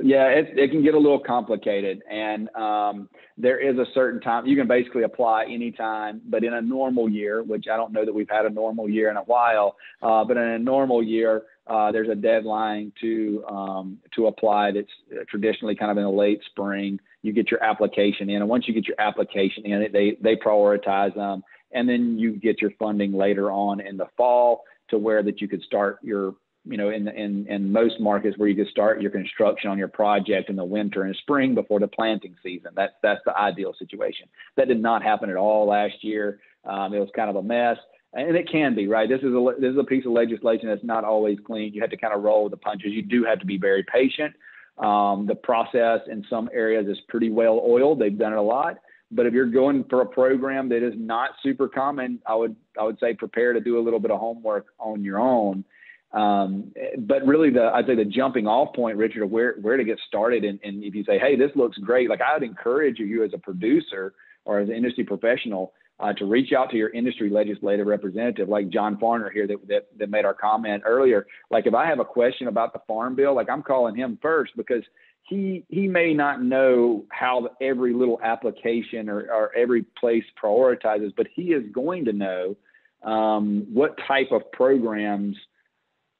Yeah, 0.01 0.27
it, 0.27 0.57
it 0.57 0.71
can 0.71 0.83
get 0.83 0.95
a 0.95 0.99
little 0.99 1.19
complicated, 1.19 2.03
and 2.09 2.55
um, 2.55 3.09
there 3.39 3.59
is 3.59 3.79
a 3.79 3.87
certain 3.95 4.21
time 4.21 4.47
you 4.47 4.55
can 4.55 4.69
basically 4.69 5.05
apply 5.05 5.45
anytime. 5.45 6.21
But 6.27 6.45
in 6.45 6.55
a 6.55 6.61
normal 6.61 7.09
year, 7.09 7.43
which 7.43 7.65
I 7.73 7.77
don't 7.77 7.93
know 7.93 8.05
that 8.05 8.15
we've 8.15 8.29
had 8.29 8.47
a 8.47 8.51
normal 8.51 8.89
year 8.89 9.11
in 9.11 9.17
a 9.17 9.23
while, 9.23 9.77
uh, 10.03 10.23
but 10.25 10.37
in 10.37 10.43
a 10.45 10.59
normal 10.59 11.03
year, 11.03 11.45
uh, 11.67 11.91
there's 11.91 12.09
a 12.09 12.15
deadline 12.15 12.93
to 13.01 13.45
um, 13.49 13.99
to 14.15 14.29
apply. 14.29 14.71
That's 14.71 15.27
traditionally 15.29 15.75
kind 15.75 15.91
of 15.91 15.97
in 15.97 16.05
the 16.05 16.11
late 16.11 16.43
spring. 16.51 17.01
You 17.23 17.33
get 17.33 17.51
your 17.51 17.63
application 17.65 18.31
in, 18.31 18.37
and 18.37 18.49
once 18.49 18.69
you 18.69 18.75
get 18.75 18.87
your 18.87 19.01
application 19.01 19.65
in, 19.67 19.91
they 19.93 20.17
they 20.21 20.37
prioritize 20.37 21.15
them, 21.15 21.43
and 21.77 21.89
then 21.89 22.19
you 22.19 22.33
get 22.33 22.61
your 22.61 22.73
funding 22.79 23.13
later 23.13 23.51
on 23.51 23.81
in 23.81 23.97
the 23.97 24.07
fall 24.17 24.65
to 24.89 24.99
where 24.99 25.23
that 25.23 25.41
you 25.41 25.49
could 25.49 25.63
start 25.63 25.99
your 26.03 26.35
you 26.69 26.77
know, 26.77 26.91
in, 26.91 27.07
in, 27.07 27.47
in 27.47 27.71
most 27.71 28.01
markets 28.01 28.37
where 28.39 28.49
you 28.49 28.57
could 28.57 28.67
start 28.73 29.01
your 29.01 29.13
construction 29.13 29.71
on 29.71 29.79
your 29.79 29.87
project 29.87 30.51
in 30.51 30.57
the 30.57 30.65
winter 30.65 31.05
and 31.05 31.15
spring 31.15 31.55
before 31.55 31.79
the 31.79 31.87
planting 31.87 32.35
season. 32.43 32.73
That's, 32.75 32.93
that's 33.05 33.21
the 33.25 33.39
ideal 33.39 33.73
situation. 33.79 34.27
That 34.57 34.67
did 34.67 34.83
not 34.83 35.05
happen 35.05 35.31
at 35.31 35.37
all 35.37 35.69
last 35.69 36.03
year. 36.03 36.41
Um, 36.65 36.93
it 36.93 36.99
was 36.99 37.09
kind 37.15 37.31
of 37.31 37.37
a 37.37 37.43
mess 37.43 37.77
and 38.17 38.37
it 38.37 38.51
can 38.51 38.75
be 38.75 38.89
right. 38.89 39.09
This 39.09 39.21
is 39.21 39.33
a 39.33 39.53
this 39.59 39.73
is 39.73 39.79
a 39.79 39.85
piece 39.85 40.07
of 40.07 40.13
legislation 40.13 40.69
that's 40.69 40.85
not 40.85 41.05
always 41.05 41.39
clean. 41.47 41.75
You 41.75 41.83
have 41.83 41.91
to 41.91 41.97
kind 41.97 42.15
of 42.15 42.23
roll 42.23 42.45
with 42.45 42.53
the 42.53 42.57
punches. 42.57 42.93
You 42.93 43.03
do 43.03 43.25
have 43.25 43.39
to 43.41 43.47
be 43.47 43.59
very 43.59 43.85
patient. 43.85 44.35
Um, 44.79 45.27
the 45.27 45.35
process 45.35 46.01
in 46.11 46.25
some 46.29 46.49
areas 46.53 46.87
is 46.87 46.99
pretty 47.09 47.31
well 47.31 47.63
oiled. 47.65 47.99
They've 47.99 48.17
done 48.17 48.33
it 48.33 48.39
a 48.39 48.43
lot. 48.43 48.79
But 49.11 49.27
if 49.27 49.33
you're 49.33 49.47
going 49.47 49.85
for 49.89 50.01
a 50.01 50.07
program 50.07 50.69
that 50.71 50.87
is 50.87 50.95
not 50.97 51.31
super 51.43 51.69
common, 51.69 52.21
I 52.27 52.35
would 52.35 52.57
I 52.79 52.85
would 52.85 52.99
say 52.99 53.15
prepare 53.15 53.53
to 53.53 53.61
do 53.61 53.79
a 53.79 53.83
little 53.83 54.01
bit 54.01 54.11
of 54.11 54.19
homework 54.19 54.67
on 54.79 55.05
your 55.05 55.19
own 55.19 55.65
um, 56.13 56.73
but 56.99 57.27
really, 57.27 57.51
the 57.51 57.71
I'd 57.75 57.87
say 57.87 57.95
the 57.95 58.05
jumping 58.05 58.47
off 58.47 58.75
point, 58.75 58.97
Richard, 58.97 59.25
of 59.25 59.31
where 59.31 59.57
where 59.61 59.77
to 59.77 59.85
get 59.85 59.99
started, 60.07 60.45
and, 60.45 60.59
and 60.63 60.83
if 60.83 60.95
you 60.95 61.05
say, 61.05 61.19
hey, 61.19 61.37
this 61.37 61.51
looks 61.55 61.77
great, 61.79 62.09
like 62.09 62.21
I 62.21 62.35
would 62.35 62.43
encourage 62.43 62.99
you 62.99 63.25
as 63.25 63.33
a 63.35 63.39
producer 63.39 64.15
or 64.45 64.61
as 64.61 64.69
an 64.69 64.75
industry 64.75 65.05
professional 65.05 65.73
uh, 65.99 66.13
to 66.15 66.25
reach 66.25 66.53
out 66.53 66.71
to 66.71 66.77
your 66.77 66.91
industry 66.91 67.29
legislative 67.29 67.87
representative, 67.87 68.49
like 68.49 68.71
John 68.71 68.97
Farner 68.97 69.33
here 69.33 69.47
that, 69.47 69.69
that 69.69 69.89
that 69.99 70.11
made 70.11 70.25
our 70.25 70.35
comment 70.35 70.85
earlier. 70.87 71.27
Like 71.51 71.67
if 71.67 71.75
I 71.75 71.87
have 71.87 71.99
a 71.99 72.05
question 72.05 72.49
about 72.49 72.73
the 72.73 72.81
farm 72.87 73.15
bill, 73.17 73.35
like 73.35 73.51
I'm 73.51 73.63
calling 73.63 73.97
him 73.97 74.19
first 74.23 74.53
because 74.57 74.85
he 75.29 75.65
he 75.69 75.89
may 75.89 76.15
not 76.15 76.43
know 76.43 77.05
how 77.11 77.49
every 77.61 77.93
little 77.93 78.21
application 78.23 79.09
or, 79.09 79.21
or 79.33 79.55
every 79.57 79.83
place 79.83 80.25
prioritizes, 80.43 81.13
but 81.17 81.27
he 81.35 81.53
is 81.53 81.65
going 81.73 82.05
to 82.05 82.13
know 82.13 82.57
um, 83.03 83.67
what 83.73 83.97
type 84.07 84.31
of 84.33 84.51
programs 84.53 85.37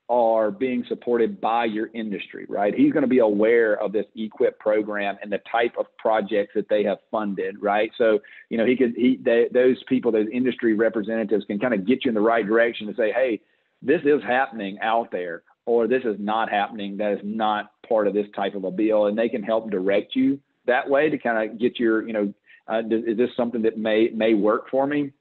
are 0.09 0.53
being 0.53 0.85
supported 0.89 1.41
by 1.41 1.65
your 1.65 1.91
industry, 1.93 2.47
right? 2.49 2.73
He's 2.75 2.93
going 2.93 3.03
to 3.03 3.09
be 3.09 3.19
aware 3.19 3.75
of 3.83 3.93
this 3.93 4.07
EQIP 4.17 4.57
program 4.59 5.17
and 5.21 5.33
the 5.33 5.41
type 5.51 5.73
of 5.79 5.87
projects 5.99 6.53
that 6.55 6.69
they 6.69 6.85
have 6.85 6.99
funded, 7.11 7.61
right? 7.61 7.91
So, 7.99 8.21
you 8.49 8.57
know, 8.57 8.65
he 8.65 8.77
could, 8.77 8.95
he, 8.97 9.19
they, 9.21 9.47
those 9.53 9.83
people, 9.89 10.13
those 10.13 10.29
industry 10.33 10.75
representatives 10.75 11.45
can 11.47 11.59
kind 11.59 11.75
of 11.75 11.87
get 11.87 12.05
you 12.05 12.11
in 12.11 12.15
the 12.15 12.21
right 12.21 12.47
direction 12.47 12.87
to 12.87 12.95
say, 12.95 13.11
hey, 13.11 13.41
this 13.83 14.01
is 14.05 14.23
happening 14.23 14.79
out 14.81 15.11
there, 15.11 15.43
or 15.67 15.89
this 15.89 16.05
is 16.05 16.17
not 16.21 16.51
happening. 16.51 16.97
That 16.99 17.13
is 17.13 17.21
not 17.25 17.73
part 17.89 18.07
of 18.07 18.15
this 18.15 18.27
type 18.35 18.55
of 18.55 18.65
a 18.65 18.71
bill. 18.71 19.07
And 19.07 19.19
they 19.19 19.29
can 19.29 19.43
help 19.43 19.71
direct 19.71 20.15
you 20.15 20.41
that 20.67 20.89
way 20.89 21.11
to 21.11 21.19
kind 21.19 21.51
of 21.51 21.59
get 21.59 21.79
your, 21.79 22.07
you 22.07 22.13
know, 22.13 22.35
uh, 22.69 22.83
is 22.91 23.17
this 23.17 23.31
something 23.37 23.63
that 23.63 23.79
may, 23.79 24.09
may 24.13 24.35
work 24.35 24.69
for 24.71 24.87
me? 24.87 25.13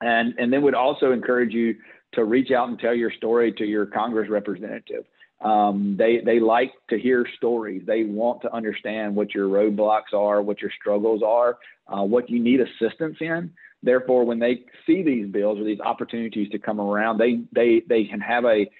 And, 0.00 0.34
and 0.38 0.52
then 0.52 0.62
would 0.62 0.74
also 0.74 1.12
encourage 1.12 1.52
you 1.52 1.76
to 2.14 2.24
reach 2.24 2.50
out 2.50 2.68
and 2.68 2.78
tell 2.78 2.94
your 2.94 3.12
story 3.12 3.52
to 3.52 3.64
your 3.64 3.86
Congress 3.86 4.28
representative. 4.28 5.04
Um, 5.40 5.96
they 5.98 6.20
they 6.24 6.38
like 6.38 6.72
to 6.90 6.98
hear 6.98 7.26
stories. 7.36 7.82
They 7.84 8.04
want 8.04 8.42
to 8.42 8.54
understand 8.54 9.16
what 9.16 9.34
your 9.34 9.48
roadblocks 9.48 10.12
are, 10.14 10.40
what 10.40 10.60
your 10.60 10.70
struggles 10.80 11.22
are, 11.22 11.58
uh, 11.88 12.02
what 12.02 12.30
you 12.30 12.40
need 12.40 12.60
assistance 12.60 13.16
in. 13.20 13.50
Therefore, 13.82 14.24
when 14.24 14.38
they 14.38 14.60
see 14.86 15.02
these 15.02 15.26
bills 15.26 15.58
or 15.58 15.64
these 15.64 15.80
opportunities 15.80 16.48
to 16.50 16.58
come 16.58 16.80
around, 16.80 17.18
they 17.18 17.40
they 17.52 17.82
they 17.88 18.04
can 18.04 18.20
have 18.20 18.44
a 18.44 18.70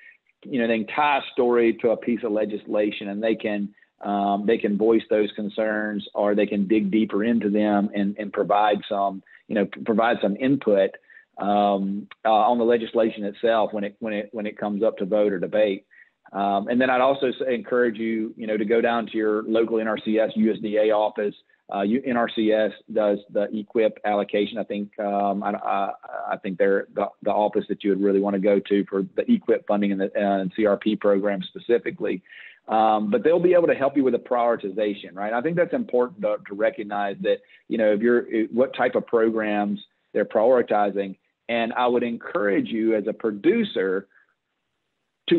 you 0.45 0.61
know 0.61 0.67
they 0.67 0.85
tie 0.85 1.19
a 1.19 1.33
story 1.33 1.75
to 1.81 1.91
a 1.91 1.97
piece 1.97 2.21
of 2.25 2.33
legislation 2.33 3.09
and 3.09 3.23
they 3.23 3.35
can 3.35 3.75
um, 4.01 4.45
they 4.47 4.59
can 4.59 4.77
voice 4.77 5.03
those 5.11 5.31
concerns 5.37 6.07
or 6.15 6.35
they 6.35 6.47
can 6.47 6.67
dig 6.67 6.91
deeper 6.91 7.23
into 7.23 7.51
them 7.51 7.91
and, 7.95 8.17
and 8.19 8.33
provide 8.33 8.79
some 8.89 9.23
you 9.49 9.55
know 9.55 9.67
provide 9.85 10.19
some 10.21 10.37
input 10.37 10.91
um, 11.39 12.09
uh, 12.25 12.31
on 12.31 12.59
the 12.59 12.65
legislation 12.65 13.25
itself 13.25 13.73
when 13.73 13.85
it 13.85 13.97
when 14.01 14.13
it 14.13 14.29
when 14.33 14.47
it 14.47 14.59
comes 14.59 14.83
up 14.83 14.99
to 14.99 15.05
vote 15.05 15.33
or 15.33 15.39
debate. 15.39 15.87
Um, 16.33 16.69
and 16.69 16.81
then 16.81 16.89
I'd 16.89 17.03
also 17.03 17.31
encourage 17.47 17.99
you, 17.99 18.33
you 18.39 18.47
know, 18.47 18.57
to 18.57 18.65
go 18.65 18.81
down 18.81 19.07
to 19.07 19.17
your 19.19 19.43
local 19.43 19.77
NRCS 19.77 20.37
USDA 20.37 20.95
office. 20.95 21.35
Uh, 21.73 21.81
NRCS 21.81 22.73
does 22.93 23.19
the 23.33 23.47
EQIP 23.47 23.93
allocation. 24.05 24.59
I 24.59 24.65
think 24.65 24.99
um, 24.99 25.43
I, 25.43 25.53
I, 25.53 25.93
I, 26.33 26.37
think 26.37 26.59
they're 26.59 26.87
the, 26.95 27.07
the, 27.23 27.31
office 27.31 27.65
that 27.71 27.83
you 27.83 27.91
would 27.91 28.03
really 28.03 28.21
want 28.21 28.35
to 28.35 28.41
go 28.41 28.61
to 28.61 28.85
for 28.85 29.07
the 29.17 29.23
EQIP 29.23 29.67
funding 29.67 29.91
and 29.91 29.99
the 30.03 30.15
and 30.15 30.55
CRP 30.55 31.01
program 31.01 31.41
specifically. 31.43 32.23
Um, 32.69 33.11
but 33.11 33.25
they'll 33.25 33.41
be 33.41 33.55
able 33.55 33.69
to 33.69 33.75
help 33.75 33.97
you 33.97 34.05
with 34.05 34.13
the 34.13 34.19
prioritization, 34.19 35.15
right? 35.15 35.33
I 35.33 35.41
think 35.41 35.57
that's 35.57 35.73
important 35.73 36.21
to, 36.21 36.37
to 36.47 36.55
recognize 36.55 37.17
that 37.23 37.39
you 37.69 37.79
know 37.79 37.91
if 37.95 38.03
you're 38.03 38.27
what 38.49 38.77
type 38.77 38.95
of 38.95 39.07
programs 39.07 39.81
they're 40.13 40.27
prioritizing 40.27 41.17
and 41.49 41.73
I 41.73 41.87
would 41.87 42.03
encourage 42.03 42.69
you 42.69 42.95
as 42.97 43.07
a 43.07 43.13
producer 43.13 44.09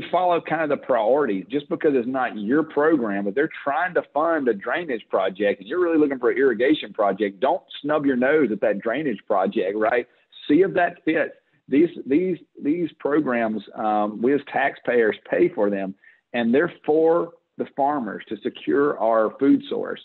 to 0.01 0.09
follow 0.11 0.41
kind 0.41 0.61
of 0.61 0.69
the 0.69 0.85
priorities 0.85 1.45
just 1.49 1.69
because 1.69 1.91
it's 1.93 2.07
not 2.07 2.37
your 2.37 2.63
program, 2.63 3.25
but 3.25 3.35
they're 3.35 3.49
trying 3.63 3.93
to 3.93 4.03
fund 4.13 4.47
a 4.47 4.53
drainage 4.53 5.03
project 5.09 5.59
and 5.59 5.69
you're 5.69 5.81
really 5.81 5.97
looking 5.97 6.19
for 6.19 6.31
an 6.31 6.37
irrigation 6.37 6.93
project. 6.93 7.39
Don't 7.39 7.61
snub 7.81 8.05
your 8.05 8.15
nose 8.15 8.49
at 8.51 8.61
that 8.61 8.79
drainage 8.79 9.19
project, 9.27 9.77
right? 9.77 10.07
See 10.47 10.61
if 10.61 10.73
that 10.73 11.03
fits. 11.05 11.33
These 11.69 11.89
these 12.05 12.37
these 12.61 12.89
programs, 12.99 13.61
um, 13.75 14.21
we 14.21 14.33
as 14.33 14.41
taxpayers 14.51 15.15
pay 15.29 15.47
for 15.47 15.69
them, 15.69 15.95
and 16.33 16.53
they're 16.53 16.73
for 16.85 17.33
the 17.57 17.65
farmers 17.75 18.23
to 18.27 18.35
secure 18.43 18.99
our 18.99 19.33
food 19.39 19.61
source 19.69 20.01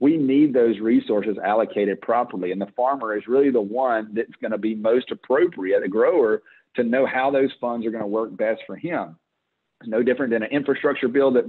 we 0.00 0.16
need 0.16 0.52
those 0.52 0.78
resources 0.78 1.36
allocated 1.44 2.00
properly. 2.00 2.52
And 2.52 2.60
the 2.60 2.72
farmer 2.76 3.16
is 3.16 3.26
really 3.26 3.50
the 3.50 3.60
one 3.60 4.10
that's 4.14 4.34
going 4.40 4.52
to 4.52 4.58
be 4.58 4.74
most 4.74 5.10
appropriate, 5.10 5.82
a 5.82 5.88
grower, 5.88 6.42
to 6.76 6.84
know 6.84 7.06
how 7.06 7.30
those 7.30 7.50
funds 7.60 7.86
are 7.86 7.90
going 7.90 8.02
to 8.02 8.08
work 8.08 8.36
best 8.36 8.60
for 8.66 8.76
him. 8.76 9.16
No 9.84 10.02
different 10.02 10.32
than 10.32 10.42
an 10.42 10.50
infrastructure 10.50 11.08
bill 11.08 11.30
that 11.32 11.44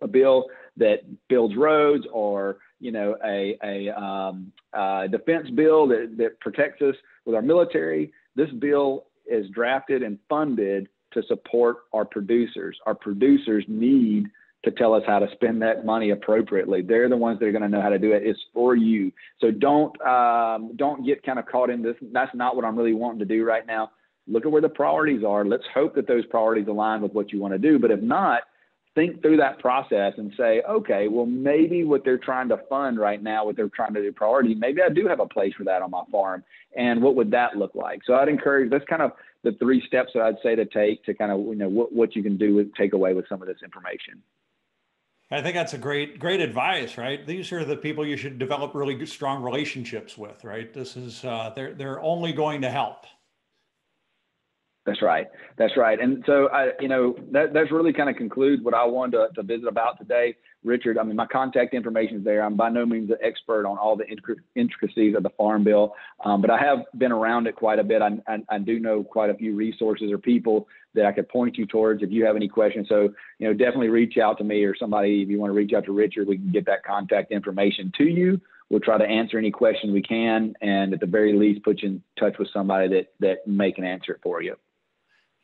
a 0.00 0.08
bill 0.08 0.46
that 0.76 1.00
builds 1.28 1.56
roads 1.56 2.04
or 2.12 2.58
you 2.78 2.92
know 2.92 3.16
a, 3.24 3.58
a 3.62 4.00
um, 4.00 4.52
defense 5.10 5.50
bill 5.50 5.88
that, 5.88 6.14
that 6.16 6.38
protects 6.40 6.80
us 6.82 6.94
with 7.24 7.34
our 7.34 7.42
military. 7.42 8.12
This 8.36 8.50
bill 8.50 9.06
is 9.26 9.48
drafted 9.50 10.02
and 10.02 10.18
funded 10.28 10.88
to 11.12 11.22
support 11.24 11.78
our 11.92 12.04
producers. 12.04 12.78
Our 12.86 12.94
producers 12.94 13.64
need 13.68 14.26
to 14.64 14.70
tell 14.70 14.94
us 14.94 15.02
how 15.06 15.18
to 15.18 15.26
spend 15.32 15.60
that 15.62 15.84
money 15.84 16.10
appropriately. 16.10 16.82
They're 16.82 17.08
the 17.08 17.16
ones 17.16 17.40
that 17.40 17.46
are 17.46 17.52
going 17.52 17.62
to 17.62 17.68
know 17.68 17.82
how 17.82 17.88
to 17.88 17.98
do 17.98 18.12
it. 18.12 18.22
It's 18.24 18.38
for 18.54 18.76
you. 18.76 19.10
So 19.40 19.50
don't 19.50 20.00
um, 20.02 20.72
don't 20.76 21.04
get 21.04 21.22
kind 21.24 21.38
of 21.38 21.46
caught 21.46 21.70
in 21.70 21.82
this. 21.82 21.96
That's 22.12 22.34
not 22.34 22.54
what 22.54 22.64
I'm 22.64 22.76
really 22.76 22.94
wanting 22.94 23.18
to 23.20 23.24
do 23.24 23.44
right 23.44 23.66
now. 23.66 23.90
Look 24.26 24.46
at 24.46 24.52
where 24.52 24.62
the 24.62 24.68
priorities 24.68 25.24
are. 25.24 25.44
Let's 25.44 25.64
hope 25.74 25.94
that 25.96 26.06
those 26.06 26.24
priorities 26.26 26.68
align 26.68 27.02
with 27.02 27.12
what 27.12 27.32
you 27.32 27.40
want 27.40 27.54
to 27.54 27.58
do. 27.58 27.78
But 27.78 27.90
if 27.90 28.00
not, 28.00 28.42
think 28.94 29.22
through 29.22 29.38
that 29.38 29.58
process 29.58 30.14
and 30.18 30.32
say, 30.36 30.62
okay, 30.68 31.08
well 31.08 31.26
maybe 31.26 31.84
what 31.84 32.04
they're 32.04 32.18
trying 32.18 32.48
to 32.50 32.58
fund 32.68 32.98
right 32.98 33.22
now, 33.22 33.44
what 33.44 33.56
they're 33.56 33.68
trying 33.68 33.94
to 33.94 34.02
do 34.02 34.12
priority, 34.12 34.54
maybe 34.54 34.82
I 34.82 34.90
do 34.90 35.06
have 35.08 35.20
a 35.20 35.26
place 35.26 35.54
for 35.56 35.64
that 35.64 35.82
on 35.82 35.90
my 35.90 36.02
farm. 36.10 36.44
And 36.76 37.02
what 37.02 37.14
would 37.16 37.30
that 37.30 37.56
look 37.56 37.74
like? 37.74 38.00
So 38.06 38.14
I'd 38.14 38.28
encourage 38.28 38.70
that's 38.70 38.84
kind 38.84 39.02
of 39.02 39.12
the 39.44 39.52
three 39.52 39.82
steps 39.86 40.10
that 40.14 40.22
I'd 40.22 40.36
say 40.42 40.54
to 40.54 40.66
take 40.66 41.04
to 41.04 41.14
kind 41.14 41.32
of 41.32 41.40
you 41.40 41.54
know 41.54 41.68
what, 41.68 41.92
what 41.92 42.14
you 42.14 42.22
can 42.22 42.36
do 42.36 42.54
with 42.54 42.74
take 42.74 42.92
away 42.92 43.14
with 43.14 43.28
some 43.28 43.40
of 43.40 43.48
this 43.48 43.58
information. 43.64 44.22
I 45.30 45.40
think 45.40 45.54
that's 45.54 45.72
a 45.72 45.78
great, 45.78 46.18
great 46.18 46.40
advice, 46.40 46.98
right? 46.98 47.26
These 47.26 47.52
are 47.52 47.64
the 47.64 47.76
people 47.76 48.04
you 48.04 48.18
should 48.18 48.38
develop 48.38 48.74
really 48.74 49.06
strong 49.06 49.42
relationships 49.42 50.18
with, 50.18 50.44
right? 50.44 50.70
This 50.74 50.94
is, 50.94 51.24
uh, 51.24 51.50
they're, 51.56 51.72
they're 51.72 52.00
only 52.02 52.34
going 52.34 52.60
to 52.60 52.70
help. 52.70 53.06
That's 54.84 55.00
right. 55.00 55.28
That's 55.58 55.76
right. 55.76 56.00
And 56.00 56.24
so, 56.26 56.48
I, 56.48 56.70
you 56.80 56.88
know, 56.88 57.14
that, 57.30 57.52
that's 57.54 57.70
really 57.70 57.92
kind 57.92 58.10
of 58.10 58.16
concludes 58.16 58.64
what 58.64 58.74
I 58.74 58.84
wanted 58.84 59.12
to, 59.12 59.28
to 59.36 59.42
visit 59.44 59.68
about 59.68 59.96
today. 59.98 60.34
Richard, 60.64 60.98
I 60.98 61.04
mean, 61.04 61.14
my 61.14 61.26
contact 61.26 61.72
information 61.72 62.18
is 62.18 62.24
there. 62.24 62.42
I'm 62.42 62.56
by 62.56 62.68
no 62.68 62.84
means 62.84 63.10
an 63.10 63.18
expert 63.22 63.64
on 63.64 63.78
all 63.78 63.96
the 63.96 64.04
intricacies 64.56 65.14
of 65.16 65.22
the 65.22 65.30
Farm 65.30 65.62
Bill, 65.62 65.94
um, 66.24 66.40
but 66.40 66.50
I 66.50 66.58
have 66.58 66.78
been 66.98 67.12
around 67.12 67.46
it 67.46 67.54
quite 67.54 67.78
a 67.78 67.84
bit. 67.84 68.02
I, 68.02 68.10
I, 68.26 68.38
I, 68.48 68.58
do 68.58 68.78
know 68.78 69.02
quite 69.04 69.30
a 69.30 69.34
few 69.34 69.54
resources 69.54 70.10
or 70.10 70.18
people 70.18 70.68
that 70.94 71.06
I 71.06 71.12
could 71.12 71.28
point 71.28 71.58
you 71.58 71.66
towards 71.66 72.02
if 72.02 72.10
you 72.10 72.24
have 72.26 72.36
any 72.36 72.48
questions. 72.48 72.86
So, 72.88 73.08
you 73.38 73.48
know, 73.48 73.54
definitely 73.54 73.88
reach 73.88 74.18
out 74.18 74.38
to 74.38 74.44
me 74.44 74.64
or 74.64 74.76
somebody 74.76 75.22
if 75.22 75.28
you 75.28 75.40
want 75.40 75.50
to 75.50 75.54
reach 75.54 75.72
out 75.72 75.84
to 75.86 75.92
Richard. 75.92 76.28
We 76.28 76.38
can 76.38 76.50
get 76.50 76.66
that 76.66 76.84
contact 76.84 77.32
information 77.32 77.92
to 77.98 78.04
you. 78.04 78.40
We'll 78.68 78.80
try 78.80 78.98
to 78.98 79.04
answer 79.04 79.38
any 79.38 79.50
question 79.50 79.92
we 79.92 80.02
can, 80.02 80.54
and 80.60 80.94
at 80.94 81.00
the 81.00 81.06
very 81.06 81.36
least, 81.36 81.62
put 81.62 81.82
you 81.82 81.88
in 81.88 82.02
touch 82.18 82.38
with 82.38 82.48
somebody 82.52 82.88
that 82.88 83.12
that 83.20 83.46
may 83.46 83.70
can 83.70 83.84
answer 83.84 84.12
it 84.12 84.20
for 84.22 84.42
you. 84.42 84.56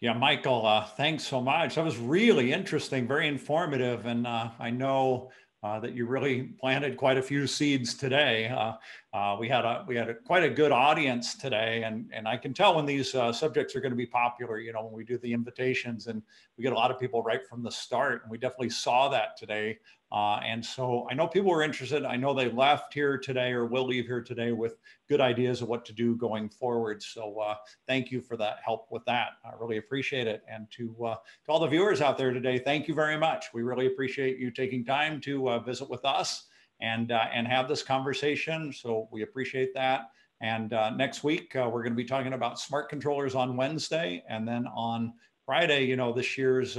Yeah, 0.01 0.13
Michael, 0.13 0.65
uh, 0.65 0.85
thanks 0.85 1.25
so 1.25 1.41
much. 1.41 1.75
That 1.75 1.85
was 1.85 1.99
really 1.99 2.53
interesting, 2.53 3.09
very 3.09 3.27
informative. 3.27 4.07
And 4.07 4.29
uh, 4.29 4.51
I 4.61 4.71
know 4.71 5.33
uh, 5.65 5.81
that 5.81 5.93
you 5.93 6.07
really 6.07 6.43
planted 6.61 6.97
quite 6.97 7.19
a 7.19 7.23
few 7.23 7.49
seeds 7.49 7.95
today. 7.95 8.47
Uh, 8.47 8.75
uh, 9.13 9.37
we 9.41 9.49
had 9.49 9.65
a 9.65 9.85
we 9.89 9.97
had 9.97 10.09
a, 10.09 10.15
quite 10.15 10.45
a 10.45 10.51
good 10.51 10.71
audience 10.71 11.35
today, 11.35 11.83
and 11.83 12.09
and 12.13 12.29
I 12.29 12.37
can 12.37 12.55
tell 12.55 12.77
when 12.77 12.87
these 12.87 13.13
uh, 13.17 13.33
subjects 13.33 13.75
are 13.75 13.81
going 13.81 13.91
to 13.91 13.97
be 13.97 14.07
popular. 14.07 14.61
You 14.61 14.73
know, 14.73 14.85
when 14.85 14.93
we 14.93 15.03
do 15.03 15.19
the 15.19 15.33
invitations, 15.33 16.07
and 16.07 16.23
we 16.57 16.63
get 16.63 16.73
a 16.73 16.77
lot 16.77 16.93
of 16.93 17.01
people 17.01 17.25
right 17.25 17.45
from 17.45 17.65
the 17.65 17.73
start, 17.73 18.23
and 18.23 18.31
we 18.31 18.39
definitely 18.39 18.71
saw 18.71 19.09
that 19.09 19.37
today. 19.37 19.79
Uh, 20.11 20.41
and 20.45 20.65
so 20.65 21.07
I 21.11 21.15
know 21.15 21.27
people 21.27 21.51
were 21.51 21.63
interested. 21.63 22.05
I 22.05 22.17
know 22.17 22.33
they 22.33 22.51
left 22.51 22.95
here 22.95 23.19
today 23.19 23.53
or 23.53 23.67
will 23.67 23.87
leave 23.87 24.07
here 24.07 24.23
today 24.23 24.53
with 24.53 24.77
good 25.09 25.21
ideas 25.21 25.61
of 25.61 25.69
what 25.69 25.85
to 25.85 25.93
do 25.93 26.17
going 26.17 26.49
forward. 26.49 27.03
So 27.03 27.39
uh, 27.39 27.57
thank 27.87 28.11
you 28.11 28.23
for 28.23 28.37
that 28.39 28.57
help 28.65 28.87
with 28.91 29.05
that. 29.05 29.33
I 29.45 29.51
really 29.61 29.77
appreciate 29.77 30.27
it. 30.27 30.43
And 30.51 30.67
to, 30.73 30.97
uh, 31.05 31.15
to 31.15 31.53
all 31.53 31.61
the 31.61 31.67
viewers 31.67 32.01
out 32.01 32.17
there 32.17 32.33
today, 32.33 32.59
thank 32.59 32.89
you 32.89 32.95
very 32.95 33.19
much. 33.19 33.47
We 33.53 33.63
really 33.63 33.87
appreciate 33.87 34.39
you 34.39 34.51
taking 34.51 34.83
time 34.83 35.21
to 35.23 35.51
uh, 35.51 35.59
visit 35.59 35.91
with 35.91 36.05
us 36.07 36.47
and, 36.81 37.13
uh, 37.13 37.27
and 37.33 37.47
have 37.47 37.69
this 37.69 37.83
conversation. 37.83 38.73
So 38.73 39.09
we 39.13 39.23
appreciate 39.23 39.75
that. 39.75 40.11
And 40.41 40.73
uh, 40.73 40.91
next 40.91 41.23
week, 41.23 41.51
we're 41.55 41.83
going 41.83 41.91
to 41.91 41.97
be 41.97 42.05
talking 42.05 42.33
about 42.33 42.61
smart 42.61 42.89
controllers 42.89 43.35
on 43.35 43.57
Wednesday. 43.57 44.23
And 44.29 44.47
then 44.47 44.69
on 44.69 45.13
Friday, 45.45 45.85
you 45.85 45.97
know, 45.97 46.13
this 46.13 46.39
year's 46.39 46.79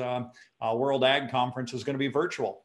World 0.61 1.03
Ag 1.03 1.29
Conference 1.29 1.73
is 1.73 1.83
going 1.83 1.95
to 1.95 1.99
be 1.99 2.07
virtual. 2.07 2.63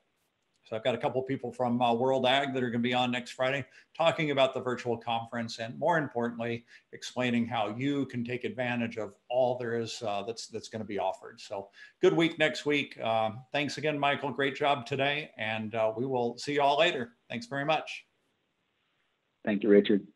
So 0.64 0.74
I've 0.74 0.84
got 0.84 0.94
a 0.94 0.98
couple 0.98 1.20
of 1.20 1.28
people 1.28 1.52
from 1.52 1.80
uh, 1.80 1.92
World 1.92 2.26
Ag 2.26 2.54
that 2.54 2.62
are 2.62 2.70
going 2.70 2.82
to 2.82 2.88
be 2.88 2.94
on 2.94 3.10
next 3.10 3.32
Friday 3.32 3.64
talking 3.96 4.30
about 4.30 4.54
the 4.54 4.60
virtual 4.60 4.96
conference 4.96 5.58
and 5.58 5.78
more 5.78 5.98
importantly, 5.98 6.64
explaining 6.92 7.46
how 7.46 7.74
you 7.76 8.06
can 8.06 8.24
take 8.24 8.44
advantage 8.44 8.96
of 8.96 9.14
all 9.28 9.58
there 9.58 9.78
is 9.78 10.02
uh, 10.02 10.22
that's, 10.22 10.46
that's 10.46 10.68
going 10.68 10.80
to 10.80 10.86
be 10.86 10.98
offered. 10.98 11.40
So 11.40 11.68
good 12.00 12.14
week 12.14 12.38
next 12.38 12.64
week. 12.64 12.98
Uh, 13.02 13.32
thanks 13.52 13.76
again, 13.76 13.98
Michael. 13.98 14.30
Great 14.30 14.56
job 14.56 14.86
today. 14.86 15.30
And 15.36 15.74
uh, 15.74 15.92
we 15.96 16.06
will 16.06 16.38
see 16.38 16.54
you 16.54 16.62
all 16.62 16.78
later. 16.78 17.12
Thanks 17.28 17.46
very 17.46 17.64
much. 17.64 18.04
Thank 19.44 19.62
you, 19.62 19.68
Richard. 19.68 20.06